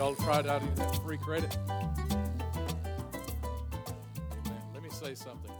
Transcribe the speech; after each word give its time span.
Y'all 0.00 0.14
tried 0.14 0.46
out 0.46 0.62
that 0.76 0.96
free 1.04 1.18
credit? 1.18 1.58
Let 4.72 4.82
me 4.82 4.88
say 4.88 5.14
something. 5.14 5.52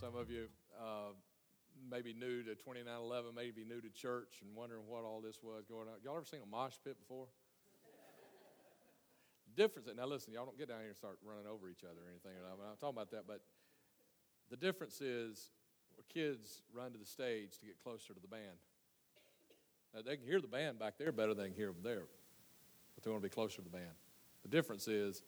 Some 0.00 0.16
of 0.16 0.30
you 0.30 0.48
uh, 0.80 1.12
may 1.90 2.00
be 2.00 2.14
new 2.14 2.42
to 2.44 2.54
2911, 2.54 3.34
maybe 3.36 3.66
new 3.68 3.82
to 3.82 3.90
church 3.90 4.40
and 4.40 4.56
wondering 4.56 4.88
what 4.88 5.04
all 5.04 5.20
this 5.20 5.40
was 5.42 5.66
going 5.68 5.86
on. 5.86 5.96
Y'all 6.02 6.16
ever 6.16 6.24
seen 6.24 6.40
a 6.42 6.46
mosh 6.48 6.76
pit 6.82 6.96
before? 6.98 7.26
difference, 9.54 9.86
now 9.94 10.06
listen, 10.06 10.32
y'all 10.32 10.46
don't 10.46 10.56
get 10.56 10.68
down 10.68 10.78
here 10.78 10.88
and 10.88 10.96
start 10.96 11.18
running 11.22 11.46
over 11.46 11.68
each 11.68 11.84
other 11.84 12.00
or 12.00 12.08
anything. 12.08 12.32
I'm 12.50 12.56
not 12.64 12.80
talking 12.80 12.96
about 12.96 13.10
that, 13.10 13.26
but 13.26 13.42
the 14.48 14.56
difference 14.56 15.02
is 15.02 15.50
kids 16.10 16.62
run 16.72 16.92
to 16.92 16.98
the 16.98 17.04
stage 17.04 17.58
to 17.60 17.66
get 17.66 17.76
closer 17.84 18.14
to 18.14 18.20
the 18.20 18.28
band. 18.28 18.64
Now, 19.92 20.00
they 20.00 20.16
can 20.16 20.24
hear 20.24 20.40
the 20.40 20.48
band 20.48 20.78
back 20.78 20.94
there 20.96 21.12
better 21.12 21.34
than 21.34 21.44
they 21.44 21.48
can 21.50 21.56
hear 21.58 21.72
them 21.72 21.82
there 21.82 22.04
but 22.98 23.04
they 23.04 23.12
want 23.12 23.22
to 23.22 23.28
be 23.28 23.32
closer 23.32 23.58
to 23.58 23.62
the 23.62 23.70
band. 23.70 23.92
The 24.42 24.48
difference 24.48 24.88
is 24.88 25.22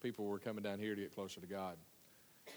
people 0.00 0.26
were 0.26 0.38
coming 0.38 0.62
down 0.62 0.78
here 0.78 0.94
to 0.94 1.00
get 1.00 1.12
closer 1.12 1.40
to 1.40 1.46
God. 1.48 1.76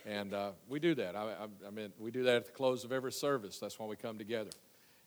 And 0.06 0.32
uh, 0.32 0.52
we 0.68 0.80
do 0.80 0.94
that. 0.94 1.16
I, 1.16 1.24
I, 1.24 1.68
I, 1.68 1.72
mean, 1.72 1.92
we 1.98 2.12
do 2.12 2.22
that 2.26 2.36
at 2.36 2.46
the 2.46 2.52
close 2.52 2.84
of 2.84 2.92
every 2.92 3.12
service. 3.12 3.58
That's 3.58 3.80
why 3.80 3.88
we 3.88 3.96
come 3.96 4.20
together. 4.20 4.52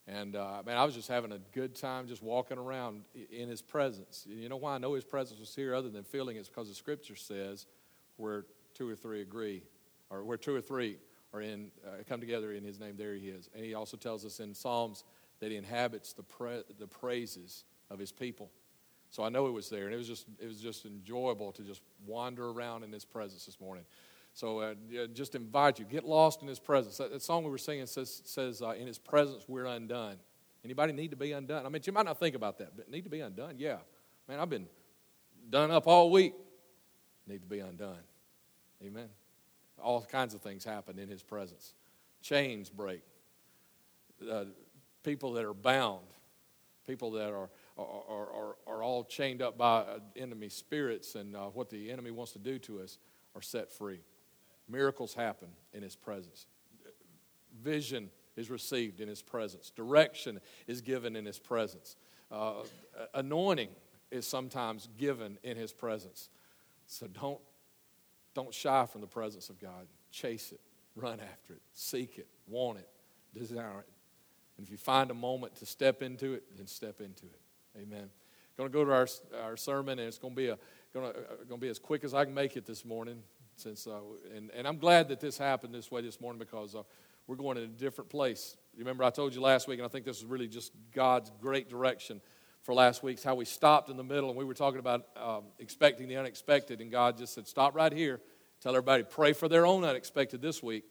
And 0.08 0.34
uh, 0.34 0.64
man, 0.66 0.76
I 0.76 0.84
was 0.84 0.96
just 0.96 1.06
having 1.06 1.30
a 1.30 1.38
good 1.52 1.76
time 1.76 2.08
just 2.08 2.24
walking 2.24 2.58
around 2.58 3.02
in 3.30 3.48
His 3.48 3.62
presence. 3.62 4.26
You 4.28 4.48
know 4.48 4.56
why 4.56 4.74
I 4.74 4.78
know 4.78 4.94
His 4.94 5.04
presence 5.04 5.38
was 5.38 5.54
here, 5.54 5.76
other 5.76 5.90
than 5.90 6.02
feeling 6.02 6.36
it's 6.36 6.48
because 6.48 6.68
the 6.68 6.74
Scripture 6.74 7.14
says 7.14 7.66
where 8.16 8.46
two 8.74 8.88
or 8.88 8.96
three 8.96 9.22
agree, 9.22 9.62
or 10.10 10.24
where 10.24 10.36
two 10.36 10.56
or 10.56 10.60
three 10.60 10.96
are 11.32 11.40
in 11.40 11.70
uh, 11.86 12.02
come 12.08 12.18
together 12.18 12.50
in 12.50 12.64
His 12.64 12.80
name, 12.80 12.96
there 12.96 13.14
He 13.14 13.28
is. 13.28 13.48
And 13.54 13.64
He 13.64 13.74
also 13.74 13.96
tells 13.96 14.24
us 14.24 14.40
in 14.40 14.54
Psalms 14.54 15.04
that 15.38 15.52
He 15.52 15.56
inhabits 15.56 16.14
the 16.14 16.24
pra- 16.24 16.64
the 16.80 16.88
praises 16.88 17.62
of 17.88 18.00
His 18.00 18.10
people. 18.10 18.50
So 19.12 19.22
I 19.22 19.28
know 19.28 19.46
it 19.46 19.52
was 19.52 19.68
there, 19.68 19.84
and 19.84 19.94
it 19.94 19.98
was 19.98 20.08
just 20.08 20.26
it 20.40 20.46
was 20.46 20.58
just 20.58 20.86
enjoyable 20.86 21.52
to 21.52 21.62
just 21.62 21.82
wander 22.06 22.48
around 22.48 22.82
in 22.82 22.90
His 22.90 23.04
presence 23.04 23.44
this 23.44 23.60
morning. 23.60 23.84
So 24.32 24.60
uh, 24.60 24.74
just 25.12 25.34
invite 25.34 25.78
you, 25.78 25.84
get 25.84 26.04
lost 26.04 26.40
in 26.40 26.48
His 26.48 26.58
presence. 26.58 26.96
That, 26.96 27.12
that 27.12 27.20
song 27.20 27.44
we 27.44 27.50
were 27.50 27.58
singing 27.58 27.84
says 27.84 28.22
says 28.24 28.62
uh, 28.62 28.70
in 28.70 28.86
His 28.86 28.98
presence 28.98 29.44
we're 29.46 29.66
undone. 29.66 30.16
Anybody 30.64 30.94
need 30.94 31.10
to 31.10 31.16
be 31.16 31.32
undone? 31.32 31.66
I 31.66 31.68
mean, 31.68 31.82
you 31.84 31.92
might 31.92 32.06
not 32.06 32.18
think 32.18 32.34
about 32.34 32.56
that, 32.58 32.74
but 32.74 32.90
need 32.90 33.04
to 33.04 33.10
be 33.10 33.20
undone. 33.20 33.56
Yeah, 33.58 33.76
man, 34.28 34.40
I've 34.40 34.48
been 34.48 34.66
done 35.50 35.70
up 35.70 35.86
all 35.86 36.10
week. 36.10 36.32
Need 37.26 37.42
to 37.42 37.48
be 37.48 37.60
undone. 37.60 38.00
Amen. 38.82 39.08
All 39.78 40.00
kinds 40.02 40.32
of 40.32 40.40
things 40.40 40.64
happen 40.64 40.98
in 40.98 41.10
His 41.10 41.22
presence. 41.22 41.74
Chains 42.22 42.70
break. 42.70 43.02
Uh, 44.26 44.46
people 45.02 45.34
that 45.34 45.44
are 45.44 45.52
bound. 45.52 46.06
People 46.86 47.10
that 47.12 47.30
are 47.30 47.50
are, 47.78 47.84
are, 47.84 48.56
are 48.66 48.82
all 48.82 49.04
chained 49.04 49.42
up 49.42 49.56
by 49.56 49.84
enemy 50.16 50.48
spirits 50.48 51.14
and 51.14 51.34
uh, 51.34 51.46
what 51.46 51.70
the 51.70 51.90
enemy 51.90 52.10
wants 52.10 52.32
to 52.32 52.38
do 52.38 52.58
to 52.60 52.80
us 52.80 52.98
are 53.34 53.42
set 53.42 53.72
free. 53.72 54.00
Miracles 54.68 55.14
happen 55.14 55.48
in 55.72 55.82
His 55.82 55.96
presence. 55.96 56.46
Vision 57.62 58.10
is 58.36 58.50
received 58.50 59.00
in 59.00 59.08
His 59.08 59.22
presence. 59.22 59.70
Direction 59.70 60.40
is 60.66 60.80
given 60.80 61.16
in 61.16 61.24
His 61.24 61.38
presence. 61.38 61.96
Uh, 62.30 62.62
anointing 63.14 63.68
is 64.10 64.26
sometimes 64.26 64.88
given 64.98 65.38
in 65.42 65.56
His 65.56 65.72
presence. 65.72 66.28
So 66.86 67.06
don't, 67.06 67.40
don't 68.34 68.52
shy 68.52 68.86
from 68.86 69.00
the 69.00 69.06
presence 69.06 69.48
of 69.48 69.58
God. 69.58 69.86
Chase 70.10 70.52
it, 70.52 70.60
run 70.94 71.20
after 71.20 71.54
it, 71.54 71.62
seek 71.72 72.18
it, 72.18 72.28
want 72.46 72.78
it, 72.78 72.88
desire 73.34 73.80
it. 73.80 73.88
And 74.58 74.66
if 74.66 74.70
you 74.70 74.76
find 74.76 75.10
a 75.10 75.14
moment 75.14 75.56
to 75.56 75.66
step 75.66 76.02
into 76.02 76.34
it, 76.34 76.44
then 76.56 76.66
step 76.66 77.00
into 77.00 77.24
it. 77.24 77.40
Amen. 77.76 78.10
Going 78.56 78.70
to 78.70 78.72
go 78.72 78.84
to 78.84 78.92
our, 78.92 79.08
our 79.42 79.56
sermon, 79.56 79.98
and 79.98 80.08
it's 80.08 80.18
going 80.18 80.34
to 80.34 80.36
be 80.36 80.48
a 80.48 80.58
going 80.92 81.10
to, 81.10 81.18
uh, 81.18 81.22
going 81.48 81.60
to 81.60 81.64
be 81.64 81.68
as 81.68 81.78
quick 81.78 82.04
as 82.04 82.12
I 82.12 82.24
can 82.24 82.34
make 82.34 82.56
it 82.56 82.66
this 82.66 82.84
morning. 82.84 83.22
Since 83.56 83.86
uh, 83.86 84.00
and, 84.34 84.50
and 84.50 84.68
I'm 84.68 84.78
glad 84.78 85.08
that 85.08 85.20
this 85.20 85.38
happened 85.38 85.74
this 85.74 85.90
way 85.90 86.02
this 86.02 86.20
morning 86.20 86.38
because 86.38 86.74
uh, 86.74 86.82
we're 87.26 87.36
going 87.36 87.56
in 87.56 87.64
a 87.64 87.66
different 87.68 88.10
place. 88.10 88.56
Remember, 88.76 89.04
I 89.04 89.10
told 89.10 89.34
you 89.34 89.40
last 89.40 89.68
week, 89.68 89.78
and 89.78 89.86
I 89.86 89.88
think 89.88 90.04
this 90.04 90.18
is 90.18 90.24
really 90.24 90.48
just 90.48 90.72
God's 90.94 91.30
great 91.40 91.68
direction 91.68 92.20
for 92.62 92.74
last 92.74 93.02
week's 93.02 93.24
how 93.24 93.34
we 93.34 93.44
stopped 93.44 93.90
in 93.90 93.96
the 93.96 94.04
middle 94.04 94.28
and 94.28 94.38
we 94.38 94.44
were 94.44 94.54
talking 94.54 94.78
about 94.78 95.06
um, 95.16 95.44
expecting 95.58 96.08
the 96.08 96.16
unexpected, 96.16 96.80
and 96.80 96.90
God 96.90 97.18
just 97.18 97.34
said, 97.34 97.46
Stop 97.46 97.74
right 97.74 97.92
here. 97.92 98.20
Tell 98.60 98.72
everybody, 98.72 99.02
pray 99.02 99.32
for 99.32 99.48
their 99.48 99.66
own 99.66 99.82
unexpected 99.82 100.40
this 100.40 100.62
week 100.62 100.84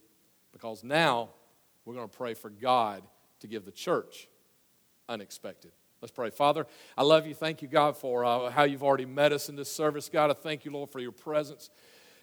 because 0.52 0.84
now 0.84 1.30
we're 1.86 1.94
going 1.94 2.10
to 2.10 2.18
pray 2.18 2.34
for 2.34 2.50
God 2.50 3.02
to 3.40 3.48
give 3.48 3.64
the 3.64 3.72
church 3.72 4.28
unexpected. 5.08 5.72
Let's 6.02 6.12
pray. 6.12 6.32
Father, 6.32 6.66
I 6.98 7.04
love 7.04 7.28
you. 7.28 7.36
Thank 7.36 7.62
you, 7.62 7.68
God, 7.68 7.96
for 7.96 8.26
uh, 8.26 8.50
how 8.50 8.64
you've 8.64 8.82
already 8.82 9.06
met 9.06 9.32
us 9.32 9.50
in 9.50 9.56
this 9.56 9.72
service. 9.72 10.10
God, 10.10 10.32
I 10.32 10.34
thank 10.34 10.66
you, 10.66 10.72
Lord, 10.72 10.90
for 10.90 11.00
your 11.00 11.12
presence. 11.12 11.70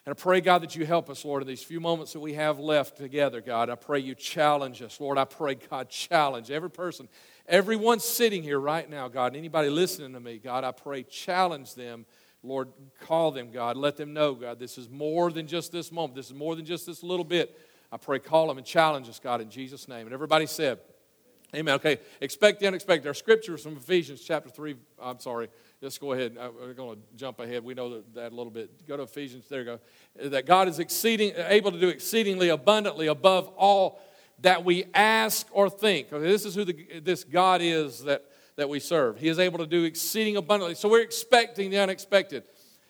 And 0.05 0.11
I 0.11 0.21
pray, 0.21 0.41
God, 0.41 0.63
that 0.63 0.75
you 0.75 0.85
help 0.85 1.09
us, 1.09 1.25
Lord, 1.25 1.43
in 1.43 1.49
these 1.49 1.63
few 1.63 1.79
moments 1.79 2.13
that 2.15 2.19
we 2.19 2.33
have 2.33 2.59
left 2.59 2.97
together, 2.97 3.41
God. 3.41 3.71
I 3.71 3.77
pray 3.77 4.01
you 4.01 4.17
challenge 4.17 4.83
us. 4.83 5.01
Lord, 5.01 5.17
I 5.17 5.27
pray, 5.27 5.55
God, 5.55 5.91
challenge 5.91 6.51
every 6.51 6.71
person, 6.71 7.09
everyone 7.47 8.01
sitting 8.01 8.43
here 8.43 8.59
right 8.59 8.89
now, 8.91 9.07
God, 9.07 9.37
anybody 9.37 9.69
listening 9.69 10.13
to 10.15 10.21
me, 10.21 10.39
God, 10.39 10.65
I 10.65 10.73
pray 10.73 11.05
challenge 11.05 11.75
them. 11.77 12.05
Lord, 12.43 12.71
call 13.01 13.31
them, 13.31 13.53
God. 13.53 13.77
Let 13.77 13.97
them 13.97 14.13
know, 14.13 14.35
God, 14.35 14.59
this 14.59 14.77
is 14.79 14.89
more 14.89 15.31
than 15.31 15.47
just 15.47 15.71
this 15.71 15.93
moment. 15.93 16.17
This 16.17 16.27
is 16.27 16.35
more 16.35 16.57
than 16.57 16.65
just 16.65 16.87
this 16.87 17.05
little 17.05 17.25
bit. 17.25 17.57
I 17.93 17.97
pray, 17.97 18.19
call 18.19 18.49
them 18.49 18.59
and 18.59 18.67
challenge 18.67 19.09
us, 19.09 19.21
God, 19.21 19.41
in 19.41 19.51
Jesus' 19.51 19.87
name. 19.87 20.07
And 20.07 20.13
everybody 20.13 20.47
said, 20.47 20.81
Amen. 21.55 21.77
Okay, 21.77 21.99
expect 22.21 22.61
the 22.61 22.67
unexpected. 22.67 23.09
Our 23.09 23.15
scripture 23.15 23.55
is 23.55 23.63
from 23.63 23.79
Ephesians 23.79 24.21
chapter 24.21 24.51
3. 24.51 24.77
I'm 25.01 25.19
sorry. 25.19 25.49
Let's 25.81 25.97
go 25.97 26.13
ahead. 26.13 26.37
We're 26.37 26.75
going 26.75 26.97
to 26.97 27.03
jump 27.17 27.41
ahead. 27.41 27.65
We 27.65 27.73
know 27.73 28.03
that, 28.15 28.33
a 28.33 28.35
little 28.35 28.51
bit. 28.51 28.87
Go 28.87 28.99
to 28.99 29.05
Ephesians. 29.05 29.49
There 29.49 29.61
you 29.61 29.65
go. 29.65 30.29
That 30.29 30.45
God 30.45 30.69
is 30.69 30.79
exceeding, 30.79 31.33
able 31.37 31.73
to 31.73 31.81
do 31.81 31.89
exceedingly 31.89 32.51
abundantly 32.51 33.07
above 33.07 33.49
all 33.57 33.99
that 34.41 34.63
we 34.63 34.85
ask 34.93 35.47
or 35.51 35.71
think. 35.71 36.13
Okay, 36.13 36.27
this 36.27 36.45
is 36.45 36.55
who 36.55 36.67
the, 36.67 37.01
this 37.03 37.25
God 37.25 37.63
is 37.63 38.05
that, 38.05 38.27
that 38.57 38.69
we 38.69 38.79
serve. 38.79 39.19
He 39.19 39.29
is 39.29 39.39
able 39.39 39.59
to 39.61 39.67
do 39.67 39.85
exceeding 39.85 40.37
abundantly. 40.37 40.75
So 40.75 40.87
we're 40.91 41.01
expecting 41.01 41.71
the 41.71 41.79
unexpected. 41.79 42.43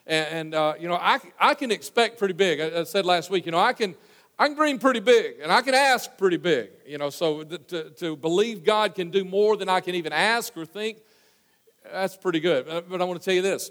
And, 0.04 0.26
and 0.26 0.54
uh, 0.56 0.74
you 0.80 0.88
know, 0.88 0.96
I, 0.96 1.20
I 1.38 1.54
can 1.54 1.70
expect 1.70 2.18
pretty 2.18 2.34
big. 2.34 2.60
I, 2.60 2.80
I 2.80 2.84
said 2.84 3.06
last 3.06 3.30
week, 3.30 3.46
you 3.46 3.52
know, 3.52 3.60
I 3.60 3.72
can– 3.72 3.94
I 4.38 4.46
can 4.46 4.56
dream 4.56 4.78
pretty 4.78 5.00
big 5.00 5.40
and 5.42 5.50
I 5.50 5.62
can 5.62 5.74
ask 5.74 6.16
pretty 6.16 6.36
big. 6.36 6.70
You 6.86 6.98
know, 6.98 7.10
so 7.10 7.42
to, 7.42 7.90
to 7.90 8.16
believe 8.16 8.64
God 8.64 8.94
can 8.94 9.10
do 9.10 9.24
more 9.24 9.56
than 9.56 9.68
I 9.68 9.80
can 9.80 9.94
even 9.94 10.12
ask 10.12 10.56
or 10.56 10.64
think, 10.64 10.98
that's 11.92 12.16
pretty 12.16 12.40
good. 12.40 12.68
Uh, 12.68 12.82
but 12.82 13.00
I 13.00 13.04
want 13.04 13.20
to 13.20 13.24
tell 13.24 13.34
you 13.34 13.42
this 13.42 13.70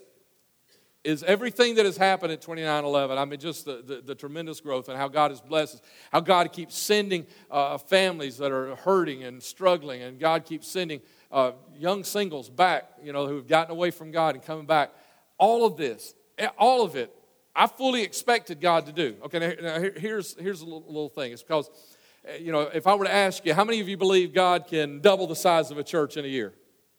is 1.08 1.24
everything 1.24 1.76
that 1.76 1.86
has 1.86 1.96
happened 1.96 2.34
at 2.34 2.42
2911 2.42 3.18
i 3.18 3.24
mean 3.24 3.40
just 3.40 3.64
the, 3.66 3.82
the, 3.86 4.02
the, 4.02 4.16
tremendous 4.16 4.60
growth 4.60 4.90
and 4.90 4.98
how 4.98 5.08
god 5.08 5.32
has 5.32 5.40
blessed 5.40 5.76
us 5.76 5.82
how 6.12 6.20
god 6.20 6.52
keeps 6.52 6.78
sending 6.78 7.26
uh, 7.50 7.78
families 7.78 8.38
that 8.38 8.52
are 8.52 8.76
hurting 8.76 9.24
and 9.24 9.42
struggling 9.42 10.02
and 10.02 10.20
god 10.20 10.44
keeps 10.44 10.68
sending 10.68 11.00
uh, 11.32 11.52
young 11.78 12.04
singles 12.04 12.50
back 12.50 12.90
you 13.02 13.14
know 13.14 13.26
who've 13.26 13.48
gotten 13.48 13.72
away 13.72 13.90
from 13.90 14.12
god 14.12 14.36
and 14.36 14.44
coming 14.44 14.66
back 14.66 14.92
all 15.38 15.66
of 15.66 15.78
this 15.78 16.14
all 16.58 16.84
of 16.84 16.96
it 16.96 17.14
I 17.58 17.66
fully 17.66 18.04
expected 18.04 18.62
God 18.62 18.86
to 18.86 18.92
do. 18.92 19.16
Okay, 19.26 19.58
now, 19.60 19.80
here's, 20.00 20.40
here's 20.40 20.62
a 20.62 20.64
little, 20.64 20.84
little 20.86 21.10
thing. 21.10 21.32
It's 21.32 21.42
because, 21.42 21.72
eh, 22.24 22.38
you 22.38 22.52
know, 22.52 22.62
if 22.62 22.86
I 22.86 22.94
were 22.94 23.06
to 23.06 23.14
ask 23.14 23.44
you, 23.48 23.56
how 23.56 23.64
many 23.64 23.80
of 23.80 23.90
you 23.90 23.98
believe 23.98 24.32
God 24.32 24.68
can 24.68 25.02
double 25.02 25.26
the 25.26 25.36
size 25.36 25.72
of 25.72 25.80
a 25.80 25.84
church 25.84 26.18
in 26.18 26.24
a 26.24 26.28
year? 26.28 26.54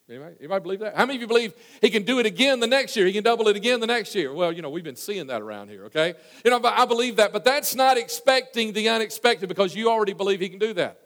Anybody, 0.09 0.35
anybody 0.39 0.63
believe 0.63 0.79
that? 0.81 0.97
How 0.97 1.05
many 1.05 1.15
of 1.15 1.21
you 1.21 1.27
believe 1.27 1.53
He 1.81 1.89
can 1.89 2.03
do 2.03 2.19
it 2.19 2.25
again 2.25 2.59
the 2.59 2.67
next 2.67 2.97
year? 2.97 3.05
He 3.05 3.13
can 3.13 3.23
double 3.23 3.47
it 3.47 3.55
again 3.55 3.79
the 3.79 3.87
next 3.87 4.13
year? 4.13 4.33
Well, 4.33 4.51
you 4.51 4.61
know, 4.61 4.69
we've 4.69 4.83
been 4.83 4.97
seeing 4.97 5.27
that 5.27 5.41
around 5.41 5.69
here, 5.69 5.85
okay? 5.85 6.15
You 6.43 6.51
know, 6.51 6.59
I 6.65 6.85
believe 6.85 7.15
that, 7.15 7.31
but 7.31 7.45
that's 7.45 7.73
not 7.73 7.97
expecting 7.97 8.73
the 8.73 8.89
unexpected 8.89 9.47
because 9.47 9.73
you 9.73 9.89
already 9.89 10.13
believe 10.13 10.41
He 10.41 10.49
can 10.49 10.59
do 10.59 10.73
that. 10.73 10.99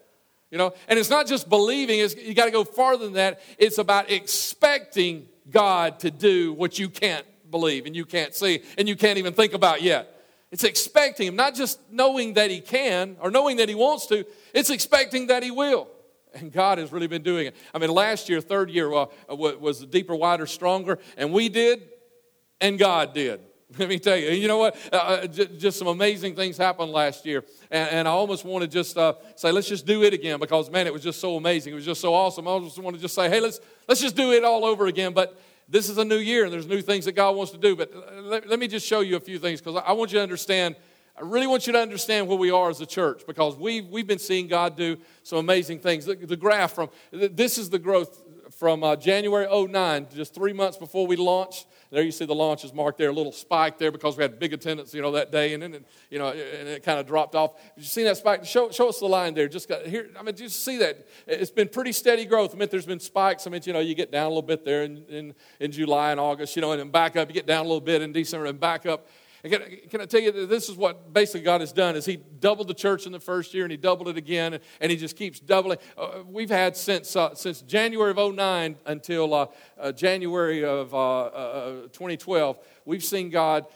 You 0.50 0.58
know, 0.58 0.72
and 0.88 0.98
it's 0.98 1.10
not 1.10 1.28
just 1.28 1.48
believing, 1.48 2.00
it's, 2.00 2.16
you 2.16 2.34
got 2.34 2.46
to 2.46 2.50
go 2.50 2.64
farther 2.64 3.04
than 3.04 3.14
that. 3.14 3.40
It's 3.56 3.78
about 3.78 4.10
expecting 4.10 5.28
God 5.48 6.00
to 6.00 6.10
do 6.10 6.54
what 6.54 6.78
you 6.78 6.88
can't 6.88 7.26
believe 7.54 7.86
and 7.86 7.94
you 7.94 8.04
can't 8.04 8.34
see 8.34 8.62
and 8.76 8.88
you 8.88 8.96
can't 8.96 9.16
even 9.16 9.32
think 9.32 9.54
about 9.54 9.80
yet. 9.80 10.10
It's 10.50 10.64
expecting 10.64 11.28
Him, 11.28 11.36
not 11.36 11.54
just 11.54 11.78
knowing 11.90 12.34
that 12.34 12.50
He 12.50 12.60
can 12.60 13.16
or 13.20 13.30
knowing 13.30 13.58
that 13.58 13.68
He 13.68 13.76
wants 13.76 14.06
to, 14.06 14.26
it's 14.52 14.70
expecting 14.70 15.28
that 15.28 15.42
He 15.42 15.50
will. 15.50 15.88
And 16.34 16.52
God 16.52 16.78
has 16.78 16.90
really 16.90 17.06
been 17.06 17.22
doing 17.22 17.46
it. 17.46 17.56
I 17.72 17.78
mean, 17.78 17.90
last 17.90 18.28
year, 18.28 18.40
third 18.40 18.68
year, 18.68 18.92
uh, 18.92 19.06
was 19.28 19.86
deeper, 19.86 20.16
wider, 20.16 20.46
stronger, 20.46 20.98
and 21.16 21.32
we 21.32 21.48
did, 21.48 21.88
and 22.60 22.76
God 22.76 23.14
did. 23.14 23.40
Let 23.78 23.88
me 23.88 23.98
tell 24.00 24.16
you, 24.16 24.30
you 24.30 24.48
know 24.48 24.58
what? 24.58 24.76
Uh, 24.92 24.96
uh 24.96 25.26
just 25.26 25.78
some 25.78 25.88
amazing 25.88 26.34
things 26.34 26.56
happened 26.56 26.90
last 26.90 27.24
year. 27.24 27.44
And, 27.70 27.90
and 27.90 28.08
I 28.08 28.10
almost 28.10 28.44
want 28.44 28.62
to 28.62 28.68
just 28.68 28.96
uh, 28.96 29.14
say, 29.36 29.52
let's 29.52 29.68
just 29.68 29.86
do 29.86 30.02
it 30.02 30.12
again 30.12 30.40
because, 30.40 30.70
man, 30.70 30.86
it 30.86 30.92
was 30.92 31.02
just 31.02 31.20
so 31.20 31.36
amazing. 31.36 31.72
It 31.72 31.76
was 31.76 31.84
just 31.84 32.00
so 32.00 32.14
awesome. 32.14 32.48
I 32.48 32.50
almost 32.50 32.78
want 32.78 32.96
to 32.96 33.02
just 33.02 33.14
say, 33.14 33.28
hey, 33.28 33.40
let's, 33.40 33.60
let's 33.88 34.00
just 34.00 34.16
do 34.16 34.32
it 34.32 34.44
all 34.44 34.64
over 34.64 34.86
again. 34.86 35.12
But 35.12 35.40
this 35.68 35.88
is 35.88 35.98
a 35.98 36.04
new 36.04 36.18
year 36.18 36.44
and 36.44 36.52
there's 36.52 36.66
new 36.66 36.82
things 36.82 37.04
that 37.06 37.12
God 37.12 37.36
wants 37.36 37.52
to 37.52 37.58
do. 37.58 37.76
But 37.76 37.92
let, 38.22 38.48
let 38.48 38.58
me 38.58 38.68
just 38.68 38.86
show 38.86 39.00
you 39.00 39.16
a 39.16 39.20
few 39.20 39.38
things 39.38 39.60
because 39.60 39.82
I 39.86 39.92
want 39.92 40.12
you 40.12 40.18
to 40.18 40.22
understand. 40.22 40.76
I 41.16 41.22
really 41.22 41.46
want 41.46 41.66
you 41.66 41.72
to 41.72 41.78
understand 41.78 42.28
where 42.28 42.36
we 42.36 42.50
are 42.50 42.70
as 42.70 42.80
a 42.80 42.86
church 42.86 43.22
because 43.26 43.56
we've, 43.56 43.86
we've 43.86 44.06
been 44.06 44.18
seeing 44.18 44.48
God 44.48 44.76
do 44.76 44.96
some 45.22 45.38
amazing 45.38 45.78
things. 45.78 46.06
The, 46.06 46.16
the 46.16 46.36
graph 46.36 46.72
from 46.72 46.90
this 47.12 47.56
is 47.56 47.70
the 47.70 47.78
growth 47.78 48.20
from 48.56 48.84
uh, 48.84 48.96
January 48.96 49.46
09, 49.50 50.08
just 50.14 50.34
three 50.34 50.52
months 50.52 50.76
before 50.76 51.06
we 51.06 51.16
launched. 51.16 51.66
There 51.94 52.02
you 52.02 52.10
see 52.10 52.26
the 52.26 52.34
launch 52.34 52.64
is 52.64 52.74
marked 52.74 52.98
there, 52.98 53.10
a 53.10 53.12
little 53.12 53.30
spike 53.30 53.78
there 53.78 53.92
because 53.92 54.16
we 54.16 54.22
had 54.22 54.40
big 54.40 54.52
attendance, 54.52 54.92
you 54.92 55.00
know, 55.00 55.12
that 55.12 55.30
day, 55.30 55.54
and 55.54 55.62
then, 55.62 55.74
it, 55.74 55.86
you 56.10 56.18
know, 56.18 56.30
and 56.30 56.68
it 56.68 56.82
kind 56.82 56.98
of 56.98 57.06
dropped 57.06 57.36
off. 57.36 57.52
You 57.76 57.84
see 57.84 58.02
that 58.02 58.16
spike? 58.16 58.44
Show, 58.44 58.72
show 58.72 58.88
us 58.88 58.98
the 58.98 59.06
line 59.06 59.32
there. 59.32 59.46
Just 59.46 59.68
got 59.68 59.86
here. 59.86 60.10
I 60.18 60.24
mean, 60.24 60.34
you 60.36 60.48
see 60.48 60.78
that. 60.78 61.06
It's 61.28 61.52
been 61.52 61.68
pretty 61.68 61.92
steady 61.92 62.24
growth. 62.24 62.52
I 62.52 62.58
mean, 62.58 62.68
there's 62.68 62.84
been 62.84 62.98
spikes. 62.98 63.46
I 63.46 63.50
mean, 63.50 63.62
you 63.64 63.72
know, 63.72 63.78
you 63.78 63.94
get 63.94 64.10
down 64.10 64.26
a 64.26 64.28
little 64.28 64.42
bit 64.42 64.64
there 64.64 64.82
in, 64.82 65.04
in, 65.08 65.34
in 65.60 65.70
July 65.70 66.10
and 66.10 66.18
August, 66.18 66.56
you 66.56 66.62
know, 66.62 66.72
and 66.72 66.80
then 66.80 66.90
back 66.90 67.14
up. 67.14 67.28
You 67.28 67.34
get 67.34 67.46
down 67.46 67.60
a 67.60 67.68
little 67.68 67.80
bit 67.80 68.02
in 68.02 68.12
December 68.12 68.46
and 68.46 68.58
back 68.58 68.86
up. 68.86 69.06
Can, 69.44 69.60
can, 69.90 70.00
I 70.00 70.06
tell 70.06 70.22
you 70.22 70.32
that 70.32 70.48
this 70.48 70.70
is 70.70 70.76
what 70.76 71.12
basically 71.12 71.42
God 71.42 71.60
has 71.60 71.70
done 71.70 71.96
is 71.96 72.06
he 72.06 72.16
doubled 72.16 72.66
the 72.66 72.74
church 72.74 73.04
in 73.04 73.12
the 73.12 73.20
first 73.20 73.52
year 73.52 73.64
and 73.64 73.70
he 73.70 73.76
doubled 73.76 74.08
it 74.08 74.16
again 74.16 74.58
and 74.80 74.90
he 74.90 74.96
just 74.96 75.16
keeps 75.16 75.38
doubling. 75.38 75.76
Uh, 75.98 76.22
we've 76.26 76.48
had 76.48 76.74
since, 76.78 77.14
uh, 77.14 77.34
since 77.34 77.60
January 77.60 78.10
of 78.10 78.34
09 78.34 78.76
until 78.86 79.34
uh, 79.34 79.46
uh 79.78 79.92
January 79.92 80.64
of 80.64 80.90
2012, 81.92 82.56
uh, 82.56 82.58
uh, 82.58 82.62
we've 82.86 83.04
seen 83.04 83.28
God 83.28 83.66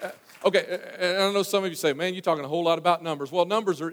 Uh, 0.00 0.10
okay, 0.44 0.78
and 1.00 1.22
I 1.24 1.32
know 1.32 1.42
some 1.42 1.64
of 1.64 1.70
you 1.70 1.74
say, 1.74 1.92
man, 1.92 2.14
you're 2.14 2.22
talking 2.22 2.44
a 2.44 2.48
whole 2.48 2.62
lot 2.62 2.78
about 2.78 3.02
numbers. 3.02 3.32
Well, 3.32 3.44
numbers 3.44 3.80
are, 3.80 3.92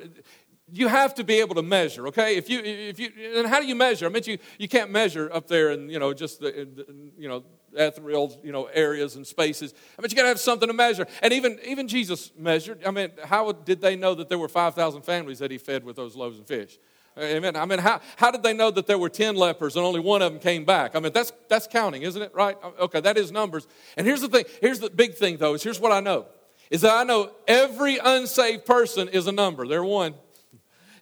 you 0.71 0.87
have 0.87 1.15
to 1.15 1.23
be 1.23 1.39
able 1.39 1.55
to 1.55 1.63
measure, 1.63 2.07
okay? 2.07 2.35
If 2.35 2.51
you, 2.51 2.59
if 2.59 2.99
you, 2.99 3.11
and 3.35 3.47
how 3.47 3.59
do 3.59 3.65
you 3.65 3.73
measure? 3.73 4.05
I 4.05 4.09
mean, 4.09 4.21
you, 4.27 4.37
you 4.59 4.67
can't 4.67 4.91
measure 4.91 5.27
up 5.33 5.47
there 5.47 5.71
in, 5.71 5.89
you 5.89 5.97
know, 5.97 6.13
just 6.13 6.39
the, 6.39 6.51
the 6.51 6.85
you 7.17 7.27
know, 7.27 7.43
ethereal, 7.73 8.39
you 8.43 8.51
know, 8.51 8.65
areas 8.65 9.15
and 9.15 9.25
spaces. 9.25 9.73
I 9.97 10.03
mean, 10.03 10.11
you 10.11 10.15
got 10.15 10.23
to 10.23 10.29
have 10.29 10.39
something 10.39 10.67
to 10.67 10.73
measure. 10.73 11.07
And 11.23 11.33
even, 11.33 11.59
even 11.65 11.87
Jesus 11.87 12.31
measured. 12.37 12.85
I 12.85 12.91
mean, 12.91 13.09
how 13.23 13.51
did 13.51 13.81
they 13.81 13.95
know 13.95 14.13
that 14.13 14.29
there 14.29 14.37
were 14.37 14.49
5,000 14.49 15.01
families 15.01 15.39
that 15.39 15.49
he 15.49 15.57
fed 15.57 15.83
with 15.83 15.95
those 15.95 16.15
loaves 16.15 16.37
and 16.37 16.47
fish? 16.47 16.77
Amen. 17.17 17.55
I 17.55 17.65
mean, 17.65 17.79
how, 17.79 18.01
how 18.17 18.29
did 18.29 18.43
they 18.43 18.53
know 18.53 18.69
that 18.71 18.87
there 18.87 18.97
were 18.97 19.09
10 19.09 19.35
lepers 19.35 19.77
and 19.77 19.85
only 19.85 20.01
one 20.01 20.21
of 20.21 20.33
them 20.33 20.41
came 20.41 20.65
back? 20.65 20.95
I 20.95 20.99
mean, 20.99 21.13
that's, 21.13 21.31
that's 21.47 21.65
counting, 21.65 22.01
isn't 22.01 22.21
it? 22.21 22.33
Right? 22.33 22.57
Okay, 22.79 22.99
that 22.99 23.17
is 23.17 23.31
numbers. 23.31 23.67
And 23.95 24.05
here's 24.05 24.21
the 24.21 24.27
thing 24.27 24.43
here's 24.59 24.79
the 24.79 24.89
big 24.89 25.15
thing, 25.15 25.37
though, 25.37 25.53
is 25.53 25.63
here's 25.63 25.79
what 25.79 25.91
I 25.91 26.01
know 26.01 26.25
is 26.69 26.81
that 26.81 26.93
I 26.93 27.03
know 27.03 27.31
every 27.47 27.97
unsaved 27.97 28.65
person 28.65 29.07
is 29.09 29.27
a 29.27 29.31
number. 29.31 29.67
They're 29.67 29.83
one. 29.83 30.15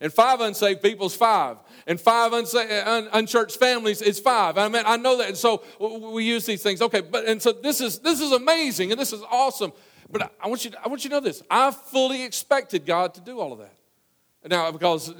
And 0.01 0.11
five 0.11 0.41
unsaved 0.41 0.81
people 0.81 1.07
is 1.07 1.15
five. 1.15 1.57
And 1.87 1.99
five 1.99 2.33
unsaved, 2.33 2.71
un, 2.71 3.07
unchurched 3.13 3.57
families 3.57 4.01
is 4.01 4.19
five. 4.19 4.57
I 4.57 4.67
mean, 4.67 4.83
I 4.85 4.97
know 4.97 5.17
that. 5.17 5.29
And 5.29 5.37
so 5.37 5.63
we 5.79 6.25
use 6.25 6.45
these 6.45 6.61
things. 6.61 6.81
Okay, 6.81 6.99
but 6.99 7.25
and 7.25 7.41
so 7.41 7.53
this 7.53 7.79
is 7.79 7.99
this 7.99 8.19
is 8.19 8.33
amazing 8.33 8.91
and 8.91 8.99
this 8.99 9.13
is 9.13 9.21
awesome. 9.31 9.71
But 10.09 10.33
I 10.41 10.47
want 10.47 10.65
you 10.65 10.71
to, 10.71 10.81
I 10.83 10.89
want 10.89 11.05
you 11.05 11.09
to 11.09 11.15
know 11.15 11.21
this. 11.21 11.41
I 11.49 11.71
fully 11.71 12.23
expected 12.23 12.85
God 12.85 13.13
to 13.13 13.21
do 13.21 13.39
all 13.39 13.53
of 13.53 13.59
that. 13.59 13.73
Now, 14.45 14.69
because 14.71 15.13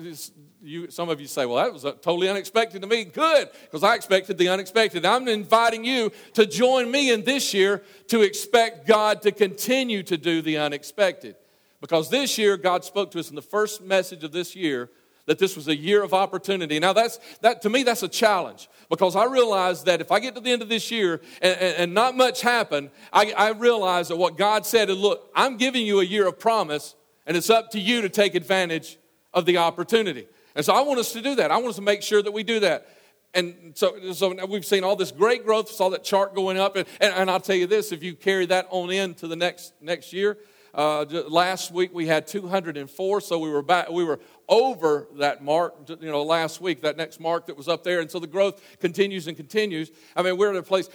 you, 0.64 0.90
some 0.90 1.10
of 1.10 1.20
you 1.20 1.28
say, 1.28 1.46
well, 1.46 1.64
that 1.64 1.74
was 1.74 1.84
uh, 1.84 1.92
totally 1.92 2.30
unexpected 2.30 2.82
to 2.82 2.88
me. 2.88 3.04
Good, 3.04 3.50
because 3.64 3.84
I 3.84 3.96
expected 3.96 4.38
the 4.38 4.50
unexpected. 4.50 5.06
I'm 5.06 5.28
inviting 5.28 5.84
you 5.84 6.12
to 6.34 6.46
join 6.46 6.90
me 6.90 7.12
in 7.12 7.24
this 7.24 7.54
year 7.54 7.84
to 8.08 8.22
expect 8.22 8.88
God 8.88 9.22
to 9.24 9.32
continue 9.32 10.04
to 10.04 10.18
do 10.18 10.42
the 10.42 10.58
unexpected. 10.58 11.36
Because 11.82 12.10
this 12.10 12.38
year, 12.38 12.56
God 12.56 12.86
spoke 12.86 13.12
to 13.12 13.20
us 13.20 13.30
in 13.30 13.36
the 13.36 13.42
first 13.42 13.82
message 13.82 14.24
of 14.24 14.32
this 14.32 14.56
year 14.56 14.90
that 15.26 15.38
this 15.38 15.56
was 15.56 15.68
a 15.68 15.76
year 15.76 16.02
of 16.04 16.14
opportunity. 16.14 16.80
Now, 16.80 16.94
that's, 16.94 17.20
that, 17.42 17.62
to 17.64 17.70
me, 17.70 17.84
that's 17.84 18.04
a 18.04 18.08
challenge 18.08 18.70
because 18.90 19.16
I 19.16 19.26
realize 19.26 19.84
that 19.84 20.02
if 20.02 20.12
I 20.12 20.20
get 20.20 20.36
to 20.36 20.42
the 20.42 20.52
end 20.52 20.62
of 20.62 20.70
this 20.70 20.92
year 20.92 21.22
and, 21.42 21.58
and, 21.60 21.78
and 21.78 21.94
not 21.94 22.16
much 22.16 22.42
happened, 22.42 22.90
I, 23.12 23.34
I 23.38 23.50
realize 23.52 24.10
that 24.10 24.18
what 24.18 24.38
God 24.38 24.66
said 24.66 24.90
is, 24.90 24.98
look, 24.98 25.30
I'm 25.36 25.58
giving 25.58 25.86
you 25.86 26.00
a 26.00 26.06
year 26.06 26.28
of 26.28 26.40
promise, 26.40 26.96
and 27.26 27.36
it's 27.36 27.50
up 27.50 27.72
to 27.72 27.80
you 27.80 28.02
to 28.02 28.10
take 28.10 28.36
advantage 28.36 28.98
of 29.34 29.46
the 29.46 29.58
opportunity. 29.58 30.28
And 30.56 30.66
so 30.66 30.74
I 30.74 30.82
want 30.82 31.00
us 31.00 31.14
to 31.14 31.22
do 31.22 31.36
that. 31.36 31.52
I 31.52 31.58
want 31.58 31.70
us 31.70 31.76
to 31.78 31.82
make 31.82 32.02
sure 32.02 32.22
that 32.22 32.32
we 32.32 32.44
do 32.44 32.60
that. 32.62 32.88
And 33.34 33.74
so, 33.76 34.14
so 34.14 34.46
we've 34.46 34.66
seen 34.66 34.84
all 34.84 34.96
this 34.96 35.12
great 35.12 35.44
growth, 35.44 35.70
saw 35.70 35.90
that 35.90 36.04
chart 36.04 36.36
going 36.36 36.60
up. 36.60 36.76
And, 36.76 36.88
and, 37.02 37.14
and 37.14 37.32
I'll 37.32 37.40
tell 37.40 37.56
you 37.56 37.66
this 37.66 37.92
if 37.92 38.04
you 38.04 38.16
carry 38.16 38.46
that 38.48 38.68
on 38.70 38.92
in 38.92 39.16
to 39.16 39.28
the 39.28 39.36
next, 39.36 39.74
next 39.82 40.14
year, 40.14 40.38
uh, 40.76 41.06
last 41.28 41.72
week 41.72 41.94
we 41.94 42.08
had 42.08 42.26
204, 42.26 43.22
so 43.22 43.40
we 43.40 43.50
were 43.50 43.62
back, 43.62 43.90
we 43.90 44.04
were 44.04 44.20
over 44.50 45.08
that 45.18 45.44
mark, 45.44 45.76
you 45.88 46.10
know, 46.10 46.24
last 46.24 46.62
week, 46.62 46.82
that 46.82 46.98
next 46.98 47.20
mark 47.20 47.46
that 47.46 47.56
was 47.56 47.68
up 47.68 47.84
there. 47.84 48.00
And 48.00 48.10
so 48.10 48.20
the 48.20 48.28
growth 48.28 48.60
continues 48.80 49.28
and 49.28 49.38
continues. 49.38 49.92
I 50.16 50.24
mean, 50.24 50.36
we're 50.36 50.50
at 50.50 50.56
a 50.56 50.64
place, 50.64 50.90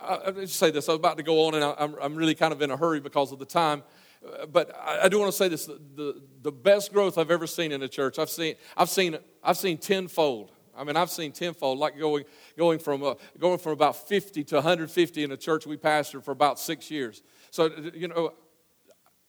I, 0.00 0.18
I 0.26 0.30
just 0.30 0.56
say 0.56 0.70
this, 0.70 0.88
I 0.88 0.92
was 0.92 0.98
about 0.98 1.18
to 1.18 1.22
go 1.22 1.46
on 1.46 1.54
and 1.54 1.64
I, 1.64 1.74
I'm, 1.78 1.94
I'm 2.00 2.16
really 2.16 2.34
kind 2.34 2.52
of 2.52 2.62
in 2.62 2.70
a 2.70 2.76
hurry 2.76 3.00
because 3.00 3.32
of 3.32 3.38
the 3.38 3.44
time 3.44 3.82
but 4.52 4.74
I, 4.78 5.08
do 5.08 5.18
want 5.18 5.30
to 5.30 5.36
say 5.36 5.48
this: 5.48 5.66
the, 5.66 5.80
the, 5.94 6.22
the 6.42 6.52
best 6.52 6.92
growth 6.92 7.18
I've 7.18 7.30
ever 7.30 7.46
seen 7.46 7.72
in 7.72 7.82
a 7.82 7.88
church, 7.88 8.18
I've 8.18 8.30
seen, 8.30 8.54
I've 8.76 8.88
seen, 8.88 9.18
I've 9.42 9.56
seen 9.56 9.78
tenfold. 9.78 10.52
I 10.76 10.84
mean, 10.84 10.96
I've 10.96 11.10
seen 11.10 11.32
tenfold, 11.32 11.78
like 11.78 11.98
going, 11.98 12.24
going 12.56 12.78
from 12.78 13.02
uh, 13.02 13.14
going 13.38 13.58
from 13.58 13.72
about 13.72 14.08
50 14.08 14.44
to 14.44 14.54
150 14.56 15.24
in 15.24 15.32
a 15.32 15.36
church 15.36 15.66
we 15.66 15.76
pastored 15.76 16.24
for 16.24 16.30
about 16.30 16.60
six 16.60 16.90
years. 16.90 17.22
So, 17.50 17.70
you 17.94 18.06
know, 18.08 18.34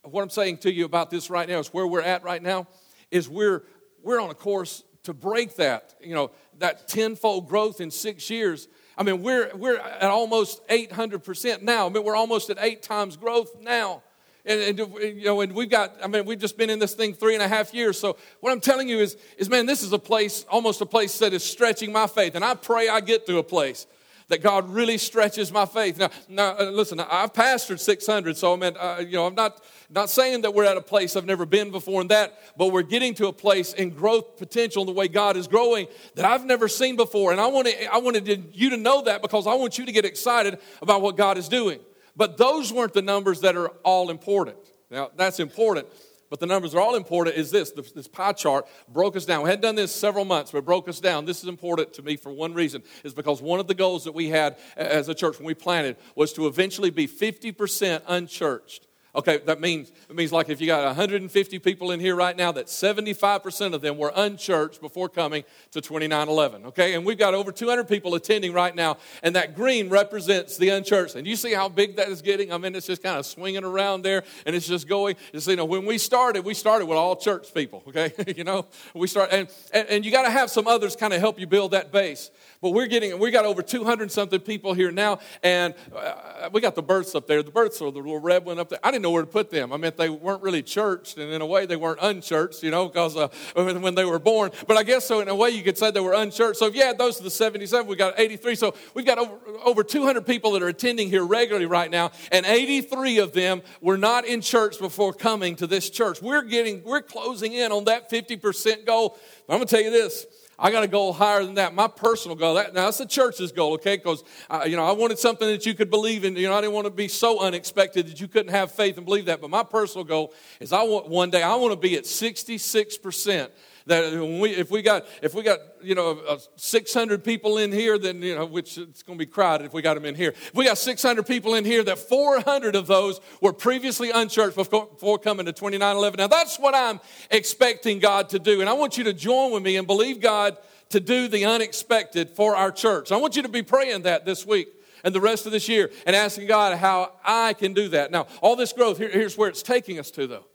what 0.04 0.22
I'm 0.22 0.30
saying 0.30 0.58
to 0.60 0.72
you 0.72 0.86
about 0.86 1.10
this 1.10 1.30
right 1.30 1.50
now 1.50 1.60
is 1.60 1.74
where 1.74 1.88
we're 1.88 2.02
at 2.02 2.24
right 2.24 2.42
now 2.42 2.68
is 3.12 3.28
we're 3.28 3.64
we're 4.04 4.22
on 4.22 4.30
a 4.30 4.36
course 4.36 4.84
to 5.04 5.14
break 5.14 5.56
that. 5.56 5.96
You 6.02 6.14
know, 6.14 6.32
that 6.60 6.88
tenfold 6.88 7.48
growth 7.50 7.82
in 7.82 7.90
six 7.90 8.30
years. 8.30 8.68
I 8.98 9.04
mean, 9.04 9.24
we're 9.24 9.52
we're 9.56 9.78
at 9.78 10.04
almost 10.04 10.62
800 10.70 11.24
percent 11.24 11.64
now. 11.64 11.88
I 11.88 11.90
mean, 11.90 12.04
we're 12.04 12.16
almost 12.16 12.50
at 12.50 12.58
eight 12.60 12.84
times 12.84 13.18
growth 13.18 13.56
now. 13.60 14.04
And, 14.50 14.80
and, 14.80 14.80
you 15.18 15.26
know, 15.26 15.42
and 15.42 15.54
we've 15.54 15.70
got, 15.70 15.96
I 16.04 16.08
mean, 16.08 16.26
we've 16.26 16.40
just 16.40 16.58
been 16.58 16.72
in 16.72 16.80
this 16.80 16.96
thing 16.96 17.14
three 17.14 17.36
and 17.36 17.44
a 17.44 17.48
half 17.48 17.72
years. 17.72 18.00
So 18.00 18.18
what 18.40 18.52
I'm 18.52 18.60
telling 18.60 18.90
you 18.90 18.98
is, 18.98 19.16
is 19.38 19.48
man, 19.48 19.68
this 19.68 19.84
is 19.84 19.94
a 19.94 20.00
place, 20.00 20.44
almost 20.50 20.82
a 20.82 20.88
place 20.88 21.20
that 21.20 21.34
is 21.34 21.44
stretching 21.44 21.92
my 21.94 22.08
faith. 22.08 22.34
And 22.34 22.44
I 22.44 22.56
pray 22.56 22.90
I 22.90 23.00
get 23.00 23.28
to 23.28 23.38
a 23.38 23.44
place 23.44 23.86
that 24.30 24.42
God 24.42 24.70
really 24.70 24.98
stretches 24.98 25.52
my 25.52 25.66
faith. 25.66 26.00
Now, 26.00 26.10
now 26.28 26.58
uh, 26.58 26.64
listen, 26.72 27.00
I've 27.00 27.34
pastored 27.34 27.80
600, 27.80 28.38
so 28.38 28.54
I 28.54 28.56
mean, 28.56 28.78
uh, 28.80 29.04
you 29.06 29.14
know, 29.14 29.26
I'm 29.26 29.36
not 29.36 29.62
not 29.92 30.10
saying 30.10 30.42
that 30.42 30.54
we're 30.54 30.66
at 30.66 30.78
a 30.78 30.82
place 30.82 31.16
I've 31.16 31.26
never 31.26 31.48
been 31.48 31.72
before 31.72 32.02
in 32.02 32.08
that, 32.10 32.40
but 32.58 32.68
we're 32.68 32.84
getting 32.84 33.16
to 33.16 33.28
a 33.28 33.34
place 33.34 33.74
in 33.74 33.90
growth 33.90 34.38
potential 34.38 34.84
in 34.84 34.88
the 34.88 34.94
way 34.94 35.08
God 35.08 35.36
is 35.36 35.48
growing 35.48 35.88
that 36.14 36.26
I've 36.26 36.46
never 36.46 36.68
seen 36.68 36.96
before. 36.96 37.32
And 37.32 37.42
I 37.42 37.48
wanted, 37.48 37.76
I 37.92 37.98
wanted 37.98 38.56
you 38.56 38.70
to 38.70 38.78
know 38.78 39.02
that 39.04 39.24
because 39.24 39.48
I 39.48 39.56
want 39.56 39.80
you 39.80 39.86
to 39.88 39.92
get 39.92 40.06
excited 40.06 40.60
about 40.82 41.02
what 41.02 41.18
God 41.18 41.40
is 41.40 41.50
doing. 41.50 41.80
But 42.20 42.36
those 42.36 42.74
weren't 42.74 42.94
the 42.94 43.02
numbers 43.02 43.40
that 43.42 43.56
are 43.56 43.70
all 43.86 44.10
important. 44.10 44.58
Now, 44.92 45.10
that's 45.16 45.40
important, 45.40 45.88
but 46.30 46.42
the 46.42 46.48
numbers 46.48 46.76
are 46.76 46.82
all 46.82 46.96
important 46.96 47.38
is 47.38 47.50
this 47.50 47.72
this 47.72 48.10
pie 48.10 48.34
chart 48.34 48.68
broke 48.90 49.16
us 49.16 49.24
down. 49.24 49.44
We 49.44 49.50
hadn't 49.50 49.62
done 49.62 49.76
this 49.76 49.96
several 49.96 50.26
months, 50.26 50.52
but 50.52 50.66
broke 50.66 50.90
us 50.90 51.00
down. 51.00 51.24
This 51.24 51.42
is 51.42 51.48
important 51.48 51.94
to 51.94 52.02
me 52.02 52.18
for 52.18 52.34
one 52.34 52.54
reason 52.54 52.84
is 53.06 53.14
because 53.14 53.42
one 53.42 53.62
of 53.62 53.68
the 53.68 53.74
goals 53.74 54.04
that 54.04 54.12
we 54.12 54.28
had 54.28 54.58
as 54.76 55.08
a 55.08 55.16
church 55.16 55.40
when 55.40 55.46
we 55.46 55.54
planted 55.54 55.96
was 56.14 56.34
to 56.34 56.48
eventually 56.48 56.90
be 56.90 57.08
50% 57.08 58.02
unchurched. 58.06 58.89
Okay, 59.16 59.40
that 59.46 59.60
means 59.60 59.92
it 60.08 60.16
means 60.16 60.32
like 60.32 60.50
if 60.50 60.62
you 60.62 60.68
got 60.68 60.86
150 60.86 61.58
people 61.60 61.90
in 61.92 62.00
here 62.00 62.16
right 62.16 62.38
now, 62.38 62.52
that 62.52 62.68
75% 62.68 63.74
of 63.74 63.82
them 63.82 63.98
were 63.98 64.12
unchurched 64.16 64.82
before 64.82 65.10
coming 65.10 65.44
to 65.72 65.82
2911. 65.82 66.68
Okay, 66.68 66.94
and 66.94 67.04
we've 67.04 67.18
got 67.18 67.34
over 67.34 67.52
200 67.52 67.88
people 67.88 68.14
attending 68.14 68.54
right 68.54 68.76
now, 68.76 68.98
and 69.24 69.36
that 69.36 69.56
green 69.56 69.90
represents 69.90 70.58
the 70.58 70.70
unchurched. 70.70 71.16
And 71.16 71.26
you 71.26 71.36
see 71.36 71.54
how 71.54 71.70
big 71.70 71.96
that 71.96 72.10
is 72.10 72.22
getting? 72.22 72.54
I 72.54 72.60
mean, 72.60 72.76
it's 72.76 72.86
just 72.86 73.02
kind 73.02 73.18
of 73.18 73.26
swinging 73.26 73.64
around 73.64 74.04
there, 74.04 74.24
and 74.46 74.56
it's 74.56 74.68
just 74.68 74.88
going. 74.88 75.16
It's, 75.34 75.48
you 75.48 75.56
know, 75.56 75.66
when 75.66 75.88
we 75.88 75.98
started, 75.98 76.46
we 76.46 76.54
started 76.54 76.86
with 76.86 76.98
all 76.98 77.16
church 77.16 77.52
people. 77.52 77.82
Okay, 77.88 78.14
you 78.38 78.44
know, 78.44 78.68
we 78.94 79.08
start, 79.08 79.30
and 79.32 79.50
and, 79.74 79.88
and 79.88 80.06
you 80.06 80.12
got 80.12 80.24
to 80.24 80.32
have 80.32 80.52
some 80.52 80.68
others 80.68 80.96
kind 80.96 81.14
of 81.14 81.20
help 81.20 81.40
you 81.40 81.48
build 81.48 81.72
that 81.72 81.92
base. 81.92 82.30
But 82.62 82.72
we're 82.72 82.88
getting, 82.88 83.18
we 83.20 83.32
got 83.32 83.46
over 83.46 83.62
200 83.62 84.12
something 84.12 84.40
people 84.42 84.74
here 84.74 84.92
now, 84.92 85.20
and 85.44 85.74
uh, 85.96 86.50
we 86.52 86.60
got 86.60 86.76
the 86.76 86.84
births 86.84 87.16
up 87.16 87.26
there. 87.26 87.42
The 87.42 87.52
births 87.52 87.82
are 87.82 87.90
the 87.90 88.00
little 88.00 88.20
red 88.20 88.44
one 88.44 88.60
up 88.60 88.68
there. 88.68 88.80
I 88.84 88.92
didn't 88.92 89.04
know 89.04 89.12
where 89.12 89.24
to 89.24 89.28
put 89.28 89.50
them. 89.50 89.72
I 89.72 89.78
mean, 89.78 89.94
they 89.96 90.10
weren't 90.10 90.44
really 90.44 90.62
churched, 90.62 91.18
and 91.18 91.32
in 91.32 91.42
a 91.42 91.46
way, 91.46 91.66
they 91.66 91.78
weren't 91.78 92.00
unchurched, 92.02 92.62
you 92.62 92.70
know, 92.70 92.90
because 92.90 93.16
uh, 93.16 93.30
when 93.54 93.96
they 93.96 94.04
were 94.04 94.20
born. 94.20 94.52
But 94.68 94.76
I 94.76 94.84
guess 94.84 95.06
so, 95.06 95.22
in 95.22 95.30
a 95.30 95.36
way, 95.36 95.52
you 95.52 95.64
could 95.64 95.78
say 95.78 95.90
they 95.92 96.02
were 96.02 96.14
unchurched. 96.14 96.58
So 96.58 96.70
add 96.82 96.98
those 96.98 97.16
to 97.18 97.24
the 97.24 97.32
77, 97.32 97.88
we 97.88 97.96
got 97.96 98.20
83. 98.20 98.56
So 98.56 98.76
we've 98.94 99.06
got 99.06 99.20
over, 99.20 99.38
over 99.64 99.82
200 99.82 100.26
people 100.26 100.52
that 100.52 100.62
are 100.62 100.68
attending 100.68 101.10
here 101.10 101.24
regularly 101.24 101.66
right 101.66 101.90
now, 101.90 102.12
and 102.30 102.46
83 102.46 103.20
of 103.20 103.32
them 103.32 103.62
were 103.80 103.98
not 103.98 104.26
in 104.26 104.42
church 104.42 104.80
before 104.80 105.14
coming 105.14 105.56
to 105.58 105.68
this 105.68 105.90
church. 105.90 106.22
We're 106.22 106.44
getting, 106.44 106.84
we're 106.84 107.04
closing 107.04 107.54
in 107.54 107.72
on 107.72 107.86
that 107.86 108.12
50% 108.12 108.86
goal. 108.86 109.18
But 109.48 109.54
I'm 109.54 109.60
going 109.60 109.68
to 109.68 109.76
tell 109.76 109.84
you 109.84 109.92
this 109.92 110.26
I 110.62 110.72
got 110.72 110.84
a 110.84 110.88
goal 110.88 111.14
higher 111.14 111.44
than 111.44 111.56
that. 111.56 111.74
My 111.74 111.88
personal 111.88 112.36
goal. 112.36 112.56
That, 112.56 112.74
now, 112.74 112.86
that's 112.86 112.98
the 112.98 113.06
church's 113.06 113.54
goal, 113.54 113.74
okay? 113.76 113.96
Because, 113.96 114.24
uh, 114.50 114.66
you 114.68 114.76
know, 114.76 114.84
I 114.84 114.92
wanted 114.92 115.18
something 115.18 115.48
that 115.48 115.66
you 115.66 115.74
could 115.74 115.90
believe 115.90 116.26
in. 116.26 116.36
You 116.36 116.50
know, 116.50 116.56
I 116.56 116.62
didn't 116.62 116.74
want 116.74 116.86
to 116.86 116.92
be 116.92 117.08
so 117.08 117.40
unexpected 117.40 118.08
that 118.08 118.20
you 118.20 118.28
couldn't 118.28 118.52
have 118.52 118.72
faith 118.72 118.98
and 118.98 119.06
believe 119.06 119.26
that. 119.26 119.40
But 119.40 119.50
my 119.50 119.64
personal 119.64 120.04
goal 120.04 120.34
is 120.60 120.74
I 120.74 120.84
want 120.84 121.08
one 121.08 121.30
day, 121.30 121.42
I 121.42 121.56
want 121.56 121.72
to 121.72 121.80
be 121.80 121.96
at 121.96 122.04
66% 122.04 123.50
that 123.90 124.14
we, 124.14 124.52
if 124.52 124.72
we 124.72 124.82
got 124.82 125.06
if 125.22 125.34
we 125.34 125.44
got 125.44 125.60
you 125.82 125.96
know 125.96 126.22
uh, 126.28 126.38
600 126.56 127.24
people 127.24 127.58
in 127.58 127.72
here 127.72 127.98
then 127.98 128.22
you 128.22 128.36
know 128.36 128.46
which 128.46 128.78
it's 128.78 129.04
going 129.04 129.20
to 129.20 129.26
be 129.26 129.30
crowded 129.30 129.66
if 129.66 129.74
we 129.74 129.82
got 129.82 129.96
them 129.96 130.06
in 130.06 130.16
here. 130.16 130.30
If 130.30 130.56
we 130.56 130.66
got 130.66 130.78
600 130.78 131.28
people 131.28 131.56
in 131.56 131.66
here 131.66 131.84
that 131.84 132.00
400 132.00 132.76
of 132.76 132.88
those 132.88 133.20
were 133.42 133.54
previously 133.54 134.12
unchurched 134.12 134.56
before, 134.56 134.88
before 134.88 135.20
coming 135.20 135.46
to 135.46 135.52
2911 135.52 136.18
now 136.18 136.28
that's 136.28 136.58
what 136.58 136.74
i'm 136.74 137.00
expecting 137.30 138.00
god 138.00 138.30
to 138.30 138.40
do 138.40 138.62
and 138.62 138.70
i 138.70 138.74
want 138.74 138.98
you 138.98 139.04
to 139.04 139.14
join 139.14 139.52
with 139.52 139.64
me 139.64 139.76
and 139.76 139.86
believe 139.86 140.22
god 140.22 140.58
to 140.90 141.00
do 141.00 141.28
the 141.28 141.46
unexpected 141.46 142.30
for 142.30 142.56
our 142.56 142.72
church. 142.72 143.12
I 143.12 143.18
want 143.18 143.36
you 143.36 143.44
to 143.44 143.50
be 143.50 143.64
praying 143.64 144.04
that 144.04 144.26
this 144.26 144.46
week 144.46 144.70
and 145.04 145.14
the 145.14 145.22
rest 145.22 145.46
of 145.46 145.52
this 145.52 145.70
year 145.70 145.92
and 146.06 146.16
asking 146.16 146.48
god 146.48 146.78
how 146.78 147.14
i 147.24 147.54
can 147.54 147.74
do 147.74 147.90
that. 147.90 148.12
Now 148.12 148.28
all 148.42 148.56
this 148.56 148.74
growth 148.74 148.98
here, 148.98 149.10
here's 149.10 149.38
where 149.38 149.50
it's 149.50 149.64
taking 149.64 150.00
us 150.00 150.12
to 150.12 150.28
though. 150.28 150.46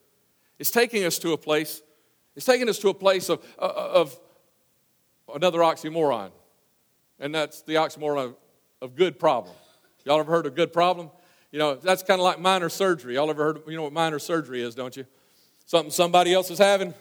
It's 0.59 0.71
taking 0.71 1.05
us 1.05 1.19
to 1.21 1.33
a 1.33 1.39
place 1.39 1.83
it's 2.37 2.47
taking 2.47 2.69
us 2.69 2.79
to 2.81 2.89
a 2.89 2.95
place 2.95 3.29
of, 3.29 3.45
uh, 3.59 3.63
of 3.67 4.19
another 5.35 5.61
oxymoron, 5.61 6.31
and 7.19 7.35
that's 7.35 7.63
the 7.63 7.75
oxymoron 7.75 8.25
of, 8.25 8.37
of 8.83 8.97
good 8.97 9.19
problem. 9.19 9.55
Y'all 10.05 10.21
ever 10.21 10.31
heard 10.31 10.47
of 10.47 10.55
good 10.55 10.73
problem? 10.73 11.11
You 11.51 11.59
know, 11.59 11.77
that's 11.77 12.03
kind 12.03 12.21
of 12.21 12.25
like 12.25 12.41
minor 12.41 12.69
surgery. 12.69 13.15
Y'all 13.15 13.31
ever 13.31 13.45
heard, 13.45 13.63
you 13.69 13.77
know 13.77 13.85
what 13.85 13.93
minor 13.93 14.19
surgery 14.19 14.61
is, 14.61 14.75
don't 14.75 14.97
you? 14.97 15.07
Something 15.67 15.91
somebody 15.91 16.35
else 16.35 16.51
is 16.51 16.59
having. 16.59 16.93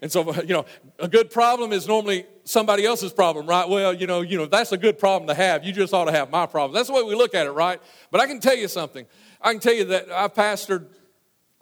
And 0.00 0.10
so, 0.10 0.34
you 0.42 0.54
know, 0.54 0.66
a 0.98 1.08
good 1.08 1.30
problem 1.30 1.72
is 1.72 1.86
normally 1.86 2.26
somebody 2.44 2.84
else's 2.84 3.12
problem, 3.12 3.46
right? 3.46 3.68
Well, 3.68 3.94
you 3.94 4.06
know, 4.06 4.20
you 4.20 4.36
know, 4.36 4.46
that's 4.46 4.72
a 4.72 4.76
good 4.76 4.98
problem 4.98 5.28
to 5.28 5.34
have. 5.34 5.64
You 5.64 5.72
just 5.72 5.94
ought 5.94 6.06
to 6.06 6.12
have 6.12 6.30
my 6.30 6.46
problem. 6.46 6.74
That's 6.74 6.88
the 6.88 6.94
way 6.94 7.02
we 7.02 7.14
look 7.14 7.34
at 7.34 7.46
it, 7.46 7.52
right? 7.52 7.80
But 8.10 8.20
I 8.20 8.26
can 8.26 8.40
tell 8.40 8.56
you 8.56 8.66
something. 8.66 9.06
I 9.40 9.52
can 9.52 9.60
tell 9.60 9.74
you 9.74 9.84
that 9.86 10.10
I've 10.10 10.34
pastored 10.34 10.86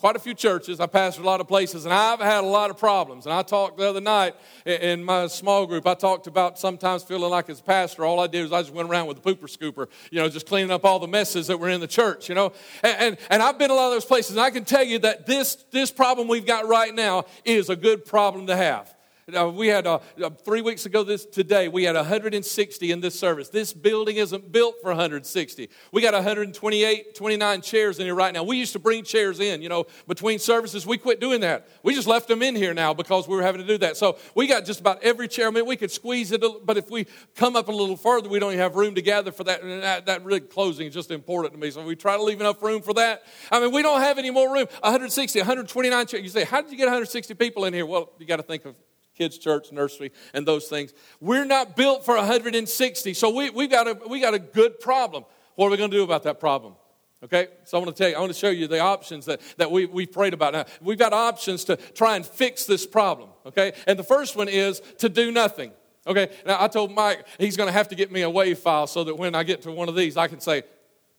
quite 0.01 0.17
a 0.17 0.19
few 0.19 0.33
churches. 0.33 0.81
I 0.81 0.87
pastored 0.87 1.23
a 1.23 1.27
lot 1.27 1.43
of 1.43 1.47
places, 1.47 1.85
and 1.85 1.93
I've 1.93 2.21
had 2.21 2.43
a 2.43 2.47
lot 2.47 2.71
of 2.71 2.79
problems. 2.79 3.27
And 3.27 3.35
I 3.35 3.43
talked 3.43 3.77
the 3.77 3.87
other 3.87 4.01
night 4.01 4.35
in 4.65 5.05
my 5.05 5.27
small 5.27 5.67
group. 5.67 5.87
I 5.87 5.93
talked 5.93 6.27
about 6.27 6.59
sometimes 6.59 7.03
feeling 7.03 7.31
like 7.31 7.51
as 7.51 7.61
a 7.61 7.63
pastor, 7.63 8.07
all 8.07 8.19
I 8.19 8.27
did 8.27 8.43
was 8.43 8.51
I 8.51 8.63
just 8.63 8.73
went 8.73 8.89
around 8.89 9.09
with 9.09 9.19
a 9.19 9.21
pooper 9.21 9.45
scooper, 9.45 9.89
you 10.11 10.19
know, 10.19 10.29
just 10.31 10.47
cleaning 10.47 10.71
up 10.71 10.87
all 10.87 10.99
the 10.99 11.07
messes 11.07 11.49
that 11.49 11.61
were 11.61 11.69
in 11.69 11.81
the 11.81 11.87
church, 11.87 12.31
you 12.31 12.35
know. 12.35 12.53
And, 12.83 12.97
and, 12.99 13.19
and 13.29 13.43
I've 13.43 13.59
been 13.59 13.71
a 13.71 13.75
lot 13.75 13.89
of 13.89 13.93
those 13.93 14.07
places, 14.07 14.33
and 14.33 14.41
I 14.41 14.51
can 14.51 14.65
tell 14.65 14.85
you 14.85 14.99
that 15.01 15.27
this, 15.27 15.57
this 15.71 15.91
problem 15.91 16.29
we've 16.29 16.47
got 16.47 16.67
right 16.67 16.95
now 16.95 17.25
is 17.45 17.69
a 17.69 17.77
good 17.77 18.07
problem 18.07 18.47
to 18.47 18.57
have. 18.57 18.95
We 19.31 19.69
had 19.69 19.87
uh, 19.87 20.01
three 20.45 20.63
weeks 20.63 20.87
ago 20.87 21.05
this 21.05 21.25
today 21.25 21.69
we 21.69 21.85
had 21.85 21.95
160 21.95 22.91
in 22.91 23.01
this 23.01 23.19
service. 23.19 23.49
This 23.49 23.73
building 23.73 24.17
isn't 24.17 24.51
built 24.51 24.77
for 24.83 24.89
160 24.89 25.69
we 25.93 26.03
got 26.03 26.15
128 26.15 27.15
29 27.15 27.61
chairs 27.63 27.99
in 27.99 28.07
here 28.07 28.15
right 28.15 28.33
now. 28.33 28.43
We 28.43 28.57
used 28.57 28.73
to 28.73 28.79
bring 28.79 29.05
chairs 29.05 29.41
in 29.41 29.63
you 29.63 29.69
know 29.69 29.87
between 30.07 30.39
services. 30.39 30.87
We 30.87 30.99
quit 30.99 31.21
doing 31.21 31.41
that. 31.43 31.69
We 31.83 31.95
just 31.95 32.07
left 32.07 32.29
them 32.29 32.43
in 32.43 32.57
here 32.57 32.75
now 32.75 32.95
because 32.95 33.29
we 33.29 33.37
were 33.37 33.43
having 33.43 33.61
to 33.61 33.67
do 33.67 33.79
that. 33.79 33.97
So 33.97 34.19
we 34.35 34.47
got 34.47 34.65
just 34.65 34.81
about 34.81 35.03
every 35.03 35.29
chair. 35.29 35.49
I 35.49 35.51
mean 35.51 35.67
we 35.67 35.77
could 35.77 35.91
squeeze 35.91 36.33
it 36.33 36.43
but 36.65 36.77
if 36.77 36.91
we 36.91 37.07
come 37.35 37.57
up 37.57 37.69
a 37.69 37.73
little 37.73 37.97
further 37.97 38.29
we 38.29 38.39
don't 38.39 38.55
have 38.55 38.77
room 38.77 38.95
to 38.95 39.03
gather 39.03 39.33
for 39.33 39.45
that. 39.45 39.63
And 39.63 39.83
that, 39.83 40.07
that 40.07 40.25
really 40.25 40.41
closing 40.41 40.87
is 40.87 40.95
just 40.95 41.11
important 41.11 41.55
to 41.55 41.61
me. 41.61 41.71
So 41.71 41.85
we 41.85 41.97
try 41.97 42.17
to 42.17 42.23
leave 42.23 42.41
enough 42.41 42.63
room 42.63 42.83
for 42.83 42.95
that. 42.95 43.23
I 43.51 43.61
mean 43.61 43.73
we 43.73 43.83
don't 43.83 44.01
have 44.01 44.19
any 44.19 44.31
more 44.31 44.53
room. 44.53 44.67
160 44.81 45.39
129 45.39 46.07
chairs. 46.07 46.23
You 46.23 46.29
say 46.29 46.45
how 46.45 46.61
did 46.61 46.71
you 46.71 46.77
get 46.77 46.85
160 46.85 47.35
people 47.35 47.65
in 47.65 47.75
here? 47.75 47.87
Well 47.87 48.13
you 48.19 48.27
got 48.27 48.37
to 48.37 48.43
think 48.43 48.65
of 48.65 48.77
kids' 49.21 49.37
church, 49.37 49.71
nursery, 49.71 50.13
and 50.33 50.49
those 50.49 50.67
things. 50.67 50.95
We're 51.21 51.45
not 51.45 51.77
built 51.77 52.07
for 52.07 52.17
160, 52.17 53.13
so 53.13 53.29
we, 53.29 53.51
we, 53.51 53.67
got, 53.67 53.87
a, 53.87 54.01
we 54.09 54.19
got 54.19 54.33
a 54.33 54.39
good 54.39 54.81
problem. 54.81 55.27
What 55.57 55.67
are 55.67 55.71
we 55.71 55.77
going 55.77 55.91
to 55.91 55.97
do 55.99 56.03
about 56.03 56.23
that 56.23 56.41
problem? 56.41 56.75
Okay, 57.23 57.49
so 57.65 57.77
I 57.77 57.83
want 57.85 57.95
to 57.95 58.03
tell 58.03 58.11
you, 58.11 58.17
I 58.17 58.21
want 58.21 58.33
to 58.33 58.39
show 58.39 58.49
you 58.49 58.67
the 58.67 58.79
options 58.79 59.27
that, 59.27 59.43
that 59.59 59.71
we, 59.71 59.85
we 59.85 60.07
prayed 60.07 60.33
about. 60.33 60.55
Now, 60.55 60.65
we've 60.81 60.99
got 60.99 61.13
options 61.13 61.65
to 61.65 61.77
try 61.77 62.17
and 62.17 62.25
fix 62.25 62.65
this 62.65 62.87
problem, 62.87 63.29
okay? 63.45 63.75
And 63.87 63.99
the 63.99 64.03
first 64.03 64.37
one 64.37 64.49
is 64.49 64.81
to 64.99 65.11
do 65.11 65.31
nothing. 65.31 65.73
Okay, 66.07 66.31
now 66.47 66.57
I 66.59 66.69
told 66.69 66.95
Mike 66.95 67.27
he's 67.39 67.59
going 67.59 67.67
to 67.67 67.75
have 67.75 67.89
to 67.89 67.95
get 67.95 68.11
me 68.11 68.23
a 68.23 68.31
WAV 68.31 68.57
file 68.57 68.87
so 68.87 69.05
that 69.05 69.17
when 69.17 69.35
I 69.35 69.43
get 69.43 69.61
to 69.63 69.71
one 69.71 69.91
of 69.91 69.95
these, 69.95 70.17
I 70.17 70.29
can 70.29 70.41
say, 70.41 70.63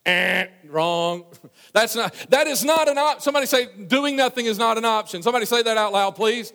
eh, 0.04 0.46
wrong. 0.66 1.24
That's 1.72 1.94
not, 1.94 2.12
that 2.30 2.48
is 2.48 2.64
not 2.64 2.88
an 2.88 2.98
option. 2.98 3.20
Somebody 3.20 3.46
say, 3.46 3.68
doing 3.86 4.16
nothing 4.16 4.46
is 4.46 4.58
not 4.58 4.76
an 4.76 4.84
option. 4.84 5.22
Somebody 5.22 5.46
say 5.46 5.62
that 5.62 5.76
out 5.76 5.92
loud, 5.92 6.16
please. 6.16 6.52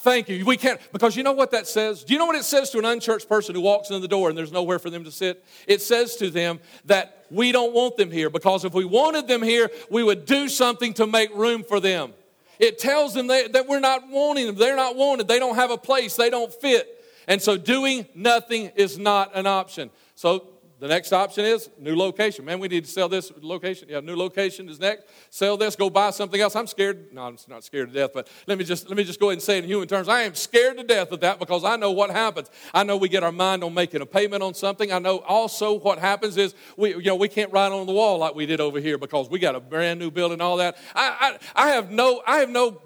Thank 0.00 0.30
you. 0.30 0.46
We 0.46 0.56
can't, 0.56 0.80
because 0.92 1.14
you 1.14 1.22
know 1.22 1.32
what 1.32 1.50
that 1.50 1.66
says? 1.66 2.04
Do 2.04 2.14
you 2.14 2.18
know 2.18 2.24
what 2.24 2.36
it 2.36 2.44
says 2.44 2.70
to 2.70 2.78
an 2.78 2.86
unchurched 2.86 3.28
person 3.28 3.54
who 3.54 3.60
walks 3.60 3.90
in 3.90 4.00
the 4.00 4.08
door 4.08 4.30
and 4.30 4.38
there's 4.38 4.50
nowhere 4.50 4.78
for 4.78 4.88
them 4.88 5.04
to 5.04 5.10
sit? 5.10 5.44
It 5.66 5.82
says 5.82 6.16
to 6.16 6.30
them 6.30 6.58
that 6.86 7.26
we 7.30 7.52
don't 7.52 7.74
want 7.74 7.98
them 7.98 8.10
here 8.10 8.30
because 8.30 8.64
if 8.64 8.72
we 8.72 8.86
wanted 8.86 9.28
them 9.28 9.42
here, 9.42 9.70
we 9.90 10.02
would 10.02 10.24
do 10.24 10.48
something 10.48 10.94
to 10.94 11.06
make 11.06 11.34
room 11.34 11.62
for 11.62 11.80
them. 11.80 12.14
It 12.58 12.78
tells 12.78 13.12
them 13.12 13.26
that 13.26 13.66
we're 13.68 13.80
not 13.80 14.08
wanting 14.08 14.46
them. 14.46 14.56
They're 14.56 14.76
not 14.76 14.96
wanted. 14.96 15.28
They 15.28 15.38
don't 15.38 15.56
have 15.56 15.70
a 15.70 15.78
place. 15.78 16.16
They 16.16 16.30
don't 16.30 16.52
fit. 16.52 17.04
And 17.28 17.40
so 17.40 17.58
doing 17.58 18.06
nothing 18.14 18.72
is 18.76 18.98
not 18.98 19.32
an 19.34 19.46
option. 19.46 19.90
So 20.14 20.46
the 20.80 20.88
next 20.88 21.12
option 21.12 21.44
is 21.44 21.68
new 21.78 21.94
location. 21.94 22.46
Man, 22.46 22.58
we 22.58 22.66
need 22.66 22.86
to 22.86 22.90
sell 22.90 23.06
this 23.06 23.30
location. 23.42 23.88
Yeah, 23.90 24.00
new 24.00 24.16
location 24.16 24.66
is 24.70 24.80
next. 24.80 25.04
Sell 25.28 25.58
this, 25.58 25.76
go 25.76 25.90
buy 25.90 26.08
something 26.08 26.40
else. 26.40 26.56
I'm 26.56 26.66
scared. 26.66 27.12
No, 27.12 27.22
I'm 27.24 27.36
not 27.48 27.64
scared 27.64 27.92
to 27.92 27.94
death, 27.94 28.12
but 28.14 28.28
let 28.46 28.56
me 28.56 28.64
just 28.64 28.88
let 28.88 28.96
me 28.96 29.04
just 29.04 29.20
go 29.20 29.26
ahead 29.26 29.34
and 29.34 29.42
say 29.42 29.58
in 29.58 29.64
human 29.64 29.86
terms. 29.86 30.08
I 30.08 30.22
am 30.22 30.34
scared 30.34 30.78
to 30.78 30.82
death 30.82 31.12
of 31.12 31.20
that 31.20 31.38
because 31.38 31.64
I 31.64 31.76
know 31.76 31.90
what 31.90 32.08
happens. 32.08 32.50
I 32.72 32.82
know 32.82 32.96
we 32.96 33.10
get 33.10 33.22
our 33.22 33.30
mind 33.30 33.62
on 33.62 33.74
making 33.74 34.00
a 34.00 34.06
payment 34.06 34.42
on 34.42 34.54
something. 34.54 34.90
I 34.90 34.98
know 34.98 35.18
also 35.18 35.74
what 35.74 35.98
happens 35.98 36.38
is 36.38 36.54
we 36.78 36.94
you 36.94 37.02
know 37.02 37.16
we 37.16 37.28
can't 37.28 37.52
write 37.52 37.72
on 37.72 37.86
the 37.86 37.92
wall 37.92 38.16
like 38.16 38.34
we 38.34 38.46
did 38.46 38.60
over 38.60 38.80
here 38.80 38.96
because 38.96 39.28
we 39.28 39.38
got 39.38 39.54
a 39.54 39.60
brand 39.60 40.00
new 40.00 40.10
building, 40.10 40.40
all 40.40 40.56
that. 40.56 40.78
I 40.94 41.38
I, 41.54 41.66
I 41.66 41.68
have 41.72 41.90
no 41.90 42.22
I 42.26 42.38
have 42.38 42.48
no 42.48 42.80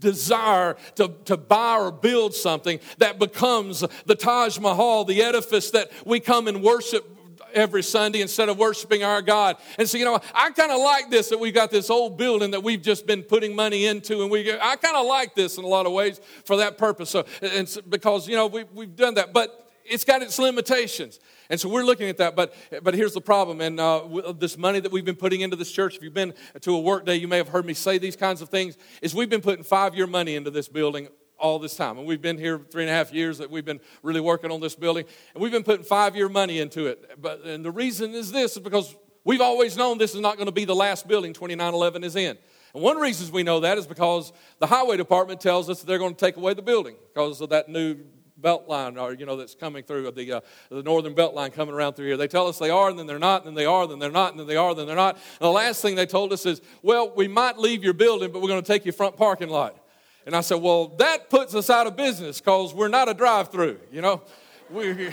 desire 0.00 0.76
to, 0.96 1.14
to 1.24 1.36
buy 1.36 1.78
or 1.78 1.90
build 1.92 2.34
something 2.34 2.80
that 2.98 3.18
becomes 3.18 3.84
the 4.04 4.14
Taj 4.14 4.58
Mahal, 4.58 5.04
the 5.04 5.22
edifice 5.22 5.70
that 5.70 5.90
we 6.04 6.20
come 6.20 6.48
and 6.48 6.62
worship 6.62 7.15
every 7.56 7.82
Sunday 7.82 8.20
instead 8.20 8.48
of 8.48 8.58
worshiping 8.58 9.02
our 9.02 9.22
God. 9.22 9.56
And 9.78 9.88
so, 9.88 9.98
you 9.98 10.04
know, 10.04 10.20
I 10.34 10.50
kind 10.50 10.70
of 10.70 10.80
like 10.80 11.10
this 11.10 11.30
that 11.30 11.40
we've 11.40 11.54
got 11.54 11.70
this 11.70 11.90
old 11.90 12.16
building 12.16 12.52
that 12.52 12.62
we've 12.62 12.82
just 12.82 13.06
been 13.06 13.22
putting 13.22 13.56
money 13.56 13.86
into, 13.86 14.22
and 14.22 14.30
we 14.30 14.52
I 14.52 14.76
kind 14.76 14.96
of 14.96 15.06
like 15.06 15.34
this 15.34 15.58
in 15.58 15.64
a 15.64 15.68
lot 15.68 15.86
of 15.86 15.92
ways 15.92 16.20
for 16.44 16.58
that 16.58 16.78
purpose. 16.78 17.10
So, 17.10 17.24
and 17.42 17.68
so, 17.68 17.80
because 17.88 18.28
you 18.28 18.36
know 18.36 18.46
we, 18.46 18.64
we've 18.74 18.94
done 18.94 19.14
that, 19.14 19.32
but 19.32 19.72
it's 19.84 20.04
got 20.04 20.22
its 20.22 20.38
limitations. 20.38 21.18
And 21.48 21.60
so 21.60 21.68
we're 21.68 21.84
looking 21.84 22.08
at 22.08 22.16
that, 22.16 22.34
but, 22.34 22.54
but 22.82 22.94
here's 22.94 23.14
the 23.14 23.20
problem. 23.20 23.60
And 23.60 23.78
uh, 23.78 24.32
this 24.36 24.58
money 24.58 24.80
that 24.80 24.90
we've 24.90 25.04
been 25.04 25.14
putting 25.14 25.42
into 25.42 25.54
this 25.54 25.70
church, 25.70 25.96
if 25.96 26.02
you've 26.02 26.12
been 26.12 26.34
to 26.62 26.74
a 26.74 26.80
work 26.80 27.06
day, 27.06 27.14
you 27.16 27.28
may 27.28 27.36
have 27.36 27.48
heard 27.48 27.64
me 27.64 27.72
say 27.72 27.98
these 27.98 28.16
kinds 28.16 28.42
of 28.42 28.48
things, 28.48 28.76
is 29.00 29.14
we've 29.14 29.30
been 29.30 29.40
putting 29.40 29.62
five 29.62 29.94
year 29.94 30.08
money 30.08 30.34
into 30.34 30.50
this 30.50 30.66
building 30.66 31.08
all 31.38 31.58
this 31.58 31.76
time. 31.76 31.98
And 31.98 32.06
we've 32.06 32.22
been 32.22 32.38
here 32.38 32.60
three 32.70 32.84
and 32.84 32.90
a 32.90 32.94
half 32.94 33.12
years 33.12 33.38
that 33.38 33.50
we've 33.50 33.64
been 33.64 33.80
really 34.02 34.20
working 34.20 34.50
on 34.50 34.60
this 34.60 34.74
building. 34.74 35.04
And 35.34 35.42
we've 35.42 35.52
been 35.52 35.64
putting 35.64 35.84
five 35.84 36.16
year 36.16 36.28
money 36.28 36.60
into 36.60 36.86
it. 36.86 37.20
But, 37.20 37.42
and 37.44 37.64
the 37.64 37.70
reason 37.70 38.14
is 38.14 38.32
this 38.32 38.56
is 38.56 38.62
because 38.62 38.94
we've 39.24 39.40
always 39.40 39.76
known 39.76 39.98
this 39.98 40.14
is 40.14 40.20
not 40.20 40.36
going 40.36 40.46
to 40.46 40.52
be 40.52 40.64
the 40.64 40.74
last 40.74 41.06
building 41.06 41.32
2911 41.32 42.04
is 42.04 42.16
in. 42.16 42.38
And 42.74 42.82
one 42.82 42.98
reasons 42.98 43.30
we 43.30 43.42
know 43.42 43.60
that 43.60 43.78
is 43.78 43.86
because 43.86 44.32
the 44.58 44.66
highway 44.66 44.96
department 44.96 45.40
tells 45.40 45.70
us 45.70 45.82
they're 45.82 45.98
going 45.98 46.14
to 46.14 46.20
take 46.20 46.36
away 46.36 46.54
the 46.54 46.62
building 46.62 46.96
because 47.12 47.40
of 47.40 47.50
that 47.50 47.68
new 47.68 47.96
belt 48.36 48.68
line 48.68 48.98
or 48.98 49.14
you 49.14 49.24
know 49.24 49.36
that's 49.36 49.54
coming 49.54 49.82
through 49.82 50.10
the 50.10 50.32
uh, 50.32 50.40
the 50.70 50.82
northern 50.82 51.14
belt 51.14 51.34
line 51.34 51.50
coming 51.50 51.74
around 51.74 51.94
through 51.94 52.06
here 52.06 52.16
they 52.16 52.28
tell 52.28 52.46
us 52.46 52.58
they 52.58 52.70
are 52.70 52.90
and 52.90 52.98
then 52.98 53.06
they're 53.06 53.18
not 53.18 53.40
and 53.40 53.48
then 53.48 53.54
they 53.54 53.64
are 53.64 53.84
and 53.84 53.92
then 53.92 53.98
they're 53.98 54.10
not 54.10 54.32
and 54.32 54.40
then 54.40 54.46
they 54.46 54.56
are 54.56 54.70
and 54.70 54.78
then 54.78 54.86
they're 54.86 54.94
not 54.94 55.14
and 55.14 55.40
the 55.40 55.50
last 55.50 55.80
thing 55.80 55.94
they 55.94 56.06
told 56.06 56.32
us 56.32 56.44
is 56.44 56.60
well 56.82 57.12
we 57.16 57.26
might 57.26 57.58
leave 57.58 57.82
your 57.82 57.94
building 57.94 58.30
but 58.30 58.42
we're 58.42 58.48
going 58.48 58.62
to 58.62 58.66
take 58.66 58.84
your 58.84 58.92
front 58.92 59.16
parking 59.16 59.48
lot 59.48 59.85
and 60.26 60.34
I 60.34 60.40
said, 60.40 60.56
Well, 60.56 60.88
that 60.98 61.30
puts 61.30 61.54
us 61.54 61.70
out 61.70 61.86
of 61.86 61.96
business 61.96 62.40
because 62.40 62.74
we're 62.74 62.88
not 62.88 63.08
a 63.08 63.14
drive 63.14 63.50
through, 63.50 63.78
you 63.92 64.02
know. 64.02 64.22
We, 64.68 65.10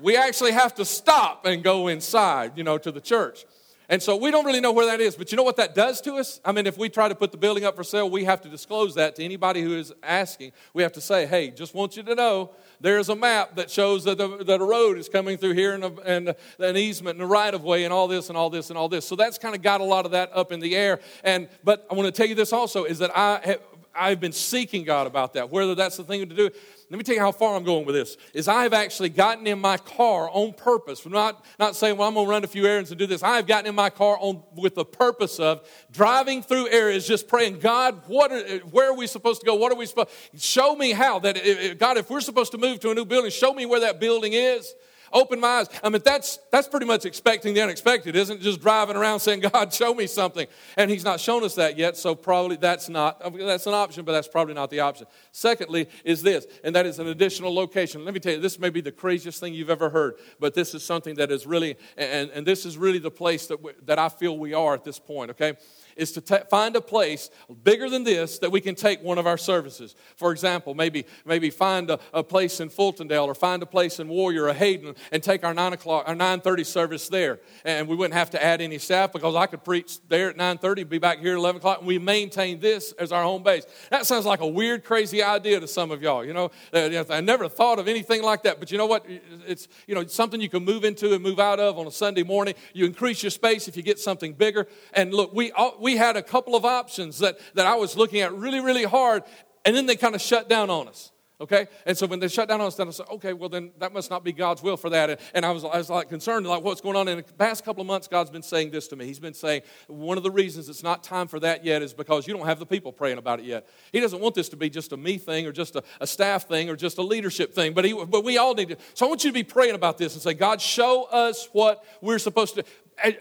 we 0.00 0.16
actually 0.16 0.52
have 0.52 0.74
to 0.76 0.84
stop 0.84 1.44
and 1.44 1.62
go 1.62 1.88
inside, 1.88 2.52
you 2.56 2.64
know, 2.64 2.78
to 2.78 2.90
the 2.90 3.00
church. 3.00 3.44
And 3.92 4.02
so 4.02 4.16
we 4.16 4.30
don't 4.30 4.46
really 4.46 4.60
know 4.60 4.72
where 4.72 4.86
that 4.86 5.02
is. 5.02 5.16
But 5.16 5.32
you 5.32 5.36
know 5.36 5.42
what 5.42 5.56
that 5.56 5.74
does 5.74 6.00
to 6.02 6.14
us? 6.14 6.40
I 6.46 6.52
mean, 6.52 6.66
if 6.66 6.78
we 6.78 6.88
try 6.88 7.08
to 7.08 7.14
put 7.14 7.30
the 7.30 7.36
building 7.36 7.64
up 7.64 7.76
for 7.76 7.84
sale, 7.84 8.08
we 8.08 8.24
have 8.24 8.40
to 8.40 8.48
disclose 8.48 8.94
that 8.94 9.16
to 9.16 9.22
anybody 9.22 9.60
who 9.60 9.76
is 9.76 9.92
asking. 10.02 10.52
We 10.72 10.82
have 10.82 10.92
to 10.92 11.02
say, 11.02 11.26
hey, 11.26 11.50
just 11.50 11.74
want 11.74 11.94
you 11.98 12.02
to 12.04 12.14
know 12.14 12.52
there's 12.80 13.10
a 13.10 13.16
map 13.16 13.56
that 13.56 13.70
shows 13.70 14.04
that, 14.04 14.16
the, 14.16 14.44
that 14.44 14.62
a 14.62 14.64
road 14.64 14.96
is 14.96 15.10
coming 15.10 15.36
through 15.36 15.52
here 15.52 15.74
and, 15.74 15.84
a, 15.84 15.92
and 16.06 16.34
an 16.58 16.76
easement 16.78 17.16
and 17.16 17.22
a 17.22 17.26
right 17.26 17.52
of 17.52 17.64
way 17.64 17.84
and 17.84 17.92
all 17.92 18.08
this 18.08 18.30
and 18.30 18.38
all 18.38 18.48
this 18.48 18.70
and 18.70 18.78
all 18.78 18.88
this. 18.88 19.06
So 19.06 19.14
that's 19.14 19.36
kind 19.36 19.54
of 19.54 19.60
got 19.60 19.82
a 19.82 19.84
lot 19.84 20.06
of 20.06 20.12
that 20.12 20.30
up 20.32 20.52
in 20.52 20.60
the 20.60 20.74
air. 20.74 20.98
And 21.22 21.48
but 21.62 21.86
I 21.90 21.94
want 21.94 22.06
to 22.06 22.12
tell 22.12 22.26
you 22.26 22.34
this 22.34 22.54
also 22.54 22.84
is 22.84 22.98
that 23.00 23.14
I 23.14 23.40
have, 23.44 23.60
I've 23.94 24.20
been 24.20 24.32
seeking 24.32 24.84
God 24.84 25.06
about 25.06 25.34
that, 25.34 25.50
whether 25.50 25.74
that's 25.74 25.96
the 25.96 26.04
thing 26.04 26.28
to 26.28 26.34
do. 26.34 26.50
Let 26.90 26.98
me 26.98 27.04
tell 27.04 27.14
you 27.14 27.20
how 27.20 27.32
far 27.32 27.56
I'm 27.56 27.64
going 27.64 27.86
with 27.86 27.94
this. 27.94 28.16
Is 28.34 28.48
I 28.48 28.64
have 28.64 28.72
actually 28.72 29.08
gotten 29.08 29.46
in 29.46 29.58
my 29.58 29.78
car 29.78 30.28
on 30.30 30.52
purpose. 30.52 31.04
I'm 31.06 31.12
not, 31.12 31.44
not 31.58 31.74
saying, 31.74 31.96
well, 31.96 32.08
I'm 32.08 32.14
going 32.14 32.26
to 32.26 32.30
run 32.30 32.44
a 32.44 32.46
few 32.46 32.66
errands 32.66 32.90
and 32.90 32.98
do 32.98 33.06
this. 33.06 33.22
I 33.22 33.36
have 33.36 33.46
gotten 33.46 33.66
in 33.66 33.74
my 33.74 33.88
car 33.88 34.18
on, 34.20 34.42
with 34.54 34.74
the 34.74 34.84
purpose 34.84 35.40
of 35.40 35.66
driving 35.90 36.42
through 36.42 36.68
areas, 36.68 37.06
just 37.06 37.28
praying, 37.28 37.60
God, 37.60 38.02
what 38.08 38.30
are, 38.30 38.58
where 38.70 38.90
are 38.90 38.94
we 38.94 39.06
supposed 39.06 39.40
to 39.40 39.46
go? 39.46 39.54
What 39.54 39.72
are 39.72 39.76
we 39.76 39.86
supposed 39.86 40.10
Show 40.36 40.76
me 40.76 40.92
how. 40.92 41.18
That 41.20 41.78
God, 41.78 41.96
if 41.96 42.10
we're 42.10 42.20
supposed 42.20 42.52
to 42.52 42.58
move 42.58 42.80
to 42.80 42.90
a 42.90 42.94
new 42.94 43.04
building, 43.04 43.30
show 43.30 43.54
me 43.54 43.66
where 43.66 43.80
that 43.80 44.00
building 44.00 44.32
is 44.34 44.74
open 45.12 45.40
my 45.40 45.48
eyes. 45.48 45.68
I 45.82 45.88
mean, 45.88 46.02
that's, 46.04 46.38
that's 46.50 46.68
pretty 46.68 46.86
much 46.86 47.04
expecting 47.04 47.54
the 47.54 47.60
unexpected, 47.60 48.16
isn't 48.16 48.38
it? 48.38 48.42
Just 48.42 48.60
driving 48.60 48.96
around 48.96 49.20
saying, 49.20 49.40
God, 49.40 49.72
show 49.72 49.94
me 49.94 50.06
something. 50.06 50.46
And 50.76 50.90
He's 50.90 51.04
not 51.04 51.20
shown 51.20 51.44
us 51.44 51.54
that 51.56 51.76
yet, 51.76 51.96
so 51.96 52.14
probably 52.14 52.56
that's 52.56 52.88
not, 52.88 53.20
uh, 53.22 53.30
that's 53.30 53.66
an 53.66 53.74
option, 53.74 54.04
but 54.04 54.12
that's 54.12 54.28
probably 54.28 54.54
not 54.54 54.70
the 54.70 54.80
option. 54.80 55.06
Secondly, 55.32 55.88
is 56.04 56.22
this, 56.22 56.46
and 56.64 56.74
that 56.74 56.86
is 56.86 56.98
an 56.98 57.08
additional 57.08 57.54
location. 57.54 58.04
Let 58.04 58.14
me 58.14 58.20
tell 58.20 58.34
you, 58.34 58.40
this 58.40 58.58
may 58.58 58.70
be 58.70 58.80
the 58.80 58.92
craziest 58.92 59.40
thing 59.40 59.54
you've 59.54 59.70
ever 59.70 59.90
heard, 59.90 60.14
but 60.40 60.54
this 60.54 60.74
is 60.74 60.82
something 60.82 61.14
that 61.16 61.30
is 61.30 61.46
really, 61.46 61.76
and, 61.96 62.30
and 62.30 62.46
this 62.46 62.64
is 62.66 62.76
really 62.76 62.98
the 62.98 63.10
place 63.10 63.46
that, 63.46 63.62
we, 63.62 63.72
that 63.84 63.98
I 63.98 64.08
feel 64.08 64.38
we 64.38 64.54
are 64.54 64.74
at 64.74 64.84
this 64.84 64.98
point, 64.98 65.30
okay? 65.32 65.54
Is 65.96 66.12
to 66.12 66.20
t- 66.20 66.36
find 66.50 66.76
a 66.76 66.80
place 66.80 67.30
bigger 67.62 67.88
than 67.88 68.04
this 68.04 68.38
that 68.38 68.50
we 68.50 68.60
can 68.60 68.74
take 68.74 69.02
one 69.02 69.18
of 69.18 69.26
our 69.26 69.38
services. 69.38 69.94
For 70.16 70.32
example, 70.32 70.74
maybe, 70.74 71.06
maybe 71.24 71.50
find 71.50 71.90
a, 71.90 71.98
a 72.12 72.22
place 72.22 72.60
in 72.60 72.68
Fultondale 72.68 73.26
or 73.26 73.34
find 73.34 73.62
a 73.62 73.66
place 73.66 73.98
in 73.98 74.08
Warrior 74.08 74.44
or 74.44 74.52
Hayden 74.52 74.94
and 75.10 75.22
take 75.22 75.44
our 75.44 75.54
9 75.54 75.72
o'clock, 75.74 76.04
our 76.06 76.14
9.30 76.14 76.66
service 76.66 77.08
there. 77.08 77.40
And 77.64 77.88
we 77.88 77.96
wouldn't 77.96 78.14
have 78.14 78.30
to 78.30 78.42
add 78.42 78.60
any 78.60 78.78
staff 78.78 79.12
because 79.12 79.34
I 79.34 79.46
could 79.46 79.64
preach 79.64 79.98
there 80.08 80.30
at 80.30 80.36
9.30, 80.36 80.88
be 80.88 80.98
back 80.98 81.18
here 81.18 81.32
at 81.32 81.38
11 81.38 81.58
o'clock, 81.58 81.78
and 81.78 81.86
we 81.86 81.98
maintain 81.98 82.60
this 82.60 82.92
as 82.92 83.12
our 83.12 83.22
home 83.22 83.42
base. 83.42 83.64
That 83.90 84.06
sounds 84.06 84.26
like 84.26 84.40
a 84.40 84.46
weird, 84.46 84.84
crazy 84.84 85.22
idea 85.22 85.60
to 85.60 85.68
some 85.68 85.90
of 85.90 86.02
y'all, 86.02 86.24
you 86.24 86.32
know. 86.32 86.50
Uh, 86.72 87.04
I 87.10 87.20
never 87.20 87.48
thought 87.48 87.78
of 87.78 87.88
anything 87.88 88.22
like 88.22 88.42
that, 88.44 88.58
but 88.58 88.70
you 88.70 88.78
know 88.78 88.86
what? 88.86 89.04
It's, 89.46 89.68
you 89.86 89.94
know, 89.94 90.06
something 90.06 90.40
you 90.40 90.48
can 90.48 90.64
move 90.64 90.84
into 90.84 91.14
and 91.14 91.22
move 91.22 91.40
out 91.40 91.60
of 91.60 91.78
on 91.78 91.86
a 91.86 91.90
Sunday 91.90 92.22
morning. 92.22 92.54
You 92.72 92.86
increase 92.86 93.22
your 93.22 93.30
space 93.30 93.68
if 93.68 93.76
you 93.76 93.82
get 93.82 93.98
something 93.98 94.32
bigger. 94.32 94.66
And 94.92 95.12
look, 95.12 95.32
we, 95.34 95.52
all, 95.52 95.76
we 95.82 95.96
had 95.96 96.16
a 96.16 96.22
couple 96.22 96.54
of 96.54 96.64
options 96.64 97.18
that, 97.18 97.38
that 97.54 97.66
I 97.66 97.74
was 97.74 97.96
looking 97.96 98.20
at 98.20 98.32
really, 98.34 98.60
really 98.60 98.84
hard, 98.84 99.24
and 99.64 99.76
then 99.76 99.86
they 99.86 99.96
kind 99.96 100.14
of 100.14 100.20
shut 100.20 100.48
down 100.48 100.70
on 100.70 100.88
us. 100.88 101.12
Okay? 101.40 101.66
And 101.86 101.98
so 101.98 102.06
when 102.06 102.20
they 102.20 102.28
shut 102.28 102.48
down 102.48 102.60
on 102.60 102.68
us, 102.68 102.76
then 102.76 102.86
I 102.86 102.92
said, 102.92 103.06
okay, 103.10 103.32
well, 103.32 103.48
then 103.48 103.72
that 103.80 103.92
must 103.92 104.10
not 104.10 104.22
be 104.22 104.32
God's 104.32 104.62
will 104.62 104.76
for 104.76 104.90
that. 104.90 105.10
And, 105.10 105.20
and 105.34 105.44
I, 105.44 105.50
was, 105.50 105.64
I 105.64 105.76
was 105.76 105.90
like 105.90 106.08
concerned, 106.08 106.46
like 106.46 106.62
what's 106.62 106.80
going 106.80 106.94
on. 106.94 107.08
In 107.08 107.16
the 107.16 107.24
past 107.24 107.64
couple 107.64 107.80
of 107.80 107.88
months, 107.88 108.06
God's 108.06 108.30
been 108.30 108.44
saying 108.44 108.70
this 108.70 108.86
to 108.88 108.96
me. 108.96 109.06
He's 109.06 109.18
been 109.18 109.34
saying, 109.34 109.62
one 109.88 110.16
of 110.16 110.22
the 110.22 110.30
reasons 110.30 110.68
it's 110.68 110.84
not 110.84 111.02
time 111.02 111.26
for 111.26 111.40
that 111.40 111.64
yet 111.64 111.82
is 111.82 111.94
because 111.94 112.28
you 112.28 112.34
don't 112.34 112.46
have 112.46 112.60
the 112.60 112.66
people 112.66 112.92
praying 112.92 113.18
about 113.18 113.40
it 113.40 113.46
yet. 113.46 113.68
He 113.90 113.98
doesn't 113.98 114.20
want 114.20 114.36
this 114.36 114.50
to 114.50 114.56
be 114.56 114.70
just 114.70 114.92
a 114.92 114.96
me 114.96 115.18
thing 115.18 115.44
or 115.44 115.50
just 115.50 115.74
a, 115.74 115.82
a 116.00 116.06
staff 116.06 116.46
thing 116.46 116.70
or 116.70 116.76
just 116.76 116.98
a 116.98 117.02
leadership 117.02 117.52
thing, 117.52 117.72
but, 117.72 117.84
he, 117.84 117.92
but 117.92 118.22
we 118.22 118.38
all 118.38 118.54
need 118.54 118.68
to. 118.68 118.76
So 118.94 119.06
I 119.06 119.08
want 119.08 119.24
you 119.24 119.30
to 119.30 119.34
be 119.34 119.42
praying 119.42 119.74
about 119.74 119.98
this 119.98 120.14
and 120.14 120.22
say, 120.22 120.34
God, 120.34 120.60
show 120.60 121.08
us 121.10 121.48
what 121.50 121.84
we're 122.00 122.20
supposed 122.20 122.54
to 122.54 122.64
eh, 123.02 123.14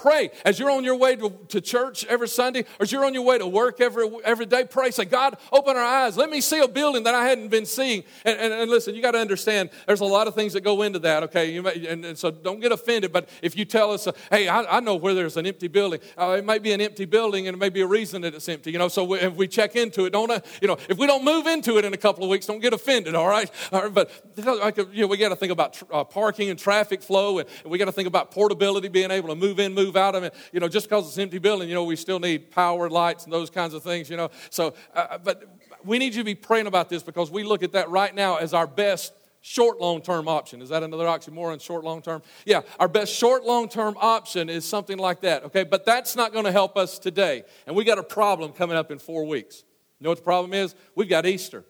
Pray 0.00 0.30
as 0.46 0.58
you're 0.58 0.70
on 0.70 0.82
your 0.82 0.96
way 0.96 1.14
to, 1.14 1.30
to 1.48 1.60
church 1.60 2.06
every 2.06 2.28
Sunday, 2.28 2.60
or 2.60 2.84
as 2.84 2.90
you're 2.90 3.04
on 3.04 3.12
your 3.12 3.22
way 3.22 3.36
to 3.36 3.46
work 3.46 3.82
every, 3.82 4.08
every 4.24 4.46
day. 4.46 4.64
Pray, 4.64 4.90
say, 4.92 5.04
God, 5.04 5.36
open 5.52 5.76
our 5.76 5.84
eyes. 5.84 6.16
Let 6.16 6.30
me 6.30 6.40
see 6.40 6.58
a 6.58 6.68
building 6.68 7.02
that 7.02 7.14
I 7.14 7.26
hadn't 7.26 7.48
been 7.48 7.66
seeing. 7.66 8.04
And, 8.24 8.38
and, 8.38 8.50
and 8.50 8.70
listen, 8.70 8.94
you 8.94 9.02
got 9.02 9.10
to 9.10 9.18
understand, 9.18 9.68
there's 9.86 10.00
a 10.00 10.06
lot 10.06 10.26
of 10.26 10.34
things 10.34 10.54
that 10.54 10.62
go 10.62 10.80
into 10.82 11.00
that, 11.00 11.24
okay? 11.24 11.60
May, 11.60 11.86
and, 11.86 12.02
and, 12.02 12.18
so 12.18 12.30
don't 12.30 12.60
get 12.60 12.72
offended, 12.72 13.12
but 13.12 13.28
if 13.42 13.58
you 13.58 13.66
tell 13.66 13.92
us, 13.92 14.06
uh, 14.06 14.12
hey, 14.30 14.48
I, 14.48 14.78
I, 14.78 14.80
know 14.80 14.96
where 14.96 15.12
there's 15.12 15.36
an 15.36 15.44
empty 15.44 15.68
building, 15.68 16.00
uh, 16.16 16.36
it 16.38 16.46
might 16.46 16.62
be 16.62 16.72
an 16.72 16.80
empty 16.80 17.04
building 17.04 17.46
and 17.46 17.54
it 17.54 17.58
may 17.58 17.68
be 17.68 17.82
a 17.82 17.86
reason 17.86 18.22
that 18.22 18.34
it's 18.34 18.48
empty, 18.48 18.72
you 18.72 18.78
know? 18.78 18.88
So 18.88 19.04
we, 19.04 19.20
if 19.20 19.36
we 19.36 19.48
check 19.48 19.76
into 19.76 20.06
it, 20.06 20.14
don't, 20.14 20.30
uh, 20.30 20.40
you 20.62 20.68
know, 20.68 20.78
if 20.88 20.96
we 20.96 21.06
don't 21.06 21.26
move 21.26 21.46
into 21.46 21.76
it 21.76 21.84
in 21.84 21.92
a 21.92 21.98
couple 21.98 22.24
of 22.24 22.30
weeks, 22.30 22.46
don't 22.46 22.60
get 22.60 22.72
offended, 22.72 23.14
all 23.14 23.28
right? 23.28 23.50
All 23.70 23.82
right 23.82 23.92
but, 23.92 24.10
you 24.38 25.02
know, 25.02 25.06
we 25.08 25.18
got 25.18 25.28
to 25.28 25.36
think 25.36 25.52
about 25.52 25.78
uh, 25.92 26.04
parking 26.04 26.48
and 26.48 26.58
traffic 26.58 27.02
flow, 27.02 27.38
and, 27.40 27.48
and 27.64 27.70
we 27.70 27.76
got 27.76 27.84
to 27.84 27.92
think 27.92 28.08
about 28.08 28.30
portability, 28.30 28.88
being 28.88 29.10
able 29.10 29.28
to 29.28 29.34
move 29.34 29.60
in, 29.60 29.74
move 29.74 29.89
out 29.96 30.14
of 30.14 30.24
it. 30.24 30.34
You 30.52 30.60
know, 30.60 30.68
just 30.68 30.88
because 30.88 31.06
it's 31.06 31.16
an 31.16 31.22
empty 31.24 31.38
building, 31.38 31.68
you 31.68 31.74
know, 31.74 31.84
we 31.84 31.96
still 31.96 32.20
need 32.20 32.50
power, 32.50 32.88
lights, 32.88 33.24
and 33.24 33.32
those 33.32 33.50
kinds 33.50 33.74
of 33.74 33.82
things, 33.82 34.10
you 34.10 34.16
know. 34.16 34.30
So, 34.50 34.74
uh, 34.94 35.18
but 35.18 35.44
we 35.84 35.98
need 35.98 36.14
you 36.14 36.20
to 36.20 36.24
be 36.24 36.34
praying 36.34 36.66
about 36.66 36.88
this 36.88 37.02
because 37.02 37.30
we 37.30 37.44
look 37.44 37.62
at 37.62 37.72
that 37.72 37.90
right 37.90 38.14
now 38.14 38.36
as 38.36 38.54
our 38.54 38.66
best 38.66 39.12
short 39.40 39.80
long 39.80 40.02
term 40.02 40.28
option. 40.28 40.62
Is 40.62 40.68
that 40.68 40.82
another 40.82 41.06
oxymoron, 41.06 41.60
short 41.60 41.84
long 41.84 42.02
term? 42.02 42.22
Yeah, 42.44 42.62
our 42.78 42.88
best 42.88 43.14
short 43.14 43.44
long 43.44 43.68
term 43.68 43.96
option 44.00 44.48
is 44.48 44.64
something 44.64 44.98
like 44.98 45.20
that, 45.22 45.44
okay? 45.44 45.64
But 45.64 45.84
that's 45.84 46.16
not 46.16 46.32
going 46.32 46.44
to 46.44 46.52
help 46.52 46.76
us 46.76 46.98
today. 46.98 47.44
And 47.66 47.74
we 47.74 47.84
got 47.84 47.98
a 47.98 48.02
problem 48.02 48.52
coming 48.52 48.76
up 48.76 48.90
in 48.90 48.98
four 48.98 49.24
weeks. 49.24 49.64
You 49.98 50.04
know 50.04 50.10
what 50.10 50.18
the 50.18 50.24
problem 50.24 50.54
is? 50.54 50.74
We've 50.94 51.08
got 51.08 51.26
Easter. 51.26 51.64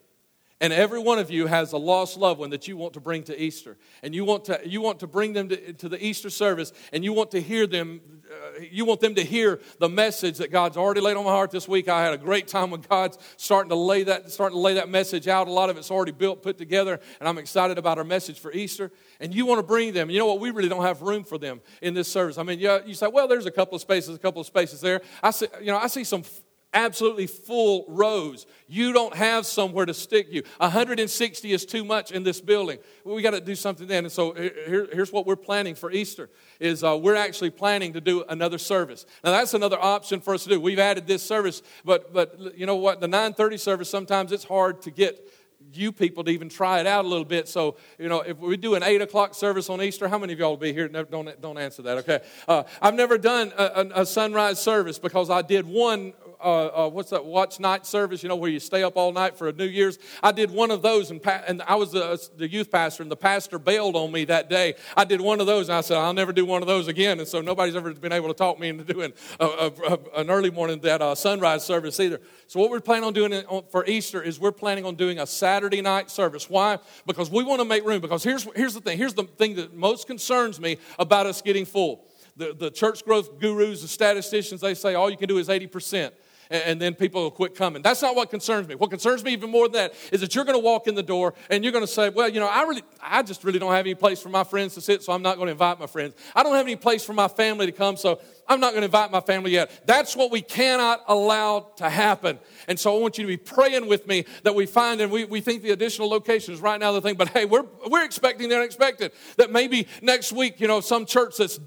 And 0.60 0.72
every 0.72 0.98
one 0.98 1.18
of 1.18 1.30
you 1.30 1.46
has 1.46 1.72
a 1.72 1.78
lost 1.78 2.16
loved 2.16 2.38
one 2.38 2.50
that 2.50 2.68
you 2.68 2.76
want 2.76 2.94
to 2.94 3.00
bring 3.00 3.22
to 3.24 3.42
Easter. 3.42 3.78
And 4.02 4.14
you 4.14 4.24
want 4.24 4.44
to, 4.46 4.60
you 4.64 4.80
want 4.80 5.00
to 5.00 5.06
bring 5.06 5.32
them 5.32 5.48
to, 5.48 5.72
to 5.74 5.88
the 5.88 6.04
Easter 6.04 6.30
service, 6.30 6.72
and 6.92 7.02
you 7.02 7.12
want 7.12 7.30
to 7.30 7.40
hear 7.40 7.66
them 7.66 8.00
uh, 8.30 8.60
you 8.70 8.84
want 8.84 9.00
them 9.00 9.14
to 9.16 9.24
hear 9.24 9.60
the 9.78 9.88
message 9.88 10.38
that 10.38 10.52
God's 10.52 10.76
already 10.76 11.00
laid 11.00 11.16
on 11.16 11.24
my 11.24 11.30
heart 11.30 11.50
this 11.50 11.66
week. 11.66 11.88
I 11.88 12.04
had 12.04 12.14
a 12.14 12.18
great 12.18 12.46
time 12.46 12.70
when 12.70 12.80
God's 12.80 13.18
starting 13.36 13.70
to 13.70 13.74
lay 13.74 14.04
that, 14.04 14.30
starting 14.30 14.56
to 14.56 14.60
lay 14.60 14.74
that 14.74 14.88
message 14.88 15.26
out. 15.26 15.48
A 15.48 15.50
lot 15.50 15.68
of 15.68 15.76
it's 15.76 15.90
already 15.90 16.12
built, 16.12 16.42
put 16.42 16.56
together, 16.56 17.00
and 17.18 17.28
I'm 17.28 17.38
excited 17.38 17.76
about 17.76 17.98
our 17.98 18.04
message 18.04 18.38
for 18.38 18.52
Easter. 18.52 18.92
And 19.18 19.34
you 19.34 19.46
want 19.46 19.58
to 19.58 19.64
bring 19.64 19.92
them. 19.92 20.10
You 20.10 20.20
know 20.20 20.26
what? 20.26 20.38
We 20.38 20.50
really 20.52 20.68
don't 20.68 20.84
have 20.84 21.02
room 21.02 21.24
for 21.24 21.38
them 21.38 21.60
in 21.82 21.92
this 21.94 22.06
service. 22.06 22.38
I 22.38 22.44
mean, 22.44 22.60
yeah, 22.60 22.78
you 22.86 22.94
say, 22.94 23.08
well, 23.08 23.26
there's 23.26 23.46
a 23.46 23.50
couple 23.50 23.74
of 23.74 23.80
spaces, 23.80 24.14
a 24.14 24.18
couple 24.18 24.40
of 24.40 24.46
spaces 24.46 24.80
there. 24.80 25.00
I 25.22 25.32
see, 25.32 25.46
you 25.60 25.66
know, 25.66 25.78
I 25.78 25.88
see 25.88 26.04
some 26.04 26.22
absolutely 26.72 27.26
full 27.26 27.84
rows. 27.88 28.46
You 28.68 28.92
don't 28.92 29.14
have 29.14 29.46
somewhere 29.46 29.86
to 29.86 29.94
stick 29.94 30.28
you. 30.30 30.42
160 30.58 31.52
is 31.52 31.66
too 31.66 31.84
much 31.84 32.12
in 32.12 32.22
this 32.22 32.40
building. 32.40 32.78
We 33.04 33.22
got 33.22 33.32
to 33.32 33.40
do 33.40 33.54
something 33.54 33.86
then. 33.86 34.04
And 34.04 34.12
so 34.12 34.32
here, 34.32 34.88
here's 34.92 35.12
what 35.12 35.26
we're 35.26 35.36
planning 35.36 35.74
for 35.74 35.90
Easter 35.90 36.30
is 36.58 36.84
uh, 36.84 36.96
we're 36.96 37.16
actually 37.16 37.50
planning 37.50 37.92
to 37.94 38.00
do 38.00 38.24
another 38.28 38.58
service. 38.58 39.06
Now 39.24 39.32
that's 39.32 39.54
another 39.54 39.78
option 39.80 40.20
for 40.20 40.34
us 40.34 40.44
to 40.44 40.50
do. 40.50 40.60
We've 40.60 40.78
added 40.78 41.06
this 41.06 41.22
service, 41.22 41.62
but 41.84 42.12
but 42.12 42.56
you 42.56 42.66
know 42.66 42.76
what? 42.76 43.00
The 43.00 43.08
9:30 43.08 43.58
service 43.58 43.90
sometimes 43.90 44.32
it's 44.32 44.44
hard 44.44 44.82
to 44.82 44.90
get 44.90 45.28
you 45.72 45.92
people 45.92 46.24
to 46.24 46.30
even 46.30 46.48
try 46.48 46.80
it 46.80 46.86
out 46.86 47.04
a 47.04 47.08
little 47.08 47.24
bit. 47.24 47.48
So, 47.48 47.76
you 47.98 48.08
know, 48.08 48.20
if 48.20 48.38
we 48.38 48.56
do 48.56 48.74
an 48.74 48.82
8 48.82 49.02
o'clock 49.02 49.34
service 49.34 49.68
on 49.68 49.82
Easter, 49.82 50.08
how 50.08 50.18
many 50.18 50.32
of 50.32 50.38
y'all 50.38 50.50
will 50.50 50.56
be 50.56 50.72
here? 50.72 50.88
Don't, 50.88 51.40
don't 51.40 51.58
answer 51.58 51.82
that, 51.82 51.98
okay? 51.98 52.20
Uh, 52.48 52.64
I've 52.80 52.94
never 52.94 53.18
done 53.18 53.52
a, 53.56 53.64
a, 53.64 54.00
a, 54.02 54.06
sunrise 54.06 54.60
service 54.60 54.98
because 54.98 55.30
I 55.30 55.42
did 55.42 55.66
one 55.66 56.14
uh, 56.42 56.86
uh, 56.86 56.88
what's 56.88 57.10
that 57.10 57.24
watch 57.24 57.60
night 57.60 57.86
service, 57.86 58.22
you 58.22 58.28
know, 58.28 58.36
where 58.36 58.50
you 58.50 58.60
stay 58.60 58.82
up 58.82 58.96
all 58.96 59.12
night 59.12 59.36
for 59.36 59.48
a 59.48 59.52
New 59.52 59.66
Year's. 59.66 59.98
I 60.22 60.32
did 60.32 60.50
one 60.50 60.70
of 60.70 60.82
those, 60.82 61.10
and, 61.10 61.22
pa- 61.22 61.42
and 61.46 61.62
I 61.62 61.74
was 61.74 61.92
the, 61.92 62.28
the 62.36 62.50
youth 62.50 62.70
pastor, 62.70 63.02
and 63.02 63.10
the 63.10 63.16
pastor 63.16 63.58
bailed 63.58 63.96
on 63.96 64.12
me 64.12 64.24
that 64.26 64.48
day. 64.48 64.74
I 64.96 65.04
did 65.04 65.20
one 65.20 65.40
of 65.40 65.46
those, 65.46 65.68
and 65.68 65.76
I 65.76 65.80
said, 65.80 65.98
I'll 65.98 66.14
never 66.14 66.32
do 66.32 66.44
one 66.44 66.62
of 66.62 66.68
those 66.68 66.88
again. 66.88 67.18
And 67.18 67.28
so 67.28 67.40
nobody's 67.40 67.76
ever 67.76 67.92
been 67.94 68.12
able 68.12 68.28
to 68.28 68.34
talk 68.34 68.58
me 68.58 68.68
into 68.68 68.84
doing 68.84 69.12
a, 69.38 69.44
a, 69.44 69.72
a, 69.88 70.20
an 70.20 70.30
early 70.30 70.50
morning, 70.50 70.80
that 70.80 71.02
uh, 71.02 71.14
sunrise 71.14 71.64
service 71.64 71.98
either. 72.00 72.20
So 72.46 72.60
what 72.60 72.70
we're 72.70 72.80
planning 72.80 73.04
on 73.04 73.12
doing 73.12 73.42
for 73.70 73.84
Easter 73.86 74.22
is 74.22 74.40
we're 74.40 74.52
planning 74.52 74.84
on 74.84 74.94
doing 74.94 75.18
a 75.18 75.26
Saturday 75.26 75.82
night 75.82 76.10
service. 76.10 76.48
Why? 76.48 76.78
Because 77.06 77.30
we 77.30 77.44
want 77.44 77.60
to 77.60 77.64
make 77.64 77.84
room. 77.84 78.00
Because 78.00 78.24
here's, 78.24 78.44
here's 78.56 78.74
the 78.74 78.80
thing. 78.80 78.98
Here's 78.98 79.14
the 79.14 79.24
thing 79.24 79.56
that 79.56 79.74
most 79.74 80.06
concerns 80.06 80.60
me 80.60 80.78
about 80.98 81.26
us 81.26 81.42
getting 81.42 81.64
full. 81.64 82.06
The, 82.36 82.54
the 82.54 82.70
church 82.70 83.04
growth 83.04 83.38
gurus, 83.38 83.82
the 83.82 83.88
statisticians, 83.88 84.60
they 84.60 84.74
say 84.74 84.94
all 84.94 85.10
you 85.10 85.16
can 85.16 85.28
do 85.28 85.38
is 85.38 85.48
80% 85.48 86.12
and 86.50 86.80
then 86.80 86.94
people 86.94 87.22
will 87.22 87.30
quit 87.30 87.54
coming. 87.54 87.80
That's 87.80 88.02
not 88.02 88.16
what 88.16 88.28
concerns 88.28 88.66
me. 88.66 88.74
What 88.74 88.90
concerns 88.90 89.22
me 89.22 89.32
even 89.32 89.50
more 89.50 89.68
than 89.68 89.74
that 89.74 89.94
is 90.12 90.20
that 90.20 90.34
you're 90.34 90.44
going 90.44 90.58
to 90.58 90.64
walk 90.64 90.88
in 90.88 90.94
the 90.94 91.02
door 91.02 91.34
and 91.48 91.62
you're 91.62 91.72
going 91.72 91.84
to 91.84 91.90
say, 91.90 92.08
well, 92.08 92.28
you 92.28 92.40
know, 92.40 92.48
I 92.48 92.62
really, 92.62 92.82
I 93.00 93.22
just 93.22 93.44
really 93.44 93.58
don't 93.58 93.72
have 93.72 93.86
any 93.86 93.94
place 93.94 94.20
for 94.20 94.28
my 94.28 94.44
friends 94.44 94.74
to 94.74 94.80
sit, 94.80 95.02
so 95.02 95.12
I'm 95.12 95.22
not 95.22 95.36
going 95.36 95.46
to 95.46 95.52
invite 95.52 95.78
my 95.78 95.86
friends. 95.86 96.14
I 96.34 96.42
don't 96.42 96.54
have 96.54 96.66
any 96.66 96.76
place 96.76 97.04
for 97.04 97.12
my 97.12 97.28
family 97.28 97.66
to 97.66 97.72
come, 97.72 97.96
so 97.96 98.20
I'm 98.48 98.58
not 98.58 98.72
going 98.72 98.82
to 98.82 98.86
invite 98.86 99.12
my 99.12 99.20
family 99.20 99.52
yet. 99.52 99.86
That's 99.86 100.16
what 100.16 100.32
we 100.32 100.42
cannot 100.42 101.02
allow 101.06 101.70
to 101.76 101.88
happen. 101.88 102.38
And 102.66 102.78
so 102.78 102.96
I 102.96 103.00
want 103.00 103.16
you 103.16 103.24
to 103.24 103.28
be 103.28 103.36
praying 103.36 103.86
with 103.86 104.08
me 104.08 104.24
that 104.42 104.54
we 104.54 104.66
find, 104.66 105.00
and 105.00 105.12
we, 105.12 105.24
we 105.24 105.40
think 105.40 105.62
the 105.62 105.70
additional 105.70 106.08
location 106.08 106.52
is 106.52 106.60
right 106.60 106.80
now 106.80 106.92
the 106.92 107.00
thing, 107.00 107.14
but 107.14 107.28
hey, 107.28 107.44
we're, 107.44 107.64
we're 107.88 108.04
expecting 108.04 108.48
the 108.48 108.56
unexpected. 108.56 109.12
That 109.36 109.52
maybe 109.52 109.86
next 110.02 110.32
week, 110.32 110.60
you 110.60 110.66
know, 110.66 110.80
some 110.80 111.06
church 111.06 111.36
that's 111.36 111.60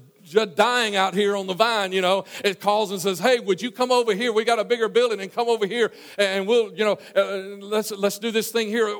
dying 0.54 0.96
out 0.96 1.14
here 1.14 1.36
on 1.36 1.46
the 1.46 1.54
vine, 1.54 1.92
you 1.92 2.00
know, 2.00 2.24
it 2.44 2.60
calls 2.60 2.90
and 2.90 3.00
says, 3.00 3.18
"Hey, 3.18 3.40
would 3.40 3.60
you 3.62 3.70
come 3.70 3.92
over 3.92 4.14
here? 4.14 4.32
We 4.32 4.44
got 4.44 4.58
a 4.58 4.64
bigger 4.64 4.88
building, 4.88 5.20
and 5.20 5.32
come 5.32 5.48
over 5.48 5.66
here, 5.66 5.92
and 6.18 6.46
we'll, 6.46 6.72
you 6.74 6.84
know, 6.84 6.98
uh, 7.14 7.64
let's 7.64 7.90
let's 7.90 8.18
do 8.18 8.30
this 8.30 8.50
thing 8.50 8.68
here." 8.68 8.96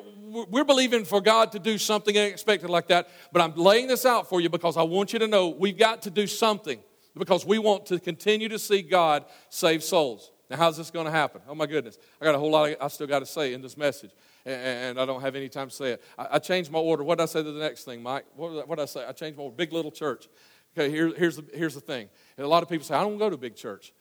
We're 0.51 0.65
believing 0.65 1.05
for 1.05 1.21
God 1.21 1.53
to 1.53 1.61
do 1.61 1.79
something 1.79 2.19
unexpected 2.19 2.69
like 2.69 2.89
that, 2.89 3.09
but 3.33 3.41
I'm 3.41 3.55
laying 3.55 3.87
this 3.87 4.05
out 4.05 4.29
for 4.29 4.41
you 4.41 4.49
because 4.49 4.77
I 4.77 4.83
want 4.83 5.13
you 5.13 5.21
to 5.21 5.29
know 5.29 5.49
we've 5.49 5.79
got 5.79 6.03
to 6.03 6.11
do 6.11 6.27
something. 6.27 6.81
because 7.17 7.47
we 7.47 7.59
want 7.59 7.87
to 7.87 7.99
continue 8.01 8.49
to 8.49 8.59
see 8.59 8.83
God 8.83 9.25
save 9.49 9.83
souls. 9.83 10.33
Now, 10.51 10.57
how's 10.59 10.77
this 10.77 10.91
going 10.91 11.07
to 11.07 11.13
happen? 11.13 11.41
Oh, 11.49 11.55
my 11.55 11.67
goodness. 11.67 11.97
I 12.21 12.25
got 12.25 12.35
a 12.35 12.39
whole 12.39 12.51
lot 12.51 12.71
of, 12.71 12.77
I 12.81 12.89
still 12.89 13.07
got 13.07 13.21
to 13.21 13.27
say 13.27 13.55
in 13.55 13.63
this 13.63 13.77
message, 13.77 14.11
and, 14.45 15.01
I 15.01 15.07
don't 15.07 15.23
have 15.23 15.37
any 15.37 15.49
time 15.49 15.71
to 15.71 15.75
say 15.75 15.93
it. 15.93 16.03
I, 16.19 16.39
changed 16.39 16.71
my 16.71 16.79
order. 16.79 17.03
What 17.03 17.17
did 17.17 17.25
I 17.25 17.27
say 17.27 17.43
to 17.43 17.51
the 17.51 17.61
next 17.61 17.85
thing, 17.85 18.03
Mike? 18.03 18.27
What 18.35 18.69
did 18.69 18.79
I, 18.79 18.83
I 18.83 18.85
say? 18.85 19.07
I 19.07 19.13
changed 19.13 19.39
my 19.39 19.45
order. 19.45 19.57
Big 19.57 19.73
little 19.73 19.91
church. 19.91 20.29
Okay, 20.77 20.91
here, 20.91 21.13
here's, 21.17 21.37
the, 21.37 21.45
here's 21.55 21.75
the 21.75 21.81
thing. 21.81 22.09
And 22.37 22.45
a 22.45 22.49
lot 22.49 22.63
of 22.63 22.69
people 22.69 22.85
say, 22.85 22.95
I 22.95 23.03
don't 23.03 23.19
go 23.19 23.29
to 23.29 23.37
a 23.37 23.39
big 23.39 23.55
church. 23.55 23.93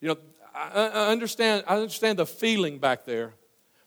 You 0.00 0.08
know, 0.08 0.16
I, 0.54 0.88
I, 0.88 1.08
understand, 1.08 1.64
I 1.66 1.76
understand 1.76 2.18
the 2.18 2.26
feeling 2.26 2.78
back 2.78 3.04
there, 3.04 3.34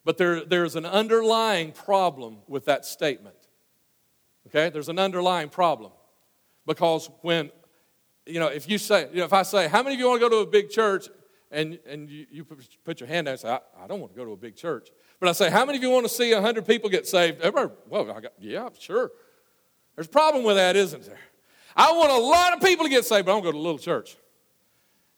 but 0.03 0.17
there, 0.17 0.45
there's 0.45 0.75
an 0.75 0.85
underlying 0.85 1.71
problem 1.71 2.37
with 2.47 2.65
that 2.65 2.85
statement. 2.85 3.35
Okay, 4.47 4.69
there's 4.69 4.89
an 4.89 4.99
underlying 4.99 5.49
problem. 5.49 5.91
Because 6.67 7.09
when, 7.21 7.51
you 8.25 8.39
know, 8.39 8.47
if 8.47 8.69
you 8.69 8.77
say, 8.77 9.07
you 9.11 9.19
know, 9.19 9.25
if 9.25 9.33
I 9.33 9.41
say, 9.43 9.67
how 9.67 9.81
many 9.81 9.95
of 9.95 9.99
you 9.99 10.07
want 10.07 10.21
to 10.21 10.29
go 10.29 10.35
to 10.35 10.47
a 10.47 10.51
big 10.51 10.69
church? 10.69 11.07
And, 11.51 11.79
and 11.87 12.09
you, 12.09 12.25
you 12.29 12.45
put 12.83 12.99
your 12.99 13.07
hand 13.07 13.25
down 13.25 13.33
and 13.33 13.39
say, 13.39 13.49
I, 13.49 13.59
I 13.83 13.87
don't 13.87 13.99
want 13.99 14.13
to 14.13 14.17
go 14.17 14.25
to 14.25 14.31
a 14.31 14.37
big 14.37 14.55
church. 14.55 14.89
But 15.19 15.29
I 15.29 15.31
say, 15.31 15.49
how 15.49 15.65
many 15.65 15.77
of 15.77 15.83
you 15.83 15.89
want 15.89 16.05
to 16.05 16.09
see 16.09 16.33
100 16.33 16.65
people 16.65 16.89
get 16.89 17.07
saved? 17.07 17.41
Everybody, 17.41 17.73
well, 17.87 18.11
I 18.11 18.19
got, 18.19 18.33
yeah, 18.39 18.69
sure. 18.77 19.11
There's 19.95 20.07
a 20.07 20.09
problem 20.09 20.43
with 20.43 20.57
that, 20.57 20.75
isn't 20.75 21.05
there? 21.05 21.19
I 21.75 21.91
want 21.91 22.11
a 22.11 22.17
lot 22.17 22.53
of 22.53 22.61
people 22.61 22.85
to 22.85 22.89
get 22.89 23.05
saved, 23.05 23.25
but 23.25 23.33
I 23.33 23.35
don't 23.35 23.43
go 23.43 23.51
to 23.51 23.57
a 23.57 23.59
little 23.59 23.79
church. 23.79 24.15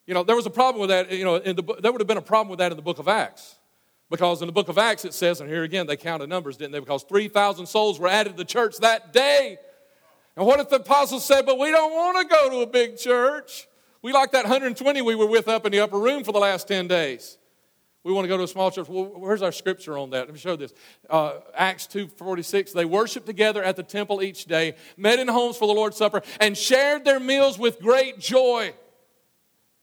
You 0.06 0.14
know, 0.14 0.24
there 0.24 0.34
was 0.34 0.46
a 0.46 0.50
problem 0.50 0.80
with 0.80 0.90
that. 0.90 1.12
You 1.12 1.24
know, 1.24 1.36
in 1.36 1.54
the, 1.54 1.62
there 1.80 1.92
would 1.92 2.00
have 2.00 2.08
been 2.08 2.16
a 2.16 2.22
problem 2.22 2.48
with 2.48 2.58
that 2.58 2.72
in 2.72 2.76
the 2.76 2.82
book 2.82 2.98
of 2.98 3.08
Acts. 3.08 3.56
Because 4.10 4.40
in 4.40 4.46
the 4.46 4.52
book 4.52 4.68
of 4.68 4.78
Acts 4.78 5.04
it 5.04 5.12
says, 5.12 5.40
and 5.40 5.50
here 5.50 5.64
again 5.64 5.86
they 5.86 5.96
counted 5.96 6.28
numbers, 6.28 6.56
didn't 6.56 6.72
they? 6.72 6.80
Because 6.80 7.02
3,000 7.04 7.66
souls 7.66 8.00
were 8.00 8.08
added 8.08 8.30
to 8.30 8.36
the 8.36 8.44
church 8.44 8.78
that 8.78 9.12
day. 9.12 9.58
And 10.34 10.46
what 10.46 10.60
if 10.60 10.70
the 10.70 10.76
apostles 10.76 11.24
said, 11.24 11.44
but 11.44 11.58
we 11.58 11.70
don't 11.70 11.92
want 11.92 12.16
to 12.18 12.34
go 12.34 12.48
to 12.50 12.60
a 12.60 12.66
big 12.66 12.96
church? 12.96 13.68
We 14.00 14.12
like 14.12 14.30
that 14.32 14.44
120 14.44 15.02
we 15.02 15.14
were 15.14 15.26
with 15.26 15.48
up 15.48 15.66
in 15.66 15.72
the 15.72 15.80
upper 15.80 15.98
room 15.98 16.24
for 16.24 16.32
the 16.32 16.38
last 16.38 16.68
10 16.68 16.88
days. 16.88 17.36
We 18.04 18.12
want 18.12 18.24
to 18.24 18.28
go 18.28 18.36
to 18.36 18.44
a 18.44 18.48
small 18.48 18.70
church. 18.70 18.88
Well, 18.88 19.12
where's 19.16 19.42
our 19.42 19.52
scripture 19.52 19.98
on 19.98 20.10
that? 20.10 20.26
Let 20.26 20.32
me 20.32 20.38
show 20.38 20.56
this. 20.56 20.72
Uh, 21.10 21.40
Acts 21.54 21.86
2.46, 21.88 22.72
they 22.72 22.84
worshiped 22.84 23.26
together 23.26 23.62
at 23.62 23.76
the 23.76 23.82
temple 23.82 24.22
each 24.22 24.44
day, 24.44 24.76
met 24.96 25.18
in 25.18 25.28
homes 25.28 25.56
for 25.56 25.66
the 25.66 25.74
Lord's 25.74 25.96
Supper, 25.96 26.22
and 26.40 26.56
shared 26.56 27.04
their 27.04 27.20
meals 27.20 27.58
with 27.58 27.80
great 27.80 28.18
joy. 28.18 28.72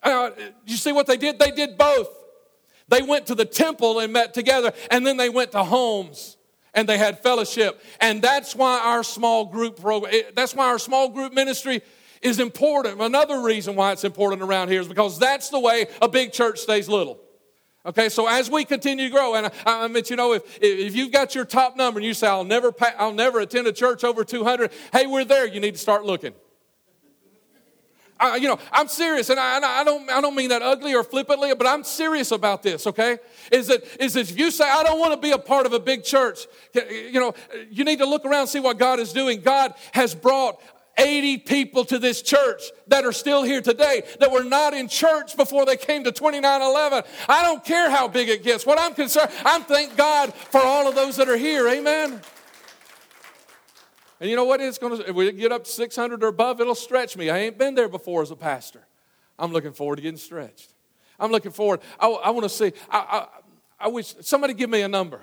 Uh, 0.02 0.32
you 0.66 0.78
see 0.78 0.92
what 0.92 1.08
they 1.08 1.18
did? 1.18 1.40
They 1.40 1.52
did 1.52 1.78
both. 1.78 2.10
They 2.88 3.02
went 3.02 3.28
to 3.28 3.36
the 3.36 3.46
temple 3.46 4.00
and 4.00 4.14
met 4.14 4.34
together, 4.34 4.72
and 4.92 5.06
then 5.06 5.18
they 5.18 5.30
went 5.30 5.52
to 5.52 5.64
homes 5.64 6.38
and 6.76 6.88
they 6.88 6.98
had 6.98 7.24
fellowship. 7.24 7.82
And 8.02 8.22
that's 8.22 8.56
why 8.56 8.80
our 8.80 9.04
small 9.04 9.46
group 9.46 9.80
program, 9.80 10.14
eh, 10.14 10.24
that's 10.36 10.54
why 10.54 10.68
our 10.68 10.78
small 10.78 11.10
group 11.10 11.34
ministry 11.34 11.82
is 12.22 12.40
important. 12.40 13.02
Another 13.02 13.42
reason 13.42 13.76
why 13.76 13.94
it's 13.94 14.04
important 14.04 14.42
around 14.42 14.68
here 14.68 14.82
is 14.82 14.88
because 14.88 15.18
that's 15.18 15.50
the 15.50 15.60
way 15.60 15.88
a 16.02 16.10
big 16.10 16.34
church 16.34 16.60
stays 16.60 16.90
little. 16.90 17.18
Okay, 17.86 18.10
so 18.10 18.28
as 18.28 18.50
we 18.50 18.66
continue 18.66 19.10
to 19.10 19.12
grow, 19.12 19.36
and 19.36 19.46
I, 19.46 19.52
I 19.84 19.88
mean, 19.88 20.04
you 20.08 20.16
know, 20.16 20.34
if, 20.34 20.58
if 20.60 20.96
you've 20.96 21.12
got 21.12 21.36
your 21.36 21.46
top 21.46 21.78
number 21.78 22.00
and 22.00 22.06
you 22.06 22.16
say, 22.16 22.28
I'll 22.28 22.44
never, 22.44 22.74
I'll 22.98 23.14
never 23.14 23.40
attend 23.40 23.68
a 23.68 23.74
church 23.74 24.04
over 24.04 24.24
200, 24.24 24.72
hey, 24.92 25.06
we're 25.06 25.24
there. 25.24 25.46
You 25.46 25.60
need 25.60 25.76
to 25.76 25.80
start 25.80 26.04
looking. 26.04 26.34
You 28.22 28.48
know, 28.48 28.60
I'm 28.72 28.88
serious, 28.88 29.30
and 29.30 29.40
I, 29.40 29.58
I, 29.82 29.84
don't, 29.84 30.10
I 30.10 30.22
don't 30.22 30.36
mean 30.36 30.50
that 30.50 30.62
ugly 30.62 30.96
or 30.96 31.04
flippantly, 31.04 31.54
but 31.54 31.68
I'm 31.68 31.84
serious 31.84 32.32
about 32.32 32.64
this. 32.64 32.88
Okay, 32.88 33.18
is 33.52 33.68
that 33.68 33.84
is 34.00 34.14
that 34.14 34.32
if 34.32 34.40
you 34.40 34.52
say 34.52 34.68
I 34.68 34.84
don't 34.84 35.00
want 35.00 35.14
to 35.14 35.20
be 35.20 35.32
a 35.32 35.38
part 35.38 35.66
of 35.66 35.74
a 35.74 35.80
big 35.80 36.04
church, 36.04 36.48
you 36.74 37.20
know, 37.20 37.36
you 37.70 37.84
need 37.84 38.00
to 38.00 38.06
look 38.06 38.26
around 38.26 38.42
and 38.42 38.50
see 38.50 38.62
what 38.62 38.80
God 38.80 39.00
is 39.00 39.12
doing. 39.12 39.42
God 39.42 39.74
has 39.92 40.16
brought 40.16 40.60
80 40.98 41.40
people 41.40 41.86
to 41.86 42.00
this 42.00 42.22
church 42.22 42.64
that 42.88 43.06
are 43.06 43.12
still 43.12 43.44
here 43.44 43.62
today 43.62 44.04
that 44.20 44.32
were 44.32 44.44
not 44.44 44.74
in 44.74 44.88
church 44.88 45.36
before 45.36 45.66
they 45.66 45.78
came 45.78 46.04
to 46.04 46.12
2911. 46.12 47.04
I 47.28 47.44
don't 47.44 47.64
care 47.64 47.90
how 47.90 48.08
big 48.08 48.30
it 48.30 48.44
gets. 48.44 48.66
What 48.66 48.80
I'm 48.80 48.94
concerned, 48.94 49.32
I'm 49.44 49.64
thank 49.64 49.98
God 49.98 50.34
for 50.34 50.62
all 50.62 50.88
of 50.88 50.96
those 50.96 51.18
that 51.18 51.30
are 51.30 51.38
here. 51.38 51.68
Amen. 51.68 52.22
And 54.20 54.30
you 54.30 54.36
know 54.36 54.46
what? 54.46 54.62
It's 54.62 54.78
going 54.78 54.98
to, 54.98 55.10
if 55.10 55.16
we 55.16 55.32
get 55.34 55.52
up 55.52 55.66
to 55.66 55.70
600 55.70 56.24
or 56.24 56.28
above, 56.28 56.62
it'll 56.62 56.76
stretch 56.76 57.18
me. 57.18 57.30
I 57.30 57.40
ain't 57.40 57.58
been 57.58 57.76
there 57.76 57.90
before 57.90 58.22
as 58.22 58.32
a 58.32 58.36
pastor. 58.36 58.88
I'm 59.38 59.52
looking 59.52 59.74
forward 59.74 59.98
to 59.98 60.02
getting 60.02 60.18
stretched. 60.18 60.74
I'm 61.20 61.32
looking 61.32 61.52
forward. 61.52 61.82
I, 62.00 62.08
I 62.08 62.30
want 62.30 62.44
to 62.44 62.50
see, 62.50 62.72
I, 62.90 62.98
I, 62.98 63.86
I, 63.86 63.88
wish, 63.90 64.16
somebody 64.22 64.54
give 64.54 64.70
me 64.70 64.82
a 64.82 64.88
number. 64.88 65.22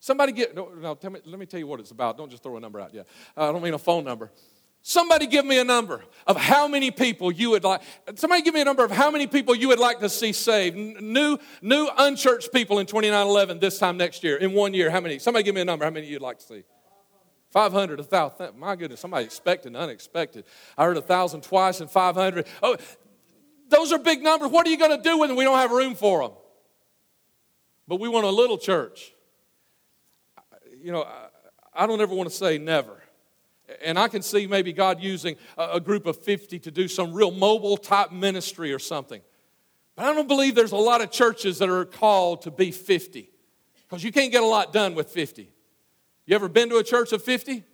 Somebody 0.00 0.32
get, 0.32 0.54
no, 0.54 0.68
no 0.68 0.94
tell 0.94 1.10
me, 1.10 1.20
let 1.24 1.38
me 1.38 1.46
tell 1.46 1.60
you 1.60 1.66
what 1.66 1.80
it's 1.80 1.90
about. 1.90 2.16
Don't 2.16 2.30
just 2.30 2.42
throw 2.42 2.56
a 2.56 2.60
number 2.60 2.80
out 2.80 2.92
yet. 2.92 3.06
Uh, 3.36 3.48
I 3.48 3.52
don't 3.52 3.62
mean 3.62 3.74
a 3.74 3.78
phone 3.78 4.04
number. 4.04 4.30
Somebody 4.86 5.26
give 5.26 5.46
me 5.46 5.58
a 5.58 5.64
number 5.64 6.04
of 6.26 6.36
how 6.36 6.68
many 6.68 6.90
people 6.90 7.32
you 7.32 7.48
would 7.50 7.64
like. 7.64 7.80
Somebody 8.16 8.42
give 8.42 8.52
me 8.52 8.60
a 8.60 8.66
number 8.66 8.84
of 8.84 8.90
how 8.90 9.10
many 9.10 9.26
people 9.26 9.54
you 9.54 9.68
would 9.68 9.78
like 9.78 10.00
to 10.00 10.10
see 10.10 10.30
saved. 10.34 10.76
New, 10.76 11.38
new 11.62 11.88
unchurched 11.96 12.52
people 12.52 12.78
in 12.80 12.84
2911 12.84 13.60
this 13.60 13.78
time 13.78 13.96
next 13.96 14.22
year, 14.22 14.36
in 14.36 14.52
one 14.52 14.74
year. 14.74 14.90
How 14.90 15.00
many? 15.00 15.18
Somebody 15.18 15.42
give 15.42 15.54
me 15.54 15.62
a 15.62 15.64
number. 15.64 15.86
How 15.86 15.90
many 15.90 16.06
you'd 16.06 16.20
like 16.20 16.38
to 16.40 16.44
see? 16.44 16.64
500, 17.50 17.98
1,000. 17.98 18.58
My 18.58 18.76
goodness, 18.76 19.00
somebody 19.00 19.24
expected 19.24 19.68
and 19.68 19.78
unexpected. 19.78 20.44
I 20.76 20.84
heard 20.84 20.96
1,000 20.96 21.42
twice 21.42 21.80
and 21.80 21.90
500. 21.90 22.46
Oh, 22.62 22.76
those 23.70 23.90
are 23.90 23.98
big 23.98 24.22
numbers. 24.22 24.50
What 24.50 24.66
are 24.66 24.70
you 24.70 24.76
going 24.76 24.94
to 24.94 25.02
do 25.02 25.16
with 25.16 25.30
them? 25.30 25.38
We 25.38 25.44
don't 25.44 25.56
have 25.56 25.70
room 25.70 25.94
for 25.94 26.20
them. 26.20 26.36
But 27.88 28.00
we 28.00 28.10
want 28.10 28.26
a 28.26 28.30
little 28.30 28.58
church. 28.58 29.14
You 30.82 30.92
know, 30.92 31.08
I 31.72 31.86
don't 31.86 32.02
ever 32.02 32.14
want 32.14 32.28
to 32.28 32.34
say 32.36 32.58
never. 32.58 33.00
And 33.82 33.98
I 33.98 34.08
can 34.08 34.22
see 34.22 34.46
maybe 34.46 34.72
God 34.72 35.00
using 35.00 35.36
a 35.56 35.80
group 35.80 36.06
of 36.06 36.22
50 36.22 36.58
to 36.60 36.70
do 36.70 36.86
some 36.86 37.12
real 37.12 37.30
mobile 37.30 37.76
type 37.76 38.12
ministry 38.12 38.72
or 38.72 38.78
something. 38.78 39.22
But 39.96 40.06
I 40.06 40.14
don't 40.14 40.28
believe 40.28 40.54
there's 40.54 40.72
a 40.72 40.76
lot 40.76 41.00
of 41.00 41.10
churches 41.10 41.58
that 41.58 41.68
are 41.68 41.84
called 41.84 42.42
to 42.42 42.50
be 42.50 42.70
50 42.70 43.30
because 43.82 44.04
you 44.04 44.12
can't 44.12 44.32
get 44.32 44.42
a 44.42 44.46
lot 44.46 44.72
done 44.72 44.94
with 44.94 45.08
50. 45.08 45.48
You 46.26 46.34
ever 46.34 46.48
been 46.48 46.68
to 46.70 46.76
a 46.76 46.84
church 46.84 47.12
of 47.12 47.22
50? 47.22 47.64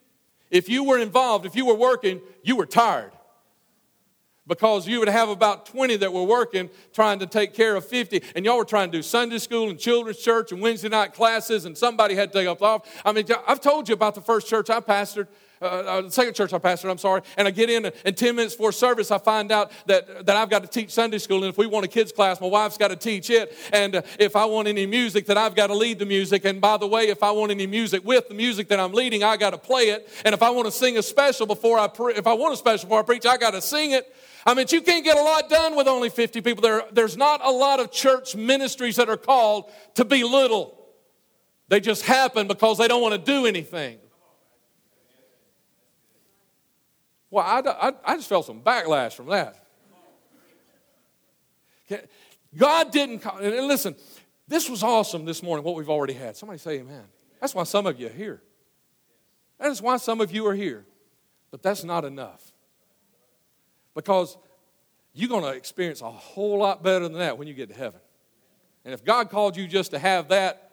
If 0.51 0.69
you 0.69 0.85
were 0.85 0.99
involved, 0.99 1.47
if 1.47 1.55
you 1.55 1.65
were 1.67 1.75
working, 1.75 2.21
you 2.43 2.57
were 2.57 2.67
tired. 2.67 3.13
Because 4.47 4.89
you 4.89 4.99
would 4.99 5.09
have 5.09 5.29
about 5.29 5.67
20 5.67 5.97
that 5.97 6.13
were 6.13 6.25
working 6.25 6.71
trying 6.93 7.21
to 7.21 7.27
take 7.27 7.55
care 7.55 7.77
of 7.77 7.87
50, 7.87 8.23
and 8.35 8.45
y'all 8.45 8.57
were 8.57 8.65
trying 8.65 8.91
to 8.91 8.99
do 8.99 9.03
Sunday 9.03 9.39
school 9.39 9.71
and 9.71 9.79
children's 9.79 10.19
church 10.19 10.51
and 10.51 10.61
Wednesday 10.61 10.89
night 10.89 11.15
classes, 11.15 11.67
and 11.67 11.79
somebody 11.79 12.17
had 12.17 12.33
to 12.33 12.39
take 12.39 12.63
off. 12.63 13.03
I 13.05 13.13
mean, 13.13 13.27
I've 13.47 13.61
told 13.61 13.89
you 13.89 13.95
about 13.95 14.17
the 14.17 14.21
first 14.21 14.49
church 14.49 14.69
I 14.69 14.81
pastored 14.81 15.29
uh, 15.61 15.65
uh, 15.65 16.01
the 16.03 16.11
second 16.11 16.35
church 16.35 16.53
I 16.55 16.59
pastored, 16.59 16.91
I'm 16.91 16.99
sorry, 16.99 17.21
and 17.37 17.47
I 17.47 17.51
get 17.51 17.69
in, 17.69 17.91
and 18.05 18.17
10 18.17 18.35
minutes 18.35 18.55
before 18.55 18.73
service, 18.73 19.11
I 19.11 19.19
find 19.19 19.53
out 19.53 19.71
that, 19.87 20.25
that 20.27 20.37
I've 20.37 20.49
got 20.49 20.63
to 20.63 20.69
teach 20.69 20.91
Sunday 20.91 21.19
school, 21.19 21.45
and 21.45 21.51
if 21.51 21.59
we 21.59 21.67
want 21.67 21.85
a 21.85 21.89
kids' 21.89 22.13
class, 22.13 22.41
my 22.41 22.47
wife's 22.47 22.79
got 22.79 22.89
to 22.89 22.97
teach 22.97 23.29
it, 23.29 23.55
and 23.73 23.97
uh, 23.97 24.03
if 24.19 24.37
I 24.37 24.47
want 24.47 24.69
any 24.69 24.87
music, 24.87 25.27
that 25.27 25.37
I've 25.37 25.55
got 25.55 25.67
to 25.67 25.75
lead 25.75 25.99
the 25.99 26.07
music, 26.07 26.47
and 26.47 26.61
by 26.61 26.79
the 26.79 26.87
way, 26.87 27.09
if 27.09 27.23
I 27.23 27.31
want 27.31 27.51
any 27.51 27.67
music 27.67 28.05
with 28.05 28.29
the 28.29 28.35
music 28.35 28.69
that 28.69 28.81
I'm 28.81 28.93
leading, 28.93 29.23
I 29.23 29.37
got 29.37 29.51
to 29.51 29.59
play 29.59 29.91
it, 29.91 30.09
and 30.25 30.35
if 30.35 30.43
I 30.43 30.49
want 30.49 30.67
to 30.67 30.73
sing 30.73 30.97
a 30.97 31.03
special 31.03 31.47
before 31.47 31.79
I, 31.79 31.89
pre- 31.89 32.15
if 32.15 32.27
I 32.27 32.33
want 32.33 32.55
a 32.55 32.57
special 32.57 32.87
before 32.87 33.01
I 33.01 33.03
preach, 33.03 33.27
I 33.27 33.37
got 33.37 33.51
to 33.51 33.61
sing 33.61 33.91
it. 33.91 34.15
I 34.47 34.55
mean, 34.55 34.67
you 34.71 34.81
can't 34.81 35.05
get 35.05 35.19
a 35.19 35.23
lot 35.23 35.51
done 35.51 35.77
with 35.77 35.87
only 35.87 36.09
50 36.09 36.41
people. 36.41 36.63
There, 36.63 36.85
there's 36.91 37.19
not 37.19 37.45
a 37.45 37.51
lot 37.51 37.79
of 37.79 37.93
church 37.93 38.35
ministries 38.35 38.97
that 38.97 39.11
are 39.11 39.19
called 39.19 39.71
to 39.97 40.07
be 40.07 40.25
little. 40.25 40.79
They 41.69 41.81
just 41.81 42.05
happen 42.05 42.49
because 42.49 42.79
they 42.79 42.89
don't 42.89 43.03
want 43.03 43.13
to 43.15 43.21
do 43.21 43.45
anything. 43.45 43.99
Well, 47.31 47.45
I, 47.45 47.61
I, 47.89 47.93
I 48.05 48.17
just 48.17 48.29
felt 48.29 48.47
some 48.47 48.61
backlash 48.61 49.13
from 49.15 49.27
that. 49.27 49.57
God 52.57 52.91
didn't, 52.91 53.25
and 53.25 53.69
listen, 53.69 53.95
this 54.49 54.69
was 54.69 54.83
awesome 54.83 55.25
this 55.25 55.43
morning, 55.43 55.65
what 55.65 55.77
we've 55.77 55.91
already 55.91 56.13
had. 56.13 56.37
Somebody 56.37 56.59
say 56.59 56.81
amen. 56.81 57.05
That's 57.41 57.55
why 57.55 57.63
some 57.65 57.87
of 57.87 57.99
you 57.99 58.09
are 58.09 58.13
here. 58.13 58.43
That 59.59 59.71
is 59.71 59.81
why 59.81 59.97
some 59.99 60.21
of 60.21 60.33
you 60.33 60.47
are 60.47 60.55
here. 60.55 60.85
But 61.51 61.63
that's 61.63 61.85
not 61.85 62.05
enough. 62.05 62.53
Because 63.95 64.37
you're 65.13 65.29
going 65.29 65.45
to 65.45 65.51
experience 65.51 66.01
a 66.01 66.11
whole 66.11 66.59
lot 66.59 66.83
better 66.83 67.09
than 67.09 67.19
that 67.19 67.39
when 67.39 67.49
you 67.49 67.55
get 67.55 67.69
to 67.69 67.75
heaven. 67.75 68.01
And 68.85 68.95
if 68.95 69.05
God 69.05 69.31
called 69.31 69.57
you 69.57 69.67
just 69.67 69.91
to 69.93 69.99
have 69.99 70.29
that, 70.29 70.71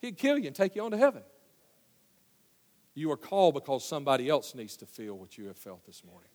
He'd 0.00 0.16
kill 0.18 0.38
you 0.38 0.46
and 0.48 0.56
take 0.56 0.76
you 0.76 0.82
on 0.82 0.90
to 0.90 0.96
heaven. 0.96 1.22
You 2.94 3.10
are 3.10 3.16
called 3.16 3.54
because 3.54 3.84
somebody 3.84 4.28
else 4.28 4.54
needs 4.54 4.76
to 4.78 4.86
feel 4.86 5.18
what 5.18 5.36
you 5.36 5.46
have 5.46 5.56
felt 5.56 5.84
this 5.84 6.02
morning. 6.04 6.30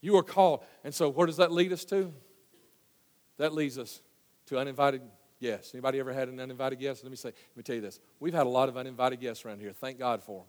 You 0.00 0.16
are 0.16 0.22
called. 0.22 0.64
And 0.84 0.94
so 0.94 1.08
where 1.08 1.26
does 1.26 1.36
that 1.36 1.52
lead 1.52 1.72
us 1.72 1.84
to? 1.86 2.12
That 3.36 3.52
leads 3.52 3.78
us 3.78 4.00
to 4.46 4.58
uninvited 4.58 5.02
guests. 5.40 5.74
Anybody 5.74 5.98
ever 6.00 6.12
had 6.12 6.28
an 6.28 6.40
uninvited 6.40 6.78
guest? 6.78 7.02
Let 7.02 7.10
me 7.10 7.16
say, 7.16 7.28
let 7.28 7.56
me 7.56 7.62
tell 7.62 7.76
you 7.76 7.82
this. 7.82 8.00
We've 8.20 8.34
had 8.34 8.46
a 8.46 8.50
lot 8.50 8.68
of 8.68 8.76
uninvited 8.76 9.20
guests 9.20 9.44
around 9.44 9.60
here. 9.60 9.72
Thank 9.72 9.98
God 9.98 10.22
for 10.22 10.40
them. 10.40 10.46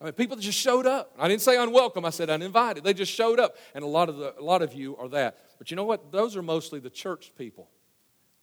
I 0.00 0.04
mean, 0.04 0.12
people 0.12 0.36
just 0.36 0.58
showed 0.58 0.86
up. 0.86 1.12
I 1.18 1.26
didn't 1.26 1.42
say 1.42 1.60
unwelcome. 1.60 2.04
I 2.04 2.10
said 2.10 2.30
uninvited. 2.30 2.84
They 2.84 2.94
just 2.94 3.12
showed 3.12 3.40
up, 3.40 3.56
and 3.74 3.82
a 3.82 3.86
lot 3.88 4.08
of 4.08 4.16
the, 4.16 4.32
a 4.38 4.42
lot 4.42 4.62
of 4.62 4.72
you 4.72 4.96
are 4.96 5.08
that. 5.08 5.38
But 5.58 5.72
you 5.72 5.76
know 5.76 5.84
what? 5.84 6.12
Those 6.12 6.36
are 6.36 6.42
mostly 6.42 6.78
the 6.78 6.90
church 6.90 7.32
people 7.36 7.68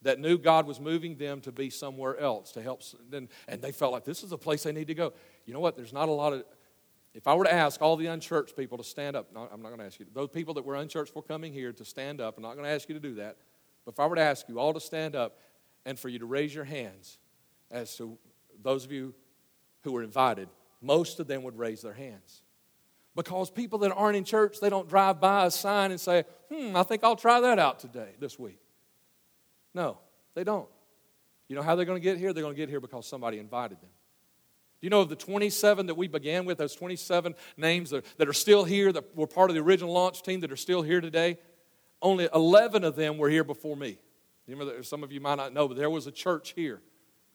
that 0.06 0.20
knew 0.20 0.38
God 0.38 0.68
was 0.68 0.80
moving 0.80 1.18
them 1.18 1.42
to 1.42 1.52
be 1.52 1.72
somewhere 1.72 2.16
else 2.20 2.52
to 2.52 2.62
help. 2.62 2.84
And, 3.12 3.28
and 3.48 3.60
they 3.60 3.72
felt 3.72 3.92
like 3.92 4.06
this 4.06 4.24
is 4.24 4.30
the 4.30 4.38
place 4.38 4.62
they 4.62 4.72
need 4.72 4.86
to 4.88 4.94
go. 4.94 5.14
You 5.48 5.54
know 5.56 5.60
what? 5.60 5.76
There's 5.76 5.94
not 5.94 6.10
a 6.10 6.12
lot 6.12 6.32
of, 6.32 6.44
if 7.16 7.28
I 7.28 7.34
were 7.34 7.46
to 7.46 7.54
ask 7.54 7.82
all 7.82 7.98
the 7.98 8.06
unchurched 8.06 8.56
people 8.56 8.78
to 8.78 8.84
stand 8.84 9.16
up, 9.16 9.30
I'm 9.36 9.64
not 9.64 9.70
going 9.70 9.80
to 9.80 9.86
ask 9.86 10.00
you, 10.00 10.06
those 10.14 10.30
people 10.30 10.54
that 10.54 10.64
were 10.64 10.76
unchurched 10.76 11.12
for 11.12 11.24
coming 11.24 11.52
here 11.52 11.74
to 11.74 11.84
stand 11.84 12.22
up, 12.22 12.38
I'm 12.38 12.44
not 12.44 12.54
going 12.54 12.66
to 12.66 12.72
ask 12.72 12.88
you 12.88 12.94
to 12.94 13.02
do 13.02 13.16
that. 13.16 13.38
But 13.84 13.96
if 13.96 14.00
I 14.00 14.06
were 14.06 14.16
to 14.16 14.22
ask 14.22 14.48
you 14.48 14.60
all 14.60 14.74
to 14.74 14.80
stand 14.80 15.16
up 15.16 15.40
and 15.88 15.98
for 15.98 16.08
you 16.08 16.20
to 16.20 16.28
raise 16.28 16.54
your 16.54 16.66
hands 16.66 17.18
as 17.72 17.98
to 17.98 18.16
those 18.62 18.86
of 18.86 18.92
you 18.92 19.16
who 19.82 19.92
were 19.92 20.04
invited, 20.04 20.50
most 20.84 21.20
of 21.20 21.26
them 21.26 21.42
would 21.42 21.58
raise 21.58 21.82
their 21.82 21.94
hands. 21.94 22.44
Because 23.16 23.50
people 23.50 23.80
that 23.80 23.92
aren't 23.92 24.18
in 24.18 24.24
church, 24.24 24.60
they 24.60 24.70
don't 24.70 24.88
drive 24.88 25.20
by 25.20 25.48
a 25.48 25.52
sign 25.52 25.90
and 25.90 26.00
say, 26.00 26.26
hmm, 26.54 26.76
I 26.76 26.84
think 26.84 27.04
I'll 27.04 27.16
try 27.16 27.42
that 27.42 27.58
out 27.58 27.80
today, 27.80 28.10
this 28.20 28.38
week. 28.38 28.60
No, 29.76 30.00
they 30.34 30.44
don't. 30.44 30.70
You 31.48 31.56
know 31.56 31.62
how 31.62 31.76
they're 31.76 31.86
going 31.86 32.02
to 32.02 32.04
get 32.04 32.18
here? 32.18 32.34
They're 32.34 32.42
going 32.42 32.56
to 32.56 32.60
get 32.60 32.70
here 32.70 32.80
because 32.80 33.06
somebody 33.06 33.38
invited 33.38 33.80
them. 33.82 33.90
Do 34.82 34.88
you 34.88 34.90
know 34.90 35.02
of 35.02 35.10
the 35.10 35.16
27 35.16 35.86
that 35.88 35.96
we 35.96 36.08
began 36.08 36.46
with, 36.46 36.58
those 36.58 36.76
27 36.76 37.36
names 37.58 37.92
that, 37.92 38.06
that 38.18 38.28
are 38.28 38.34
still 38.34 38.64
here, 38.64 38.92
that 38.92 39.16
were 39.16 39.28
part 39.28 39.52
of 39.52 39.56
the 39.56 39.62
original 39.62 39.94
launch 39.94 40.24
team 40.24 40.40
that 40.40 40.52
are 40.52 40.58
still 40.58 40.82
here 40.82 41.02
today? 41.02 41.38
Only 42.02 42.28
11 42.34 42.84
of 42.84 42.96
them 42.96 43.18
were 43.18 43.30
here 43.30 43.44
before 43.44 43.76
me. 43.76 44.00
You 44.48 44.56
remember 44.56 44.82
some 44.84 45.04
of 45.04 45.12
you 45.12 45.20
might 45.20 45.36
not 45.36 45.54
know, 45.54 45.68
but 45.68 45.78
there 45.78 45.90
was 45.90 46.08
a 46.08 46.12
church 46.12 46.54
here 46.56 46.82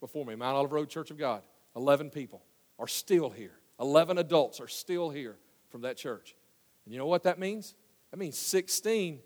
before 0.01 0.25
me, 0.25 0.35
Mount 0.35 0.57
Olive 0.57 0.73
Road 0.73 0.89
Church 0.89 1.11
of 1.11 1.19
God. 1.19 1.43
11 1.77 2.11
people 2.11 2.43
are 2.79 2.89
still 2.89 3.31
here. 3.31 3.59
11 3.81 4.19
adults 4.19 4.61
are 4.61 4.69
still 4.69 5.11
here 5.11 5.37
from 5.71 5.83
that 5.83 5.97
church. 5.97 6.35
And 6.85 6.93
you 6.93 6.99
know 6.99 7.07
what 7.07 7.25
that 7.25 7.39
means? 7.39 7.75
That 8.11 8.19
means 8.19 8.39
16 8.39 9.21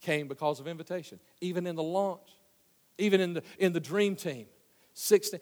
came 0.00 0.28
because 0.28 0.60
of 0.60 0.66
invitation, 0.66 1.20
even 1.40 1.66
in 1.66 1.76
the 1.76 1.82
launch, 1.82 2.28
even 3.00 3.20
in 3.20 3.34
the, 3.34 3.42
in 3.58 3.72
the 3.72 3.80
dream 3.80 4.16
team. 4.16 4.46
16. 4.94 5.40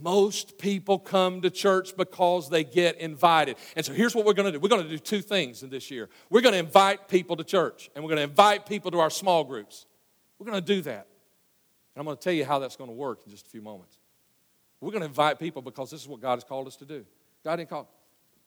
Most 0.00 0.58
people 0.58 0.98
come 0.98 1.40
to 1.40 1.50
church 1.50 1.96
because 1.96 2.48
they 2.48 2.62
get 2.62 2.98
invited. 2.98 3.56
And 3.74 3.84
so 3.84 3.92
here's 3.92 4.14
what 4.14 4.24
we're 4.24 4.32
going 4.32 4.46
to 4.46 4.52
do 4.52 4.60
we're 4.60 4.68
going 4.68 4.84
to 4.84 4.88
do 4.88 4.98
two 4.98 5.20
things 5.20 5.62
in 5.62 5.70
this 5.70 5.90
year. 5.90 6.08
We're 6.30 6.40
going 6.40 6.52
to 6.52 6.58
invite 6.58 7.08
people 7.08 7.36
to 7.36 7.44
church, 7.44 7.90
and 7.94 8.04
we're 8.04 8.10
going 8.10 8.18
to 8.18 8.30
invite 8.30 8.66
people 8.66 8.90
to 8.92 9.00
our 9.00 9.10
small 9.10 9.42
groups. 9.42 9.86
We're 10.38 10.46
going 10.46 10.62
to 10.62 10.74
do 10.74 10.82
that. 10.82 11.08
And 11.94 12.00
I'm 12.00 12.04
going 12.04 12.16
to 12.16 12.22
tell 12.22 12.32
you 12.32 12.44
how 12.44 12.60
that's 12.60 12.76
going 12.76 12.90
to 12.90 12.94
work 12.94 13.22
in 13.24 13.30
just 13.32 13.46
a 13.46 13.50
few 13.50 13.62
moments. 13.62 13.98
We're 14.80 14.92
going 14.92 15.00
to 15.00 15.08
invite 15.08 15.40
people 15.40 15.62
because 15.62 15.90
this 15.90 16.00
is 16.00 16.06
what 16.06 16.20
God 16.20 16.36
has 16.36 16.44
called 16.44 16.68
us 16.68 16.76
to 16.76 16.84
do. 16.84 17.04
God 17.44 17.56
didn't 17.56 17.70
call. 17.70 17.92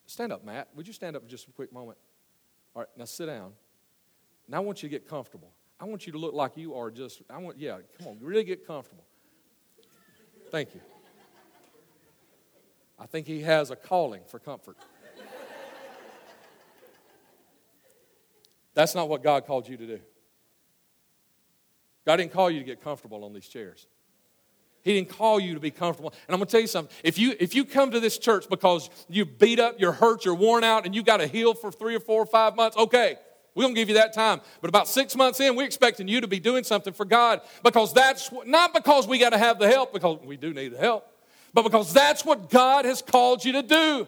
Stand 0.06 0.32
up, 0.32 0.46
Matt. 0.46 0.70
Would 0.76 0.88
you 0.88 0.94
stand 0.94 1.18
up 1.18 1.24
for 1.24 1.30
just 1.30 1.48
a 1.48 1.52
quick 1.52 1.74
moment? 1.74 1.98
All 2.74 2.84
right, 2.84 2.90
now 2.96 3.06
sit 3.06 3.26
down. 3.26 3.52
Now 4.48 4.58
I 4.58 4.60
want 4.62 4.82
you 4.84 4.90
to 4.90 4.92
get 4.92 5.08
comfortable. 5.08 5.52
I 5.82 5.86
want 5.86 6.06
you 6.06 6.14
to 6.14 6.20
look 6.20 6.36
like 6.36 6.58
you 6.58 6.76
are 6.76 6.92
just, 6.92 7.24
I 7.28 7.40
want, 7.40 7.58
yeah, 7.58 7.80
come 7.98 8.10
on, 8.10 8.18
really 8.22 8.44
get 8.44 8.68
comfortable. 8.68 9.04
Thank 10.52 10.76
you. 10.76 10.82
I 13.00 13.08
think 13.08 13.26
he 13.26 13.42
has 13.42 13.72
a 13.72 13.76
calling 13.76 14.22
for 14.28 14.38
comfort. 14.38 14.78
That's 18.76 18.94
not 18.94 19.10
what 19.10 19.24
God 19.24 19.48
called 19.48 19.68
you 19.68 19.76
to 19.76 19.88
do. 19.88 20.00
God 22.06 22.18
didn't 22.18 22.32
call 22.32 22.52
you 22.52 22.60
to 22.60 22.66
get 22.66 22.84
comfortable 22.84 23.24
on 23.24 23.34
these 23.34 23.48
chairs. 23.48 23.88
He 24.84 24.94
didn't 24.94 25.10
call 25.10 25.40
you 25.40 25.56
to 25.56 25.60
be 25.60 25.72
comfortable. 25.72 26.14
And 26.28 26.36
I'm 26.36 26.38
going 26.38 26.46
to 26.46 26.52
tell 26.52 26.62
you 26.62 26.68
something. 26.68 26.96
If 27.04 27.18
you, 27.18 27.36
if 27.40 27.56
you 27.56 27.66
come 27.66 27.90
to 27.92 28.00
this 28.00 28.20
church 28.20 28.48
because 28.50 28.90
you 29.10 29.26
beat 29.26 29.60
up, 29.60 29.80
you're 29.80 29.92
hurt, 29.92 30.26
you're 30.26 30.36
worn 30.36 30.64
out, 30.64 30.86
and 30.86 30.94
you 30.94 31.02
got 31.02 31.18
to 31.18 31.28
heal 31.28 31.56
for 31.56 31.72
three 31.72 31.96
or 31.96 32.00
four 32.00 32.22
or 32.22 32.28
five 32.28 32.56
months, 32.56 32.78
okay, 32.78 33.18
we're 33.54 33.64
going 33.64 33.76
to 33.76 33.82
give 33.82 33.90
you 33.90 33.96
that 33.96 34.14
time. 34.14 34.42
But 34.62 34.70
about 34.70 34.88
six 34.88 35.16
months 35.16 35.40
in, 35.40 35.56
we're 35.56 35.66
expecting 35.66 36.08
you 36.08 36.22
to 36.22 36.28
be 36.28 36.40
doing 36.40 36.64
something 36.64 36.94
for 36.94 37.06
God 37.06 37.42
because 37.64 37.94
that's 37.94 38.32
not 38.46 38.74
because 38.74 39.08
we 39.08 39.18
got 39.18 39.32
to 39.32 39.38
have 39.38 39.60
the 39.60 39.68
help, 39.68 39.94
because 39.94 40.20
we 40.24 40.38
do 40.38 40.54
need 40.54 40.70
the 40.70 40.78
help, 40.78 41.06
but 41.54 41.64
because 41.64 41.92
that's 41.94 42.24
what 42.24 42.50
God 42.50 42.86
has 42.86 43.02
called 43.02 43.44
you 43.44 43.54
to 43.54 43.64
do. 43.64 44.08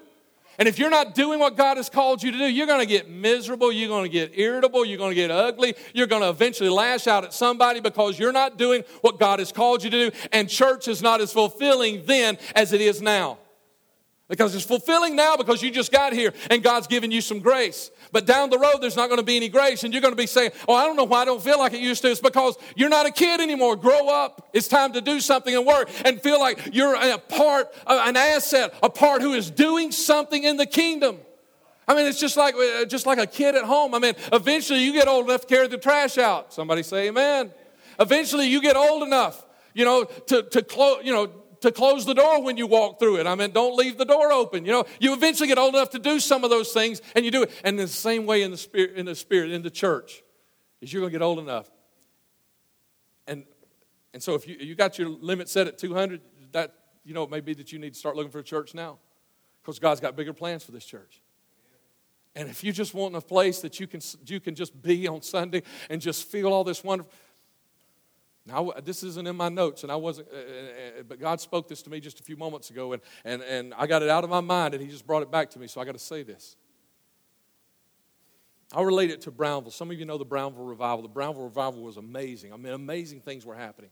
And 0.59 0.67
if 0.67 0.77
you're 0.77 0.91
not 0.91 1.15
doing 1.15 1.39
what 1.39 1.57
God 1.57 1.77
has 1.77 1.89
called 1.89 2.21
you 2.21 2.31
to 2.31 2.37
do, 2.37 2.45
you're 2.45 2.67
going 2.67 2.79
to 2.79 2.85
get 2.85 3.09
miserable, 3.09 3.71
you're 3.71 3.87
going 3.87 4.03
to 4.03 4.09
get 4.09 4.37
irritable, 4.37 4.85
you're 4.85 4.99
going 4.99 5.11
to 5.11 5.15
get 5.15 5.31
ugly, 5.31 5.75
you're 5.93 6.07
going 6.07 6.21
to 6.21 6.29
eventually 6.29 6.69
lash 6.69 7.07
out 7.07 7.23
at 7.23 7.33
somebody 7.33 7.79
because 7.79 8.19
you're 8.19 8.31
not 8.31 8.57
doing 8.57 8.83
what 9.01 9.19
God 9.19 9.39
has 9.39 9.51
called 9.51 9.83
you 9.83 9.89
to 9.89 10.09
do. 10.09 10.17
And 10.31 10.47
church 10.47 10.87
is 10.87 11.01
not 11.01 11.21
as 11.21 11.33
fulfilling 11.33 12.05
then 12.05 12.37
as 12.55 12.71
it 12.71 12.81
is 12.81 13.01
now. 13.01 13.39
Because 14.27 14.55
it's 14.55 14.65
fulfilling 14.65 15.15
now 15.15 15.35
because 15.37 15.61
you 15.61 15.69
just 15.69 15.91
got 15.91 16.13
here 16.13 16.33
and 16.49 16.63
God's 16.63 16.87
given 16.87 17.11
you 17.11 17.21
some 17.21 17.39
grace. 17.39 17.91
But 18.13 18.27
down 18.27 18.51
the 18.51 18.59
road, 18.59 18.77
there's 18.79 18.95
not 18.95 19.07
going 19.07 19.17
to 19.17 19.25
be 19.25 19.35
any 19.35 19.49
grace, 19.49 19.83
and 19.83 19.91
you're 19.91 20.01
going 20.01 20.13
to 20.13 20.17
be 20.17 20.27
saying, 20.27 20.51
Oh, 20.67 20.75
I 20.75 20.85
don't 20.85 20.95
know 20.95 21.03
why 21.03 21.23
I 21.23 21.25
don't 21.25 21.41
feel 21.41 21.57
like 21.57 21.73
it 21.73 21.81
used 21.81 22.03
to. 22.03 22.11
It's 22.11 22.21
because 22.21 22.55
you're 22.75 22.87
not 22.87 23.07
a 23.07 23.11
kid 23.11 23.41
anymore. 23.41 23.75
Grow 23.75 24.07
up. 24.07 24.49
It's 24.53 24.67
time 24.67 24.93
to 24.93 25.01
do 25.01 25.19
something 25.19 25.53
and 25.53 25.65
work 25.65 25.89
and 26.05 26.21
feel 26.21 26.39
like 26.39 26.69
you're 26.71 26.93
a 26.93 27.17
part, 27.17 27.73
an 27.87 28.15
asset, 28.15 28.75
a 28.83 28.89
part 28.89 29.23
who 29.23 29.33
is 29.33 29.49
doing 29.49 29.91
something 29.91 30.43
in 30.43 30.57
the 30.57 30.67
kingdom. 30.67 31.17
I 31.87 31.95
mean, 31.95 32.05
it's 32.05 32.19
just 32.19 32.37
like, 32.37 32.53
uh, 32.53 32.85
just 32.85 33.07
like 33.07 33.17
a 33.17 33.25
kid 33.25 33.55
at 33.55 33.65
home. 33.65 33.95
I 33.95 33.99
mean, 33.99 34.13
eventually 34.31 34.83
you 34.83 34.93
get 34.93 35.07
old 35.07 35.25
enough 35.25 35.41
to 35.41 35.47
carry 35.47 35.67
the 35.67 35.79
trash 35.79 36.19
out. 36.19 36.53
Somebody 36.53 36.83
say 36.83 37.07
amen. 37.07 37.51
Eventually 37.99 38.47
you 38.47 38.61
get 38.61 38.75
old 38.75 39.01
enough, 39.01 39.43
you 39.73 39.85
know, 39.85 40.03
to, 40.03 40.43
to 40.43 40.61
close, 40.61 41.03
you 41.03 41.11
know, 41.11 41.31
to 41.63 41.71
close 41.71 42.05
the 42.05 42.13
door 42.13 42.41
when 42.43 42.55
you 42.57 42.67
walk 42.67 42.99
through 42.99 43.17
it. 43.17 43.27
I 43.27 43.35
mean, 43.35 43.51
don't 43.51 43.75
leave 43.75 43.97
the 43.97 44.05
door 44.05 44.31
open. 44.31 44.65
You 44.65 44.71
know, 44.71 44.85
you 44.99 45.13
eventually 45.13 45.47
get 45.47 45.57
old 45.57 45.73
enough 45.73 45.89
to 45.91 45.99
do 45.99 46.19
some 46.19 46.43
of 46.43 46.49
those 46.49 46.71
things, 46.71 47.01
and 47.15 47.25
you 47.25 47.31
do 47.31 47.43
it. 47.43 47.51
And 47.63 47.79
the 47.79 47.87
same 47.87 48.25
way 48.25 48.43
in 48.43 48.51
the 48.51 48.57
spirit, 48.57 48.95
in 48.95 49.05
the 49.05 49.15
spirit, 49.15 49.51
in 49.51 49.63
the 49.63 49.71
church, 49.71 50.23
is 50.81 50.93
you're 50.93 51.01
going 51.01 51.11
to 51.11 51.17
get 51.17 51.23
old 51.23 51.39
enough. 51.39 51.69
And 53.27 53.45
and 54.13 54.21
so 54.21 54.35
if 54.35 54.47
you 54.47 54.55
you 54.59 54.75
got 54.75 54.99
your 54.99 55.09
limit 55.09 55.49
set 55.49 55.67
at 55.67 55.77
200, 55.77 56.21
that 56.51 56.73
you 57.03 57.13
know 57.13 57.23
it 57.23 57.31
may 57.31 57.39
be 57.39 57.53
that 57.55 57.71
you 57.71 57.79
need 57.79 57.93
to 57.93 57.99
start 57.99 58.15
looking 58.15 58.31
for 58.31 58.39
a 58.39 58.43
church 58.43 58.73
now, 58.73 58.99
because 59.61 59.79
God's 59.79 60.01
got 60.01 60.15
bigger 60.15 60.33
plans 60.33 60.63
for 60.63 60.71
this 60.71 60.85
church. 60.85 61.21
And 62.35 62.49
if 62.49 62.63
you 62.63 62.71
just 62.71 62.93
want 62.93 63.15
a 63.15 63.21
place 63.21 63.61
that 63.61 63.79
you 63.79 63.87
can 63.87 64.01
you 64.25 64.39
can 64.39 64.55
just 64.55 64.81
be 64.81 65.07
on 65.07 65.21
Sunday 65.21 65.63
and 65.89 66.01
just 66.01 66.27
feel 66.27 66.51
all 66.51 66.63
this 66.63 66.83
wonderful 66.83 67.11
now, 68.45 68.73
this 68.83 69.03
isn't 69.03 69.25
in 69.25 69.37
my 69.37 69.47
notes, 69.47 69.83
and 69.83 69.91
I 69.91 69.95
wasn't, 69.95 70.27
uh, 70.33 70.35
uh, 70.35 70.39
uh, 70.99 71.03
but 71.07 71.19
God 71.19 71.39
spoke 71.39 71.69
this 71.69 71.81
to 71.83 71.89
me 71.89 72.01
just 72.01 72.19
a 72.19 72.23
few 72.23 72.35
moments 72.35 72.69
ago, 72.69 72.91
and, 72.91 73.01
and, 73.23 73.41
and 73.41 73.73
I 73.77 73.87
got 73.87 74.03
it 74.03 74.09
out 74.09 74.25
of 74.25 74.29
my 74.29 74.41
mind, 74.41 74.73
and 74.73 74.83
He 74.83 74.89
just 74.89 75.07
brought 75.07 75.23
it 75.23 75.31
back 75.31 75.49
to 75.51 75.59
me, 75.59 75.67
so 75.67 75.79
I 75.79 75.85
got 75.85 75.93
to 75.93 75.99
say 75.99 76.23
this. 76.23 76.57
I'll 78.73 78.83
relate 78.83 79.11
it 79.11 79.21
to 79.21 79.31
Brownville. 79.31 79.71
Some 79.71 79.91
of 79.91 79.99
you 79.99 80.03
know 80.03 80.17
the 80.17 80.25
Brownville 80.25 80.65
revival. 80.65 81.03
The 81.03 81.09
Brownville 81.09 81.43
revival 81.43 81.83
was 81.83 81.97
amazing. 81.97 82.51
I 82.51 82.57
mean, 82.57 82.73
amazing 82.73 83.21
things 83.21 83.45
were 83.45 83.55
happening. 83.55 83.91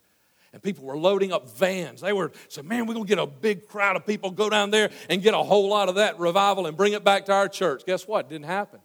And 0.53 0.61
people 0.61 0.83
were 0.83 0.97
loading 0.97 1.31
up 1.31 1.49
vans. 1.51 2.01
They 2.01 2.11
were 2.11 2.31
saying, 2.49 2.67
man, 2.67 2.85
we're 2.85 2.95
going 2.95 3.05
to 3.05 3.09
get 3.09 3.19
a 3.19 3.27
big 3.27 3.67
crowd 3.67 3.95
of 3.95 4.05
people, 4.05 4.31
go 4.31 4.49
down 4.49 4.69
there 4.71 4.89
and 5.09 5.21
get 5.21 5.33
a 5.33 5.41
whole 5.41 5.69
lot 5.69 5.87
of 5.87 5.95
that 5.95 6.19
revival 6.19 6.65
and 6.65 6.75
bring 6.75 6.93
it 6.93 7.03
back 7.03 7.25
to 7.27 7.31
our 7.31 7.47
church. 7.47 7.85
Guess 7.85 8.07
what? 8.07 8.25
It 8.25 8.29
didn't 8.29 8.47
happen. 8.47 8.79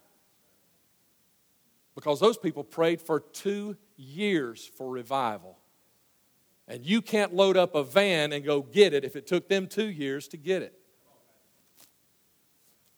Because 1.95 2.19
those 2.19 2.37
people 2.37 2.63
prayed 2.63 3.01
for 3.01 3.19
two 3.19 3.75
years 3.97 4.65
for 4.77 4.89
revival. 4.89 5.57
And 6.67 6.85
you 6.85 7.01
can't 7.01 7.33
load 7.33 7.57
up 7.57 7.75
a 7.75 7.83
van 7.83 8.33
and 8.33 8.43
go 8.43 8.61
get 8.61 8.93
it 8.93 9.03
if 9.03 9.15
it 9.15 9.27
took 9.27 9.47
them 9.47 9.67
two 9.67 9.89
years 9.89 10.27
to 10.29 10.37
get 10.37 10.61
it. 10.61 10.77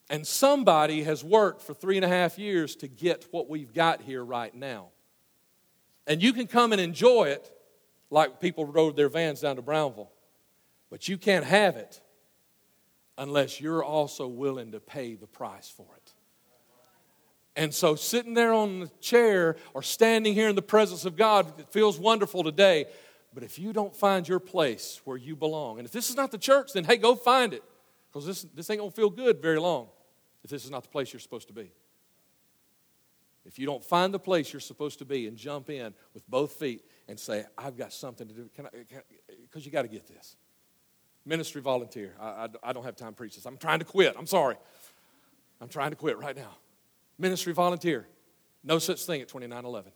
And 0.09 0.25
somebody 0.25 1.03
has 1.03 1.23
worked 1.23 1.62
for 1.62 1.73
three 1.73 1.95
and 1.95 2.05
a 2.05 2.07
half 2.07 2.39
years 2.39 2.75
to 2.77 2.88
get 2.88 3.27
what 3.31 3.47
we've 3.47 3.73
got 3.73 4.01
here 4.01 4.25
right 4.25 4.53
now. 4.53 4.88
And 6.07 6.23
you 6.23 6.33
can 6.33 6.47
come 6.47 6.71
and 6.71 6.81
enjoy 6.81 7.25
it 7.25 7.51
like 8.09 8.39
people 8.39 8.65
rode 8.65 8.95
their 8.95 9.09
vans 9.09 9.41
down 9.41 9.57
to 9.57 9.62
Brownville, 9.62 10.12
but 10.89 11.07
you 11.07 11.17
can't 11.17 11.45
have 11.45 11.75
it 11.75 12.01
unless 13.19 13.62
you're 13.62 13.83
also 13.83 14.27
willing 14.27 14.71
to 14.71 14.79
pay 14.79 15.13
the 15.13 15.27
price 15.27 15.69
for 15.69 15.85
it. 15.95 16.13
And 17.60 17.74
so, 17.74 17.95
sitting 17.95 18.36
there 18.36 18.54
on 18.54 18.80
the 18.80 18.88
chair 19.02 19.58
or 19.74 19.84
standing 19.84 20.34
here 20.34 20.48
in 20.48 20.56
the 20.56 20.62
presence 20.62 21.04
of 21.04 21.17
God, 21.17 21.60
it 21.60 21.67
feels 21.67 22.00
wonderful 22.00 22.41
today. 22.41 22.86
But 23.34 23.43
if 23.43 23.60
you 23.60 23.74
don't 23.74 23.93
find 23.93 24.26
your 24.26 24.39
place 24.39 25.02
where 25.04 25.17
you 25.17 25.36
belong, 25.36 25.78
and 25.78 25.86
if 25.86 25.91
this 25.91 26.10
is 26.10 26.15
not 26.15 26.32
the 26.32 26.38
church, 26.38 26.72
then 26.72 26.86
hey, 26.86 26.95
go 26.95 27.15
find 27.15 27.54
it. 27.54 27.62
Because 28.08 28.26
this, 28.26 28.43
this 28.56 28.69
ain't 28.69 28.80
going 28.80 28.91
to 28.91 28.95
feel 28.95 29.10
good 29.10 29.41
very 29.41 29.60
long 29.60 29.89
if 30.41 30.50
this 30.50 30.63
is 30.63 30.72
not 30.72 30.84
the 30.84 30.89
place 30.89 31.12
you're 31.12 31.19
supposed 31.19 31.50
to 31.50 31.54
be. 31.54 31.69
If 33.45 33.60
you 33.60 33.65
don't 33.65 33.84
find 33.84 34.13
the 34.13 34.19
place 34.19 34.54
you're 34.54 34.62
supposed 34.62 35.00
to 35.00 35.06
be 35.06 35.28
and 35.28 35.36
jump 35.36 35.69
in 35.69 35.93
with 36.13 36.26
both 36.30 36.54
feet 36.54 36.86
and 37.10 37.19
say, 37.19 37.43
I've 37.58 37.78
got 37.78 37.91
something 37.91 38.26
to 38.30 38.34
do, 38.34 38.50
because 39.41 39.65
you 39.65 39.72
got 39.74 39.82
to 39.82 39.89
get 39.89 40.08
this. 40.08 40.38
Ministry 41.26 41.62
volunteer. 41.62 42.15
I, 42.22 42.26
I, 42.26 42.48
I 42.63 42.74
don't 42.74 42.86
have 42.86 42.95
time 42.95 43.10
to 43.10 43.17
preach 43.17 43.36
this. 43.36 43.45
I'm 43.45 43.58
trying 43.58 43.80
to 43.80 43.86
quit. 43.86 44.15
I'm 44.17 44.28
sorry. 44.28 44.56
I'm 45.60 45.67
trying 45.67 45.89
to 45.89 45.98
quit 45.98 46.17
right 46.17 46.38
now. 46.38 46.56
Ministry 47.19 47.53
volunteer. 47.53 48.08
No 48.63 48.79
such 48.79 49.05
thing 49.05 49.21
at 49.21 49.27
2911. 49.27 49.91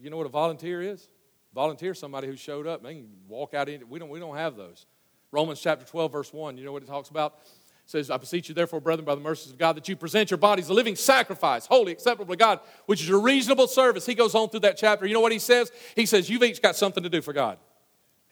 You 0.00 0.10
know 0.10 0.16
what 0.16 0.26
a 0.26 0.30
volunteer 0.30 0.82
is? 0.82 1.08
Volunteer 1.54 1.94
somebody 1.94 2.26
who 2.26 2.34
showed 2.34 2.66
up. 2.66 2.82
They 2.82 2.94
can 2.94 3.08
walk 3.28 3.54
out. 3.54 3.68
In, 3.68 3.88
we 3.88 3.98
don't. 3.98 4.08
We 4.08 4.18
don't 4.18 4.36
have 4.36 4.56
those. 4.56 4.86
Romans 5.30 5.60
chapter 5.60 5.84
12, 5.84 6.10
verse 6.12 6.32
1. 6.32 6.56
You 6.56 6.64
know 6.64 6.72
what 6.72 6.82
it 6.82 6.86
talks 6.86 7.10
about? 7.10 7.38
It 7.44 7.90
says, 7.90 8.10
I 8.10 8.16
beseech 8.16 8.48
you, 8.48 8.54
therefore, 8.54 8.80
brethren, 8.80 9.04
by 9.04 9.14
the 9.14 9.20
mercies 9.20 9.52
of 9.52 9.58
God, 9.58 9.76
that 9.76 9.88
you 9.88 9.96
present 9.96 10.30
your 10.30 10.38
bodies 10.38 10.68
a 10.68 10.74
living 10.74 10.96
sacrifice, 10.96 11.66
holy, 11.66 11.92
acceptable 11.92 12.32
to 12.32 12.38
God, 12.38 12.60
which 12.86 13.02
is 13.02 13.08
a 13.10 13.16
reasonable 13.16 13.66
service. 13.66 14.06
He 14.06 14.14
goes 14.14 14.34
on 14.34 14.48
through 14.48 14.60
that 14.60 14.76
chapter. 14.76 15.06
You 15.06 15.14
know 15.14 15.20
what 15.20 15.32
he 15.32 15.38
says? 15.38 15.70
He 15.94 16.06
says, 16.06 16.30
You've 16.30 16.42
each 16.42 16.62
got 16.62 16.76
something 16.76 17.02
to 17.02 17.10
do 17.10 17.20
for 17.20 17.32
God. 17.32 17.58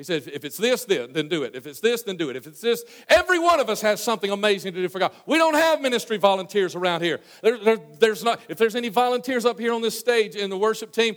He 0.00 0.04
said, 0.04 0.22
if 0.32 0.46
it's 0.46 0.56
this, 0.56 0.86
then, 0.86 1.12
then 1.12 1.28
do 1.28 1.42
it. 1.42 1.54
If 1.54 1.66
it's 1.66 1.78
this, 1.78 2.00
then 2.04 2.16
do 2.16 2.30
it. 2.30 2.36
If 2.36 2.46
it's 2.46 2.62
this, 2.62 2.82
every 3.06 3.38
one 3.38 3.60
of 3.60 3.68
us 3.68 3.82
has 3.82 4.02
something 4.02 4.30
amazing 4.30 4.72
to 4.72 4.80
do 4.80 4.88
for 4.88 4.98
God. 4.98 5.12
We 5.26 5.36
don't 5.36 5.52
have 5.52 5.82
ministry 5.82 6.16
volunteers 6.16 6.74
around 6.74 7.02
here. 7.02 7.20
There, 7.42 7.58
there, 7.58 7.76
there's 7.98 8.24
not, 8.24 8.40
if 8.48 8.56
there's 8.56 8.74
any 8.74 8.88
volunteers 8.88 9.44
up 9.44 9.60
here 9.60 9.74
on 9.74 9.82
this 9.82 10.00
stage 10.00 10.36
in 10.36 10.48
the 10.48 10.56
worship 10.56 10.92
team, 10.92 11.16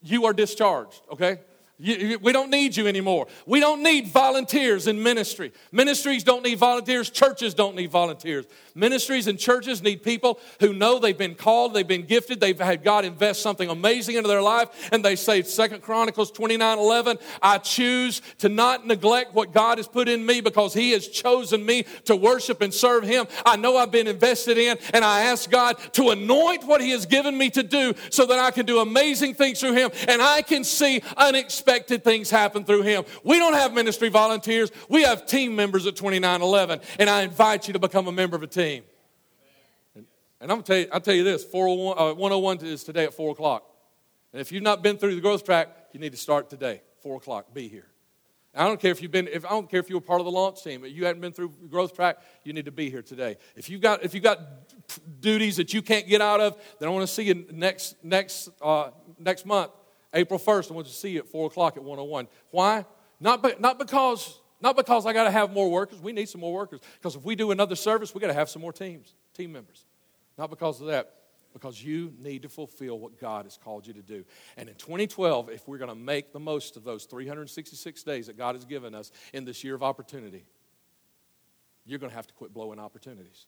you 0.00 0.24
are 0.24 0.32
discharged, 0.32 0.98
okay? 1.12 1.40
You, 1.76 2.20
we 2.20 2.30
don't 2.30 2.50
need 2.50 2.76
you 2.76 2.86
anymore. 2.86 3.26
We 3.46 3.58
don't 3.58 3.82
need 3.82 4.06
volunteers 4.06 4.86
in 4.86 5.02
ministry. 5.02 5.52
Ministries 5.72 6.22
don't 6.22 6.44
need 6.44 6.56
volunteers. 6.56 7.10
Churches 7.10 7.52
don't 7.52 7.74
need 7.74 7.90
volunteers. 7.90 8.46
Ministries 8.76 9.26
and 9.26 9.36
churches 9.36 9.82
need 9.82 10.04
people 10.04 10.38
who 10.60 10.72
know 10.72 11.00
they've 11.00 11.18
been 11.18 11.34
called, 11.34 11.74
they've 11.74 11.86
been 11.86 12.06
gifted, 12.06 12.40
they've 12.40 12.58
had 12.58 12.84
God 12.84 13.04
invest 13.04 13.42
something 13.42 13.68
amazing 13.68 14.14
into 14.16 14.28
their 14.28 14.42
life, 14.42 14.88
and 14.92 15.04
they 15.04 15.16
say, 15.16 15.42
Second 15.42 15.82
Chronicles 15.82 16.30
29 16.30 16.78
11, 16.78 17.18
I 17.42 17.58
choose 17.58 18.22
to 18.38 18.48
not 18.48 18.86
neglect 18.86 19.34
what 19.34 19.52
God 19.52 19.78
has 19.78 19.88
put 19.88 20.08
in 20.08 20.24
me 20.24 20.40
because 20.40 20.74
He 20.74 20.92
has 20.92 21.08
chosen 21.08 21.66
me 21.66 21.86
to 22.04 22.14
worship 22.14 22.62
and 22.62 22.72
serve 22.72 23.02
Him. 23.02 23.26
I 23.44 23.56
know 23.56 23.76
I've 23.76 23.92
been 23.92 24.08
invested 24.08 24.58
in, 24.58 24.76
and 24.92 25.04
I 25.04 25.22
ask 25.22 25.50
God 25.50 25.76
to 25.94 26.10
anoint 26.10 26.64
what 26.64 26.80
He 26.80 26.90
has 26.90 27.04
given 27.04 27.36
me 27.36 27.50
to 27.50 27.64
do 27.64 27.94
so 28.10 28.26
that 28.26 28.38
I 28.38 28.52
can 28.52 28.64
do 28.64 28.78
amazing 28.78 29.34
things 29.34 29.58
through 29.58 29.74
Him 29.74 29.90
and 30.08 30.22
I 30.22 30.42
can 30.42 30.62
see 30.62 31.02
unexpected 31.16 31.63
things 31.64 32.30
happen 32.30 32.64
through 32.64 32.82
Him. 32.82 33.04
We 33.22 33.38
don't 33.38 33.54
have 33.54 33.72
ministry 33.72 34.08
volunteers, 34.08 34.70
we 34.88 35.02
have 35.02 35.26
team 35.26 35.56
members 35.56 35.86
at 35.86 35.96
2911, 35.96 36.80
and 36.98 37.10
I 37.10 37.22
invite 37.22 37.66
you 37.66 37.72
to 37.74 37.78
become 37.78 38.06
a 38.06 38.12
member 38.12 38.36
of 38.36 38.42
a 38.42 38.46
team. 38.46 38.84
And, 39.94 40.06
I'm 40.40 40.48
gonna 40.48 40.62
tell 40.62 40.76
you, 40.76 40.88
I'll 40.92 41.00
tell 41.00 41.14
you 41.14 41.24
this: 41.24 41.44
401, 41.44 41.98
uh, 41.98 42.14
101 42.14 42.58
is 42.66 42.84
today 42.84 43.04
at 43.04 43.14
four 43.14 43.30
o'clock. 43.30 43.64
And 44.32 44.40
if 44.40 44.50
you've 44.52 44.62
not 44.62 44.82
been 44.82 44.98
through 44.98 45.14
the 45.14 45.20
growth 45.20 45.44
track, 45.44 45.68
you 45.92 46.00
need 46.00 46.12
to 46.12 46.18
start 46.18 46.50
today, 46.50 46.82
four 47.02 47.16
o'clock. 47.16 47.54
Be 47.54 47.68
here. 47.68 47.86
I 48.56 48.66
don't 48.66 48.80
care 48.80 48.92
if 48.92 49.02
you've 49.02 49.10
been. 49.10 49.28
If 49.28 49.44
I 49.44 49.50
don't 49.50 49.68
care 49.68 49.80
if 49.80 49.88
you 49.88 49.96
were 49.96 50.00
part 50.00 50.20
of 50.20 50.26
the 50.26 50.30
launch 50.30 50.62
team. 50.62 50.84
If 50.84 50.92
you 50.92 51.04
hadn't 51.06 51.20
been 51.20 51.32
through 51.32 51.52
growth 51.68 51.94
track, 51.94 52.18
you 52.44 52.52
need 52.52 52.66
to 52.66 52.72
be 52.72 52.88
here 52.88 53.02
today. 53.02 53.36
If 53.56 53.68
you've 53.68 53.80
got 53.80 54.04
if 54.04 54.14
you've 54.14 54.22
got 54.22 54.40
duties 55.20 55.56
that 55.56 55.74
you 55.74 55.82
can't 55.82 56.06
get 56.06 56.20
out 56.20 56.40
of, 56.40 56.56
then 56.78 56.88
I 56.88 56.92
want 56.92 57.02
to 57.02 57.12
see 57.12 57.24
you 57.24 57.46
next 57.50 57.96
next 58.04 58.48
uh, 58.62 58.90
next 59.18 59.44
month, 59.44 59.72
April 60.14 60.38
first. 60.38 60.70
I 60.70 60.74
want 60.74 60.86
to 60.86 60.92
see 60.92 61.10
you 61.10 61.20
at 61.20 61.28
four 61.28 61.46
o'clock 61.46 61.76
at 61.76 61.82
101. 61.82 62.28
Why? 62.50 62.86
Not 63.20 63.42
be, 63.42 63.52
not 63.58 63.78
because 63.78 64.40
not 64.60 64.76
because 64.76 65.04
I 65.04 65.12
got 65.12 65.24
to 65.24 65.30
have 65.30 65.52
more 65.52 65.70
workers. 65.70 66.00
We 66.00 66.12
need 66.12 66.28
some 66.28 66.40
more 66.40 66.54
workers. 66.54 66.80
Because 66.94 67.16
if 67.16 67.22
we 67.22 67.34
do 67.34 67.50
another 67.50 67.76
service, 67.76 68.14
we 68.14 68.20
got 68.20 68.28
to 68.28 68.34
have 68.34 68.48
some 68.48 68.62
more 68.62 68.72
teams, 68.72 69.14
team 69.34 69.52
members. 69.52 69.84
Not 70.38 70.48
because 70.48 70.80
of 70.80 70.86
that, 70.86 71.12
because 71.52 71.84
you 71.84 72.14
need 72.18 72.42
to 72.42 72.48
fulfill 72.48 72.98
what 72.98 73.20
God 73.20 73.44
has 73.44 73.58
called 73.62 73.86
you 73.86 73.92
to 73.92 74.00
do. 74.00 74.24
And 74.56 74.70
in 74.70 74.74
2012, 74.76 75.50
if 75.50 75.68
we're 75.68 75.76
going 75.76 75.90
to 75.90 75.94
make 75.94 76.32
the 76.32 76.40
most 76.40 76.78
of 76.78 76.84
those 76.84 77.04
366 77.04 78.02
days 78.04 78.26
that 78.26 78.38
God 78.38 78.54
has 78.54 78.64
given 78.64 78.94
us 78.94 79.12
in 79.34 79.44
this 79.44 79.62
year 79.62 79.74
of 79.74 79.82
opportunity, 79.82 80.46
you're 81.84 81.98
going 81.98 82.10
to 82.10 82.16
have 82.16 82.26
to 82.26 82.34
quit 82.34 82.54
blowing 82.54 82.80
opportunities. 82.80 83.46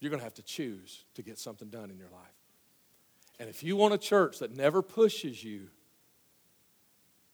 You're 0.00 0.10
going 0.10 0.20
to 0.20 0.24
have 0.24 0.34
to 0.34 0.42
choose 0.42 1.04
to 1.14 1.22
get 1.22 1.38
something 1.38 1.68
done 1.68 1.90
in 1.90 1.96
your 1.96 2.10
life. 2.10 2.43
And 3.38 3.48
if 3.48 3.62
you 3.62 3.76
want 3.76 3.94
a 3.94 3.98
church 3.98 4.38
that 4.38 4.56
never 4.56 4.82
pushes 4.82 5.42
you 5.42 5.68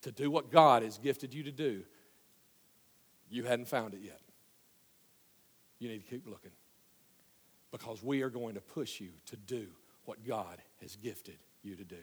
to 0.02 0.12
do 0.12 0.30
what 0.30 0.50
God 0.50 0.82
has 0.82 0.98
gifted 0.98 1.34
you 1.34 1.42
to 1.44 1.52
do, 1.52 1.82
you 3.28 3.44
hadn't 3.44 3.68
found 3.68 3.94
it 3.94 4.00
yet. 4.02 4.20
You 5.78 5.88
need 5.88 6.04
to 6.04 6.10
keep 6.10 6.26
looking 6.26 6.50
because 7.70 8.02
we 8.02 8.22
are 8.22 8.30
going 8.30 8.54
to 8.54 8.60
push 8.60 9.00
you 9.00 9.10
to 9.26 9.36
do 9.36 9.66
what 10.04 10.26
God 10.26 10.58
has 10.80 10.96
gifted 10.96 11.38
you 11.62 11.76
to 11.76 11.84
do. 11.84 11.96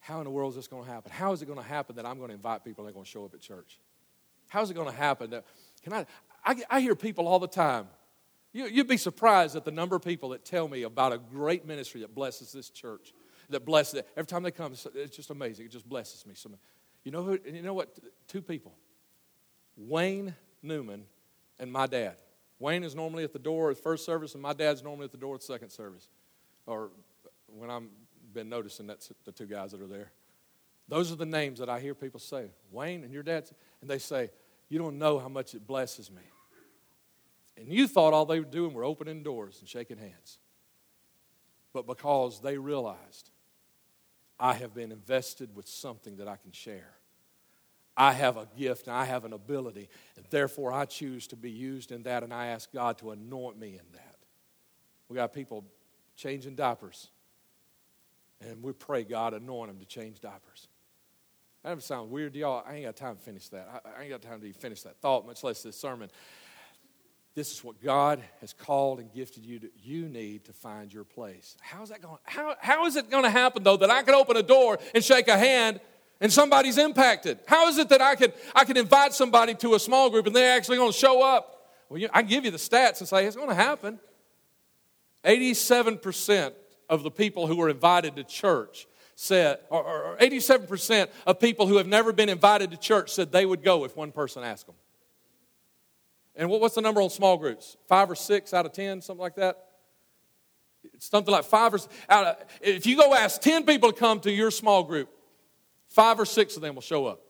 How 0.00 0.18
in 0.18 0.24
the 0.24 0.30
world 0.30 0.52
is 0.52 0.56
this 0.56 0.66
going 0.66 0.84
to 0.84 0.90
happen? 0.90 1.12
How 1.12 1.32
is 1.32 1.42
it 1.42 1.46
going 1.46 1.58
to 1.60 1.64
happen 1.64 1.96
that 1.96 2.04
I'm 2.04 2.18
going 2.18 2.28
to 2.28 2.34
invite 2.34 2.64
people 2.64 2.82
and 2.82 2.88
they're 2.88 2.94
going 2.94 3.04
to 3.04 3.10
show 3.10 3.24
up 3.24 3.34
at 3.34 3.40
church? 3.40 3.78
How 4.48 4.60
is 4.62 4.70
it 4.70 4.74
going 4.74 4.90
to 4.90 4.96
happen 4.96 5.30
that, 5.30 5.44
can 5.82 5.92
I, 5.92 6.06
I, 6.44 6.56
I 6.68 6.80
hear 6.80 6.94
people 6.94 7.28
all 7.28 7.38
the 7.38 7.46
time. 7.46 7.86
You, 8.52 8.66
you'd 8.66 8.88
be 8.88 8.96
surprised 8.96 9.56
at 9.56 9.64
the 9.64 9.70
number 9.70 9.96
of 9.96 10.02
people 10.02 10.30
that 10.30 10.44
tell 10.44 10.68
me 10.68 10.82
about 10.82 11.12
a 11.12 11.18
great 11.18 11.66
ministry 11.66 12.02
that 12.02 12.14
blesses 12.14 12.52
this 12.52 12.68
church, 12.68 13.12
that 13.48 13.64
blesses 13.64 13.94
it. 13.94 14.08
Every 14.16 14.26
time 14.26 14.42
they 14.42 14.50
come, 14.50 14.72
it's 14.72 15.16
just 15.16 15.30
amazing. 15.30 15.66
It 15.66 15.72
just 15.72 15.88
blesses 15.88 16.26
me. 16.26 16.34
So, 16.34 16.50
you 17.04 17.10
know 17.10 17.22
who, 17.22 17.38
you 17.46 17.62
know 17.62 17.74
what? 17.74 17.98
Two 18.28 18.42
people. 18.42 18.74
Wayne 19.76 20.34
Newman 20.62 21.04
and 21.58 21.72
my 21.72 21.86
dad. 21.86 22.16
Wayne 22.58 22.84
is 22.84 22.94
normally 22.94 23.24
at 23.24 23.32
the 23.32 23.38
door 23.38 23.70
at 23.70 23.78
first 23.78 24.04
service, 24.04 24.34
and 24.34 24.42
my 24.42 24.52
dad's 24.52 24.82
normally 24.82 25.06
at 25.06 25.10
the 25.10 25.18
door 25.18 25.34
at 25.34 25.42
second 25.42 25.70
service. 25.70 26.08
Or 26.66 26.90
when 27.46 27.70
I've 27.70 27.82
been 28.32 28.48
noticing, 28.48 28.86
that's 28.86 29.10
the 29.24 29.32
two 29.32 29.46
guys 29.46 29.72
that 29.72 29.80
are 29.80 29.88
there. 29.88 30.12
Those 30.88 31.10
are 31.10 31.16
the 31.16 31.26
names 31.26 31.58
that 31.58 31.68
I 31.68 31.80
hear 31.80 31.94
people 31.94 32.20
say. 32.20 32.50
Wayne 32.70 33.02
and 33.02 33.12
your 33.12 33.22
dad, 33.22 33.50
and 33.80 33.90
they 33.90 33.98
say, 33.98 34.30
You 34.68 34.78
don't 34.78 34.98
know 34.98 35.18
how 35.18 35.28
much 35.28 35.54
it 35.54 35.66
blesses 35.66 36.10
me. 36.10 36.22
And 37.56 37.68
you 37.68 37.86
thought 37.86 38.12
all 38.12 38.26
they 38.26 38.40
were 38.40 38.46
doing 38.46 38.72
were 38.72 38.84
opening 38.84 39.22
doors 39.22 39.58
and 39.60 39.68
shaking 39.68 39.98
hands. 39.98 40.38
But 41.72 41.86
because 41.86 42.40
they 42.40 42.58
realized 42.58 43.30
I 44.38 44.54
have 44.54 44.74
been 44.74 44.92
invested 44.92 45.54
with 45.54 45.68
something 45.68 46.16
that 46.16 46.28
I 46.28 46.36
can 46.36 46.52
share 46.52 46.96
I 47.96 48.12
have 48.12 48.36
a 48.36 48.48
gift 48.56 48.86
and 48.86 48.96
I 48.96 49.04
have 49.04 49.24
an 49.24 49.32
ability, 49.32 49.88
and 50.16 50.24
therefore 50.30 50.72
I 50.72 50.86
choose 50.86 51.26
to 51.28 51.36
be 51.36 51.50
used 51.50 51.92
in 51.92 52.04
that, 52.04 52.22
and 52.22 52.32
I 52.32 52.46
ask 52.46 52.72
God 52.72 52.98
to 52.98 53.10
anoint 53.10 53.58
me 53.58 53.72
in 53.72 53.92
that. 53.92 54.16
We 55.08 55.16
got 55.16 55.32
people 55.32 55.64
changing 56.16 56.54
diapers, 56.54 57.10
and 58.40 58.62
we 58.62 58.72
pray 58.72 59.04
God 59.04 59.34
anoint 59.34 59.70
them 59.70 59.78
to 59.78 59.84
change 59.84 60.20
diapers. 60.20 60.68
That 61.62 61.80
sounds 61.82 62.10
weird 62.10 62.32
to 62.32 62.38
y'all. 62.40 62.64
I 62.66 62.76
ain't 62.76 62.86
got 62.86 62.96
time 62.96 63.16
to 63.16 63.22
finish 63.22 63.48
that. 63.50 63.82
I, 63.84 64.02
ain't 64.02 64.10
got 64.10 64.22
time 64.22 64.40
to 64.40 64.52
finish 64.52 64.82
that 64.82 64.96
thought, 65.00 65.26
much 65.26 65.44
less 65.44 65.62
this 65.62 65.76
sermon. 65.76 66.10
This 67.34 67.50
is 67.52 67.64
what 67.64 67.82
God 67.82 68.22
has 68.40 68.52
called 68.52 69.00
and 69.00 69.12
gifted 69.12 69.44
you 69.44 69.58
to. 69.60 69.70
You 69.82 70.08
need 70.08 70.44
to 70.44 70.52
find 70.52 70.92
your 70.92 71.04
place. 71.04 71.56
How's 71.60 71.88
that 71.88 72.02
going? 72.02 72.18
How, 72.24 72.56
how 72.60 72.86
is 72.86 72.96
it 72.96 73.10
going 73.10 73.24
to 73.24 73.30
happen 73.30 73.62
though 73.62 73.78
that 73.78 73.90
I 73.90 74.02
can 74.02 74.14
open 74.14 74.36
a 74.36 74.42
door 74.42 74.78
and 74.94 75.02
shake 75.02 75.28
a 75.28 75.38
hand 75.38 75.80
and 76.22 76.32
somebody's 76.32 76.78
impacted. 76.78 77.40
How 77.46 77.68
is 77.68 77.78
it 77.78 77.88
that 77.88 78.00
I 78.00 78.14
could, 78.14 78.32
I 78.54 78.64
could 78.64 78.76
invite 78.76 79.12
somebody 79.12 79.54
to 79.56 79.74
a 79.74 79.78
small 79.78 80.08
group 80.08 80.26
and 80.26 80.34
they're 80.34 80.56
actually 80.56 80.76
going 80.76 80.92
to 80.92 80.96
show 80.96 81.20
up? 81.20 81.72
Well, 81.88 81.98
you, 81.98 82.08
I 82.12 82.22
give 82.22 82.44
you 82.44 82.52
the 82.52 82.58
stats 82.58 83.00
and 83.00 83.08
say 83.08 83.26
it's 83.26 83.34
going 83.34 83.48
to 83.48 83.54
happen. 83.56 83.98
87% 85.24 86.52
of 86.88 87.02
the 87.02 87.10
people 87.10 87.48
who 87.48 87.56
were 87.56 87.68
invited 87.68 88.14
to 88.16 88.24
church 88.24 88.86
said, 89.16 89.58
or, 89.68 89.82
or 89.82 90.16
87% 90.18 91.08
of 91.26 91.40
people 91.40 91.66
who 91.66 91.76
have 91.78 91.88
never 91.88 92.12
been 92.12 92.28
invited 92.28 92.70
to 92.70 92.76
church 92.76 93.10
said 93.10 93.32
they 93.32 93.44
would 93.44 93.64
go 93.64 93.84
if 93.84 93.96
one 93.96 94.12
person 94.12 94.44
asked 94.44 94.66
them. 94.66 94.76
And 96.34 96.48
what, 96.48 96.60
what's 96.60 96.74
the 96.74 96.80
number 96.80 97.02
on 97.02 97.10
small 97.10 97.36
groups? 97.36 97.76
Five 97.86 98.10
or 98.10 98.14
six 98.14 98.54
out 98.54 98.66
of 98.66 98.72
10, 98.72 99.02
something 99.02 99.22
like 99.22 99.36
that? 99.36 99.66
something 100.98 101.32
like 101.32 101.44
five 101.44 101.72
or 101.72 101.78
out 102.08 102.26
of, 102.26 102.36
if 102.60 102.86
you 102.86 102.96
go 102.96 103.14
ask 103.14 103.40
10 103.40 103.64
people 103.64 103.92
to 103.92 103.98
come 103.98 104.18
to 104.18 104.32
your 104.32 104.50
small 104.50 104.82
group, 104.82 105.08
Five 105.92 106.18
or 106.18 106.24
six 106.24 106.56
of 106.56 106.62
them 106.62 106.74
will 106.74 106.82
show 106.82 107.04
up. 107.04 107.20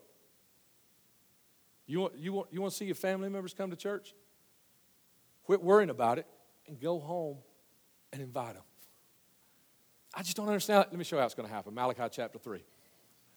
You 1.85 2.01
want, 2.01 2.17
you 2.17 2.33
want, 2.33 2.49
you 2.53 2.61
want 2.61 2.71
to 2.71 2.77
see 2.77 2.85
your 2.85 2.95
family 2.95 3.29
members 3.29 3.55
come 3.55 3.71
to 3.71 3.77
church? 3.77 4.15
Quit 5.43 5.61
worrying 5.61 5.91
about 5.91 6.19
it 6.19 6.27
and 6.69 6.79
go 6.79 7.01
home 7.01 7.39
and 8.13 8.23
invite 8.23 8.55
them. 8.55 8.63
I 10.15 10.23
just 10.23 10.37
don't 10.37 10.47
understand. 10.47 10.87
Let 10.91 10.97
me 10.97 11.03
show 11.03 11.17
you 11.17 11.21
how 11.21 11.27
it's 11.27 11.35
going 11.35 11.49
to 11.49 11.53
happen. 11.53 11.75
Malachi 11.75 12.05
chapter 12.13 12.39
3. 12.39 12.63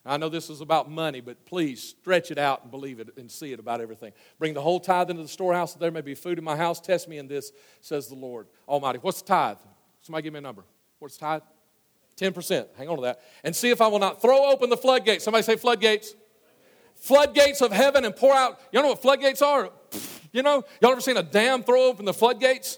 I 0.08 0.18
know 0.18 0.30
this 0.30 0.52
is 0.52 0.62
about 0.62 0.89
money, 0.89 1.20
but 1.20 1.46
please 1.46 1.82
stretch 1.82 2.30
it 2.30 2.38
out 2.38 2.62
and 2.62 2.70
believe 2.70 3.00
it 3.00 3.10
and 3.18 3.30
see 3.30 3.52
it 3.54 3.60
about 3.60 3.82
everything. 3.82 4.13
Bring 4.38 4.54
the 4.54 4.62
whole 4.62 4.80
tithe 4.80 5.10
into 5.10 5.24
the 5.24 5.28
storehouse 5.28 5.74
that 5.74 5.80
there 5.80 5.89
may 5.89 6.02
be 6.02 6.13
food 6.13 6.38
in 6.38 6.44
my 6.44 6.56
house. 6.56 6.80
Test 6.80 7.10
me 7.10 7.18
in 7.18 7.28
this, 7.28 7.52
says 7.82 8.08
the 8.08 8.15
Lord 8.15 8.46
Almighty. 8.68 9.00
What's 9.02 9.22
the 9.22 9.28
tithe? 9.28 9.58
Somebody 10.02 10.24
give 10.24 10.34
me 10.34 10.39
a 10.39 10.41
number. 10.41 10.63
What's 11.00 11.18
tithe? 11.18 11.41
10%. 12.18 12.68
Hang 12.78 12.88
on 12.88 12.98
to 12.98 13.02
that. 13.02 13.22
And 13.44 13.56
see 13.56 13.72
if 13.72 13.82
I 13.82 13.88
will 13.88 14.00
not 14.00 14.22
throw 14.22 14.52
open 14.52 14.70
the 14.70 14.78
floodgates. 14.78 15.26
Somebody 15.26 15.44
say 15.44 15.56
floodgates. 15.56 16.15
Floodgates 16.96 17.62
of 17.62 17.72
heaven 17.72 18.06
and 18.06 18.15
pour 18.15 18.34
out. 18.34 18.60
You 18.72 18.82
know 18.82 18.89
what 18.89 19.02
floodgates 19.02 19.41
are? 19.41 19.72
You 20.32 20.44
know, 20.44 20.63
y'all 20.82 20.91
ever 20.91 21.02
seen 21.02 21.18
a 21.18 21.24
dam 21.24 21.63
throw 21.63 21.88
open 21.88 22.06
the 22.06 22.13
floodgates? 22.13 22.78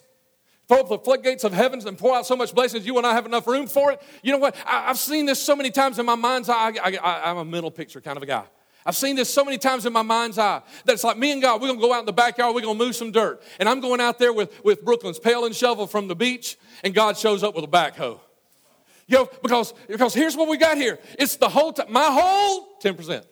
Throw 0.67 0.82
up 0.82 0.89
the 0.89 0.99
floodgates 0.99 1.45
of 1.45 1.53
heavens 1.53 1.86
and 1.86 1.97
pour 1.97 2.15
out 2.15 2.25
so 2.25 2.36
much 2.36 2.53
blessings 2.53 2.86
you 2.86 2.93
will 2.93 3.01
not 3.01 3.13
have 3.13 3.25
enough 3.25 3.47
room 3.47 3.67
for 3.67 3.91
it. 3.93 4.01
You 4.21 4.34
know 4.34 4.38
what? 4.38 4.56
I, 4.65 4.88
have 4.88 4.97
seen 4.97 5.25
this 5.25 5.41
so 5.41 5.56
many 5.56 5.71
times 5.71 5.97
in 5.97 6.06
my 6.06 6.15
mind's 6.15 6.49
eye. 6.49 6.73
I, 6.84 6.97
I, 6.97 7.32
I'm 7.32 7.38
a 7.38 7.45
mental 7.45 7.71
picture 7.71 8.01
kind 8.01 8.17
of 8.17 8.23
a 8.23 8.25
guy. 8.25 8.43
I've 8.86 8.95
seen 8.95 9.15
this 9.15 9.34
so 9.34 9.43
many 9.43 9.58
times 9.58 9.86
in 9.86 9.93
my 9.93 10.01
mind's 10.01 10.38
eye 10.38 10.62
that 10.86 10.93
it's 10.93 11.03
like 11.03 11.17
me 11.17 11.34
and 11.34 11.41
God, 11.41 11.62
we're 11.62 11.67
gonna 11.67 11.80
go 11.80 11.93
out 11.93 12.01
in 12.01 12.06
the 12.06 12.13
backyard, 12.13 12.56
we're 12.56 12.62
gonna 12.62 12.80
move 12.80 12.95
some 12.95 13.12
dirt. 13.12 13.41
And 13.60 13.67
I'm 13.67 13.82
going 13.82 14.01
out 14.01 14.17
there 14.19 14.32
with, 14.32 14.63
with 14.63 14.84
Brooklyn's 14.84 15.19
pail 15.19 15.45
and 15.45 15.53
shovel 15.53 15.88
from 15.88 16.08
the 16.08 16.15
beach, 16.15 16.58
and 16.84 16.93
God 16.93 17.17
shows 17.17 17.43
up 17.43 17.53
with 17.56 17.65
a 17.65 17.67
backhoe. 17.67 18.19
You 19.08 19.19
know, 19.19 19.30
because, 19.41 19.73
because 19.88 20.13
here's 20.13 20.36
what 20.36 20.49
we 20.49 20.58
got 20.58 20.77
here. 20.77 20.99
It's 21.17 21.38
the 21.38 21.49
whole 21.49 21.73
time, 21.73 21.91
my 21.91 22.06
whole 22.06 22.77
10%. 22.82 23.25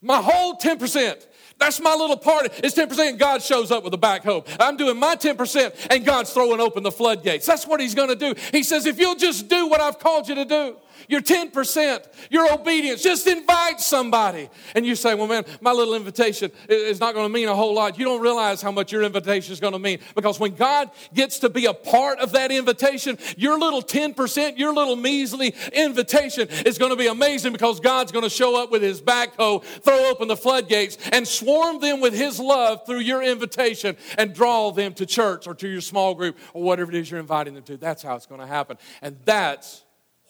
My 0.00 0.20
whole 0.20 0.56
10%. 0.56 1.26
That's 1.58 1.80
my 1.80 1.94
little 1.94 2.16
part. 2.16 2.46
It's 2.58 2.74
10%. 2.74 3.18
God 3.18 3.42
shows 3.42 3.70
up 3.70 3.84
with 3.84 3.94
a 3.94 3.98
backhoe. 3.98 4.46
I'm 4.58 4.76
doing 4.76 4.98
my 4.98 5.16
10%, 5.16 5.88
and 5.90 6.04
God's 6.04 6.32
throwing 6.32 6.60
open 6.60 6.82
the 6.82 6.92
floodgates. 6.92 7.46
That's 7.46 7.66
what 7.66 7.80
He's 7.80 7.94
going 7.94 8.08
to 8.08 8.16
do. 8.16 8.34
He 8.50 8.62
says, 8.62 8.86
if 8.86 8.98
you'll 8.98 9.16
just 9.16 9.48
do 9.48 9.68
what 9.68 9.80
I've 9.80 9.98
called 9.98 10.28
you 10.28 10.34
to 10.34 10.44
do, 10.44 10.76
your 11.08 11.20
10%, 11.20 12.06
your 12.30 12.52
obedience. 12.52 13.02
Just 13.02 13.26
invite 13.26 13.80
somebody. 13.80 14.48
And 14.74 14.86
you 14.86 14.94
say, 14.94 15.14
well, 15.14 15.26
man, 15.26 15.44
my 15.60 15.72
little 15.72 15.94
invitation 15.94 16.50
is 16.68 17.00
not 17.00 17.14
going 17.14 17.26
to 17.26 17.32
mean 17.32 17.48
a 17.48 17.54
whole 17.54 17.74
lot. 17.74 17.98
You 17.98 18.04
don't 18.04 18.20
realize 18.20 18.62
how 18.62 18.70
much 18.70 18.92
your 18.92 19.02
invitation 19.02 19.52
is 19.52 19.60
going 19.60 19.72
to 19.72 19.78
mean. 19.78 19.98
Because 20.14 20.38
when 20.38 20.54
God 20.54 20.90
gets 21.14 21.38
to 21.40 21.48
be 21.48 21.66
a 21.66 21.74
part 21.74 22.18
of 22.18 22.32
that 22.32 22.50
invitation, 22.50 23.18
your 23.36 23.58
little 23.58 23.82
10%, 23.82 24.58
your 24.58 24.74
little 24.74 24.96
measly 24.96 25.54
invitation 25.72 26.48
is 26.66 26.78
going 26.78 26.90
to 26.90 26.96
be 26.96 27.06
amazing 27.06 27.52
because 27.52 27.80
God's 27.80 28.12
going 28.12 28.24
to 28.24 28.30
show 28.30 28.60
up 28.62 28.70
with 28.70 28.82
his 28.82 29.00
backhoe, 29.00 29.62
throw 29.62 30.10
open 30.10 30.28
the 30.28 30.36
floodgates, 30.36 30.98
and 31.12 31.26
swarm 31.26 31.80
them 31.80 32.00
with 32.00 32.14
his 32.14 32.38
love 32.38 32.86
through 32.86 33.00
your 33.00 33.22
invitation 33.22 33.96
and 34.18 34.34
draw 34.34 34.70
them 34.70 34.94
to 34.94 35.06
church 35.06 35.46
or 35.46 35.54
to 35.54 35.68
your 35.68 35.80
small 35.80 36.14
group 36.14 36.38
or 36.54 36.62
whatever 36.62 36.90
it 36.90 36.96
is 36.96 37.10
you're 37.10 37.20
inviting 37.20 37.54
them 37.54 37.64
to. 37.64 37.76
That's 37.76 38.02
how 38.02 38.16
it's 38.16 38.26
going 38.26 38.40
to 38.40 38.46
happen. 38.46 38.78
And 39.00 39.16
that's 39.24 39.81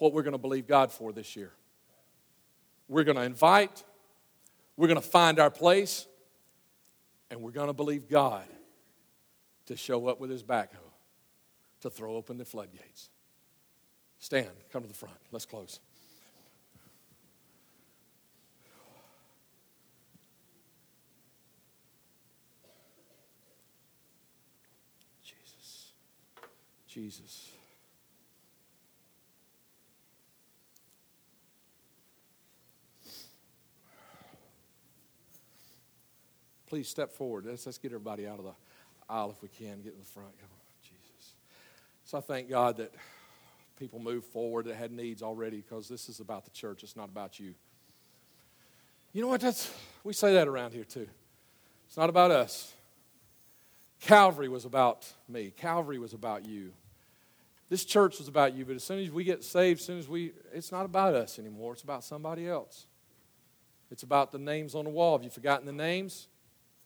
what 0.02 0.12
we're 0.12 0.24
going 0.24 0.32
to 0.32 0.38
believe 0.38 0.66
God 0.66 0.90
for 0.90 1.12
this 1.12 1.36
year. 1.36 1.52
We're 2.88 3.04
going 3.04 3.16
to 3.16 3.22
invite, 3.22 3.84
we're 4.76 4.88
going 4.88 5.00
to 5.00 5.06
find 5.06 5.38
our 5.38 5.48
place, 5.48 6.08
and 7.30 7.40
we're 7.40 7.52
going 7.52 7.68
to 7.68 7.72
believe 7.72 8.08
God 8.08 8.42
to 9.66 9.76
show 9.76 10.08
up 10.08 10.18
with 10.18 10.28
his 10.28 10.42
backhoe 10.42 10.90
to 11.82 11.88
throw 11.88 12.16
open 12.16 12.36
the 12.36 12.44
floodgates. 12.44 13.10
Stand, 14.18 14.50
come 14.72 14.82
to 14.82 14.88
the 14.88 14.94
front. 14.94 15.14
Let's 15.30 15.46
close. 15.46 15.78
Jesus. 25.22 25.92
Jesus. 26.88 27.51
Please 36.72 36.88
step 36.88 37.12
forward. 37.12 37.44
Let's, 37.44 37.66
let's 37.66 37.76
get 37.76 37.88
everybody 37.88 38.26
out 38.26 38.38
of 38.38 38.46
the 38.46 38.54
aisle 39.06 39.30
if 39.30 39.42
we 39.42 39.48
can. 39.50 39.82
Get 39.82 39.92
in 39.92 39.98
the 39.98 40.06
front. 40.06 40.30
Come 40.38 40.48
on, 40.50 40.80
Jesus. 40.82 41.34
So 42.02 42.16
I 42.16 42.22
thank 42.22 42.48
God 42.48 42.78
that 42.78 42.94
people 43.78 43.98
move 43.98 44.24
forward 44.24 44.64
that 44.64 44.76
had 44.76 44.90
needs 44.90 45.22
already 45.22 45.58
because 45.58 45.86
this 45.86 46.08
is 46.08 46.18
about 46.18 46.46
the 46.46 46.50
church. 46.52 46.82
It's 46.82 46.96
not 46.96 47.10
about 47.10 47.38
you. 47.38 47.52
You 49.12 49.20
know 49.20 49.28
what? 49.28 49.42
That's 49.42 49.70
we 50.02 50.14
say 50.14 50.32
that 50.32 50.48
around 50.48 50.72
here 50.72 50.84
too. 50.84 51.06
It's 51.88 51.98
not 51.98 52.08
about 52.08 52.30
us. 52.30 52.72
Calvary 54.00 54.48
was 54.48 54.64
about 54.64 55.12
me. 55.28 55.52
Calvary 55.54 55.98
was 55.98 56.14
about 56.14 56.46
you. 56.46 56.72
This 57.68 57.84
church 57.84 58.16
was 58.16 58.28
about 58.28 58.54
you, 58.54 58.64
but 58.64 58.76
as 58.76 58.82
soon 58.82 58.98
as 58.98 59.10
we 59.10 59.24
get 59.24 59.44
saved, 59.44 59.80
as 59.80 59.84
soon 59.84 59.98
as 59.98 60.08
we, 60.08 60.32
it's 60.54 60.72
not 60.72 60.86
about 60.86 61.14
us 61.14 61.38
anymore. 61.38 61.74
It's 61.74 61.82
about 61.82 62.02
somebody 62.02 62.48
else. 62.48 62.86
It's 63.90 64.04
about 64.04 64.32
the 64.32 64.38
names 64.38 64.74
on 64.74 64.84
the 64.84 64.90
wall. 64.90 65.18
Have 65.18 65.22
you 65.22 65.28
forgotten 65.28 65.66
the 65.66 65.72
names? 65.72 66.28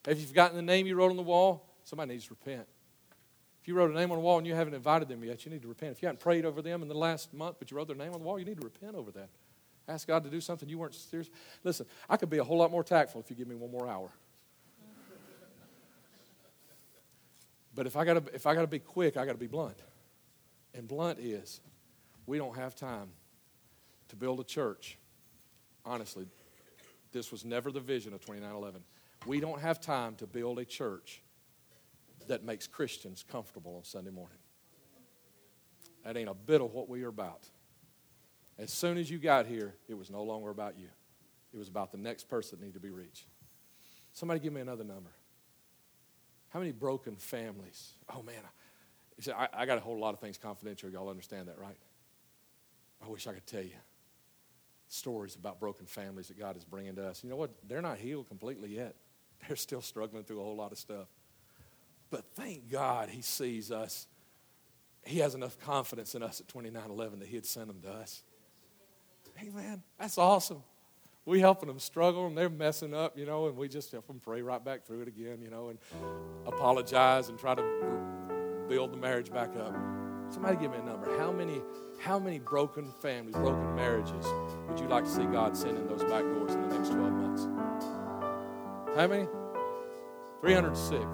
Have 0.06 0.20
you 0.20 0.26
forgotten 0.26 0.56
the 0.56 0.62
name 0.62 0.86
you 0.86 0.94
wrote 0.94 1.10
on 1.10 1.16
the 1.16 1.22
wall? 1.22 1.68
Somebody 1.84 2.12
needs 2.12 2.26
to 2.26 2.30
repent. 2.30 2.66
If 3.60 3.68
you 3.68 3.74
wrote 3.74 3.90
a 3.90 3.94
name 3.94 4.12
on 4.12 4.18
the 4.18 4.22
wall 4.22 4.38
and 4.38 4.46
you 4.46 4.54
haven't 4.54 4.74
invited 4.74 5.08
them 5.08 5.24
yet, 5.24 5.44
you 5.44 5.50
need 5.50 5.62
to 5.62 5.68
repent. 5.68 5.92
If 5.92 6.02
you 6.02 6.06
haven't 6.06 6.20
prayed 6.20 6.44
over 6.44 6.62
them 6.62 6.82
in 6.82 6.88
the 6.88 6.94
last 6.94 7.34
month, 7.34 7.56
but 7.58 7.70
you 7.70 7.76
wrote 7.76 7.88
their 7.88 7.96
name 7.96 8.12
on 8.12 8.20
the 8.20 8.24
wall, 8.24 8.38
you 8.38 8.44
need 8.44 8.60
to 8.60 8.64
repent 8.64 8.94
over 8.94 9.10
that. 9.12 9.28
Ask 9.88 10.06
God 10.06 10.24
to 10.24 10.30
do 10.30 10.40
something 10.40 10.68
you 10.68 10.78
weren't 10.78 10.94
serious. 10.94 11.30
Listen, 11.64 11.86
I 12.08 12.16
could 12.16 12.30
be 12.30 12.38
a 12.38 12.44
whole 12.44 12.58
lot 12.58 12.70
more 12.70 12.84
tactful 12.84 13.20
if 13.20 13.30
you 13.30 13.36
give 13.36 13.48
me 13.48 13.56
one 13.56 13.70
more 13.70 13.88
hour. 13.88 14.10
But 17.74 17.86
if 17.86 17.96
I 17.96 18.04
gotta 18.04 18.22
if 18.32 18.46
I 18.46 18.54
gotta 18.54 18.66
be 18.66 18.78
quick, 18.78 19.16
I 19.16 19.26
gotta 19.26 19.38
be 19.38 19.46
blunt. 19.46 19.76
And 20.72 20.88
blunt 20.88 21.18
is 21.18 21.60
we 22.24 22.38
don't 22.38 22.56
have 22.56 22.74
time 22.74 23.08
to 24.08 24.16
build 24.16 24.40
a 24.40 24.44
church. 24.44 24.98
Honestly, 25.84 26.26
this 27.12 27.30
was 27.30 27.44
never 27.44 27.70
the 27.70 27.80
vision 27.80 28.14
of 28.14 28.20
2911. 28.20 28.82
We 29.26 29.40
don't 29.40 29.60
have 29.60 29.80
time 29.80 30.14
to 30.16 30.26
build 30.26 30.58
a 30.58 30.64
church 30.64 31.22
that 32.28 32.44
makes 32.44 32.66
Christians 32.66 33.24
comfortable 33.28 33.76
on 33.76 33.84
Sunday 33.84 34.10
morning. 34.10 34.38
That 36.04 36.16
ain't 36.16 36.28
a 36.28 36.34
bit 36.34 36.60
of 36.60 36.72
what 36.72 36.88
we 36.88 37.02
are 37.02 37.08
about. 37.08 37.42
As 38.58 38.72
soon 38.72 38.96
as 38.96 39.10
you 39.10 39.18
got 39.18 39.46
here, 39.46 39.74
it 39.88 39.94
was 39.94 40.10
no 40.10 40.22
longer 40.22 40.50
about 40.50 40.78
you. 40.78 40.88
It 41.52 41.58
was 41.58 41.68
about 41.68 41.90
the 41.90 41.98
next 41.98 42.28
person 42.28 42.58
that 42.58 42.64
needed 42.64 42.74
to 42.74 42.80
be 42.80 42.90
reached. 42.90 43.26
Somebody 44.12 44.40
give 44.40 44.52
me 44.52 44.60
another 44.60 44.84
number. 44.84 45.10
How 46.50 46.60
many 46.60 46.72
broken 46.72 47.16
families? 47.16 47.94
Oh 48.14 48.22
man, 48.22 48.36
see, 49.20 49.32
I, 49.32 49.48
I 49.52 49.66
got 49.66 49.78
a 49.78 49.80
whole 49.80 49.98
lot 49.98 50.14
of 50.14 50.20
things 50.20 50.38
confidential. 50.38 50.88
Y'all 50.88 51.10
understand 51.10 51.48
that, 51.48 51.58
right? 51.58 51.76
I 53.04 53.08
wish 53.08 53.26
I 53.26 53.32
could 53.32 53.46
tell 53.46 53.62
you 53.62 53.70
stories 54.88 55.34
about 55.34 55.58
broken 55.58 55.84
families 55.86 56.28
that 56.28 56.38
God 56.38 56.56
is 56.56 56.64
bringing 56.64 56.94
to 56.96 57.08
us. 57.08 57.24
You 57.24 57.30
know 57.30 57.36
what? 57.36 57.50
They're 57.68 57.82
not 57.82 57.98
healed 57.98 58.28
completely 58.28 58.74
yet. 58.74 58.94
They're 59.46 59.56
still 59.56 59.80
struggling 59.80 60.24
through 60.24 60.40
a 60.40 60.44
whole 60.44 60.56
lot 60.56 60.72
of 60.72 60.78
stuff. 60.78 61.08
But 62.10 62.24
thank 62.34 62.70
God 62.70 63.08
he 63.08 63.22
sees 63.22 63.70
us. 63.70 64.06
He 65.04 65.20
has 65.20 65.34
enough 65.34 65.58
confidence 65.60 66.14
in 66.14 66.22
us 66.22 66.40
at 66.40 66.48
2911 66.48 67.20
that 67.20 67.28
he'd 67.28 67.46
send 67.46 67.68
them 67.68 67.80
to 67.82 67.90
us. 67.90 68.22
Hey, 69.34 69.50
man, 69.50 69.82
that's 69.98 70.18
awesome. 70.18 70.62
We 71.26 71.40
helping 71.40 71.68
them 71.68 71.78
struggle 71.78 72.26
and 72.26 72.38
they're 72.38 72.48
messing 72.48 72.94
up, 72.94 73.18
you 73.18 73.26
know, 73.26 73.48
and 73.48 73.56
we 73.56 73.68
just 73.68 73.90
help 73.92 74.06
them 74.06 74.20
pray 74.20 74.42
right 74.42 74.64
back 74.64 74.86
through 74.86 75.02
it 75.02 75.08
again, 75.08 75.40
you 75.42 75.50
know, 75.50 75.68
and 75.68 75.78
apologize 76.46 77.28
and 77.28 77.38
try 77.38 77.54
to 77.54 78.66
build 78.68 78.92
the 78.92 78.96
marriage 78.96 79.32
back 79.32 79.50
up. 79.56 79.74
Somebody 80.30 80.56
give 80.56 80.70
me 80.70 80.78
a 80.78 80.82
number. 80.82 81.16
How 81.18 81.30
many, 81.30 81.60
how 82.00 82.18
many 82.18 82.38
broken 82.38 82.92
families, 83.00 83.34
broken 83.34 83.74
marriages 83.74 84.24
would 84.68 84.78
you 84.78 84.88
like 84.88 85.04
to 85.04 85.10
see 85.10 85.24
God 85.24 85.56
send 85.56 85.78
in 85.78 85.86
those 85.86 86.02
back 86.04 86.22
doors 86.22 86.52
in 86.54 86.62
the 86.68 86.78
next 86.78 86.90
12 86.90 87.12
months? 87.12 87.55
How 88.96 89.06
many? 89.06 89.28
306. 90.40 91.04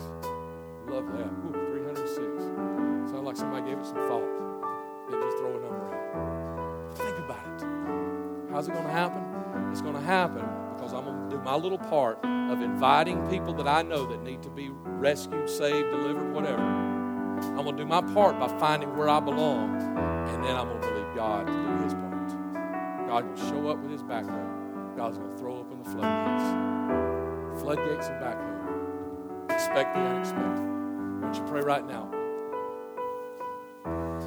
Love 0.86 1.04
that. 1.18 1.26
Ooh, 1.26 1.50
306. 1.50 3.10
Sounds 3.10 3.26
like 3.26 3.36
somebody 3.36 3.70
gave 3.70 3.78
it 3.78 3.84
some 3.84 3.96
thought. 3.96 5.10
Didn't 5.10 5.22
just 5.22 5.38
throw 5.38 5.50
a 5.50 5.60
number 5.60 5.86
out. 5.92 6.96
Think 6.96 7.18
about 7.18 7.44
it. 7.44 8.52
How's 8.52 8.68
it 8.68 8.74
going 8.74 8.86
to 8.86 8.92
happen? 8.92 9.24
It's 9.72 9.80
going 9.80 9.96
to 9.96 10.00
happen 10.00 10.44
because 10.76 10.92
I'm 10.92 11.06
going 11.06 11.28
to 11.28 11.36
do 11.36 11.42
my 11.42 11.56
little 11.56 11.76
part 11.76 12.24
of 12.24 12.62
inviting 12.62 13.26
people 13.28 13.52
that 13.54 13.66
I 13.66 13.82
know 13.82 14.06
that 14.06 14.22
need 14.22 14.44
to 14.44 14.50
be 14.50 14.70
rescued, 14.70 15.50
saved, 15.50 15.90
delivered, 15.90 16.32
whatever. 16.32 16.62
I'm 16.62 17.64
going 17.64 17.76
to 17.76 17.82
do 17.82 17.86
my 17.86 18.00
part 18.14 18.38
by 18.38 18.46
finding 18.60 18.96
where 18.96 19.08
I 19.08 19.18
belong, 19.18 19.74
and 19.74 20.44
then 20.44 20.54
I'm 20.54 20.68
going 20.68 20.80
to 20.80 20.86
believe 20.86 21.16
God 21.16 21.48
to 21.48 21.52
do 21.52 21.82
His 21.82 21.94
part. 21.94 23.08
God 23.08 23.28
will 23.28 23.48
show 23.48 23.68
up 23.70 23.78
with 23.78 23.90
His 23.90 24.04
backhoe. 24.04 24.96
God's 24.96 25.18
going 25.18 25.32
to 25.32 25.36
throw 25.36 25.56
open 25.56 25.82
the 25.82 25.90
floodgates 25.90 27.11
floodgates 27.60 28.08
and 28.08 28.20
back 28.20 28.36
home. 28.36 29.46
Expect 29.50 29.94
the 29.94 30.00
unexpected. 30.00 30.64
Won't 31.22 31.36
you 31.36 31.42
pray 31.44 31.60
right 31.60 31.86
now? 31.86 32.10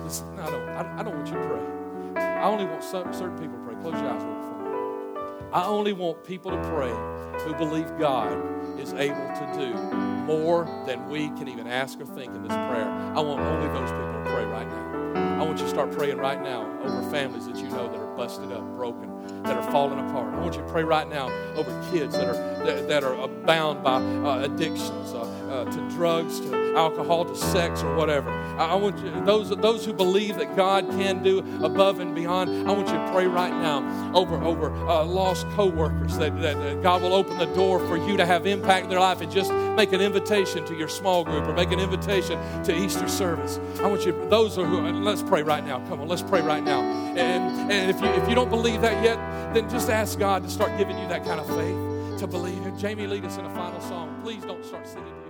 Listen, 0.04 0.40
I 0.40 0.50
don't, 0.50 0.70
I, 0.70 1.00
I 1.00 1.04
don't 1.04 1.16
want 1.16 1.28
you 1.28 1.34
to 1.34 1.48
pray. 1.48 2.22
I 2.22 2.46
only 2.46 2.66
want 2.66 2.84
some, 2.84 3.12
certain 3.14 3.38
people 3.38 3.58
to 3.58 3.64
pray. 3.64 3.76
Close 3.82 4.00
your 4.00 4.10
eyes 4.10 4.24
real 4.24 4.36
quick. 4.36 5.54
I 5.54 5.66
only 5.66 5.94
want 5.94 6.24
people 6.24 6.52
to 6.52 6.62
pray 6.70 6.94
who 7.44 7.54
believe 7.56 7.98
God 7.98 8.80
is 8.80 8.94
able 8.94 9.16
to 9.16 9.52
do 9.58 9.74
more 10.26 10.66
than 10.86 11.08
we 11.10 11.30
can 11.30 11.48
even 11.48 11.68
ask 11.68 12.00
or 12.00 12.06
think 12.06 12.36
in 12.36 12.44
this 12.44 12.52
prayer. 12.52 12.88
I 13.16 13.20
want 13.20 13.42
only 13.42 13.68
those 13.68 13.92
people 13.92 14.14
to 14.14 14.24
pray 14.32 14.46
right 14.46 14.68
now. 14.68 15.42
I 15.42 15.44
want 15.44 15.60
you 15.60 15.66
to 15.66 15.70
start 15.70 15.92
praying 15.92 16.18
right 16.18 16.42
now 16.42 16.68
over 16.84 17.10
families 17.10 17.46
that 17.48 17.58
you 17.58 17.70
know 17.70 17.88
that 17.88 18.00
are 18.00 18.05
busted 18.16 18.52
up, 18.52 18.64
broken, 18.76 19.44
that 19.44 19.58
are 19.58 19.72
falling 19.72 20.00
apart. 20.00 20.34
I 20.34 20.40
want 20.40 20.56
you 20.56 20.62
to 20.62 20.68
pray 20.68 20.84
right 20.84 21.08
now 21.08 21.30
over 21.56 21.72
kids 21.92 22.16
that 22.16 22.28
are 22.28 22.66
that, 22.66 22.88
that 22.88 23.04
are 23.04 23.28
bound 23.28 23.84
by 23.84 24.02
uh, 24.02 24.44
addictions 24.44 25.14
uh, 25.14 25.22
uh, 25.22 25.66
to 25.66 25.90
drugs, 25.96 26.40
to 26.40 26.65
alcohol, 26.76 27.26
to 27.26 27.36
sex, 27.36 27.82
or 27.82 27.96
whatever. 27.96 28.30
I, 28.58 28.76
want 28.76 28.98
you 29.00 29.12
those 29.26 29.50
those 29.50 29.86
who 29.86 29.94
believe 29.94 30.38
that 30.38 30.56
God 30.56 30.90
can 30.92 31.24
do 31.24 31.40
above 31.64 32.00
and 32.00 32.14
beyond. 32.14 32.68
I 32.68 32.72
want 32.72 32.88
you 32.88 32.94
to 32.94 33.12
pray 33.12 33.28
right 33.28 33.52
now 33.52 34.14
over 34.16 34.36
over 34.44 34.74
uh, 34.88 35.04
lost 35.04 35.48
coworkers 35.50 36.18
that, 36.18 36.40
that, 36.42 36.58
that 36.58 36.82
God 36.82 37.02
will 37.02 37.14
open 37.14 37.38
the 37.38 37.54
door 37.54 37.80
for 37.80 37.98
you 37.98 38.18
to 38.18 38.26
have 38.26 38.46
impact 38.46 38.86
in 38.86 38.90
their 38.90 39.00
life 39.00 39.22
and 39.22 39.32
just 39.32 39.52
make 39.76 39.94
an 39.94 40.02
invitation 40.02 40.66
to 40.66 40.76
your 40.76 40.88
small 40.88 41.24
group 41.24 41.46
or 41.48 41.54
make 41.54 41.72
an 41.72 41.80
invitation 41.80 42.40
to 42.64 42.76
Easter 42.76 43.08
service. 43.08 43.60
I 43.80 43.88
want 43.88 44.06
you 44.06 44.28
those 44.30 44.56
who 44.56 44.64
let's 44.64 45.24
pray 45.24 45.44
right 45.44 45.66
now. 45.66 45.80
Come 45.88 46.02
on, 46.02 46.08
let's 46.08 46.24
pray 46.24 46.42
right 46.42 46.64
now. 46.64 46.82
And 46.82 47.72
and 47.72 47.90
if 47.90 48.02
you 48.02 48.08
if 48.22 48.30
you 48.30 48.36
don't 48.36 48.50
believe 48.50 48.82
that 48.82 49.04
yet, 49.04 49.18
then 49.54 49.70
just 49.70 49.90
ask 49.90 50.20
God 50.20 50.44
to 50.44 50.50
start 50.50 50.78
giving 50.78 50.98
you 50.98 51.08
that 51.08 51.24
kind 51.26 51.40
of 51.40 51.48
faith 51.48 52.20
to 52.20 52.28
believe. 52.28 52.56
Jamie, 52.78 53.08
lead 53.08 53.26
us 53.26 53.38
in 53.38 53.46
a 53.46 53.56
final 53.56 53.80
song. 53.82 54.20
Please 54.22 54.44
don't 54.44 54.64
start 54.66 54.88
singing. 54.88 55.25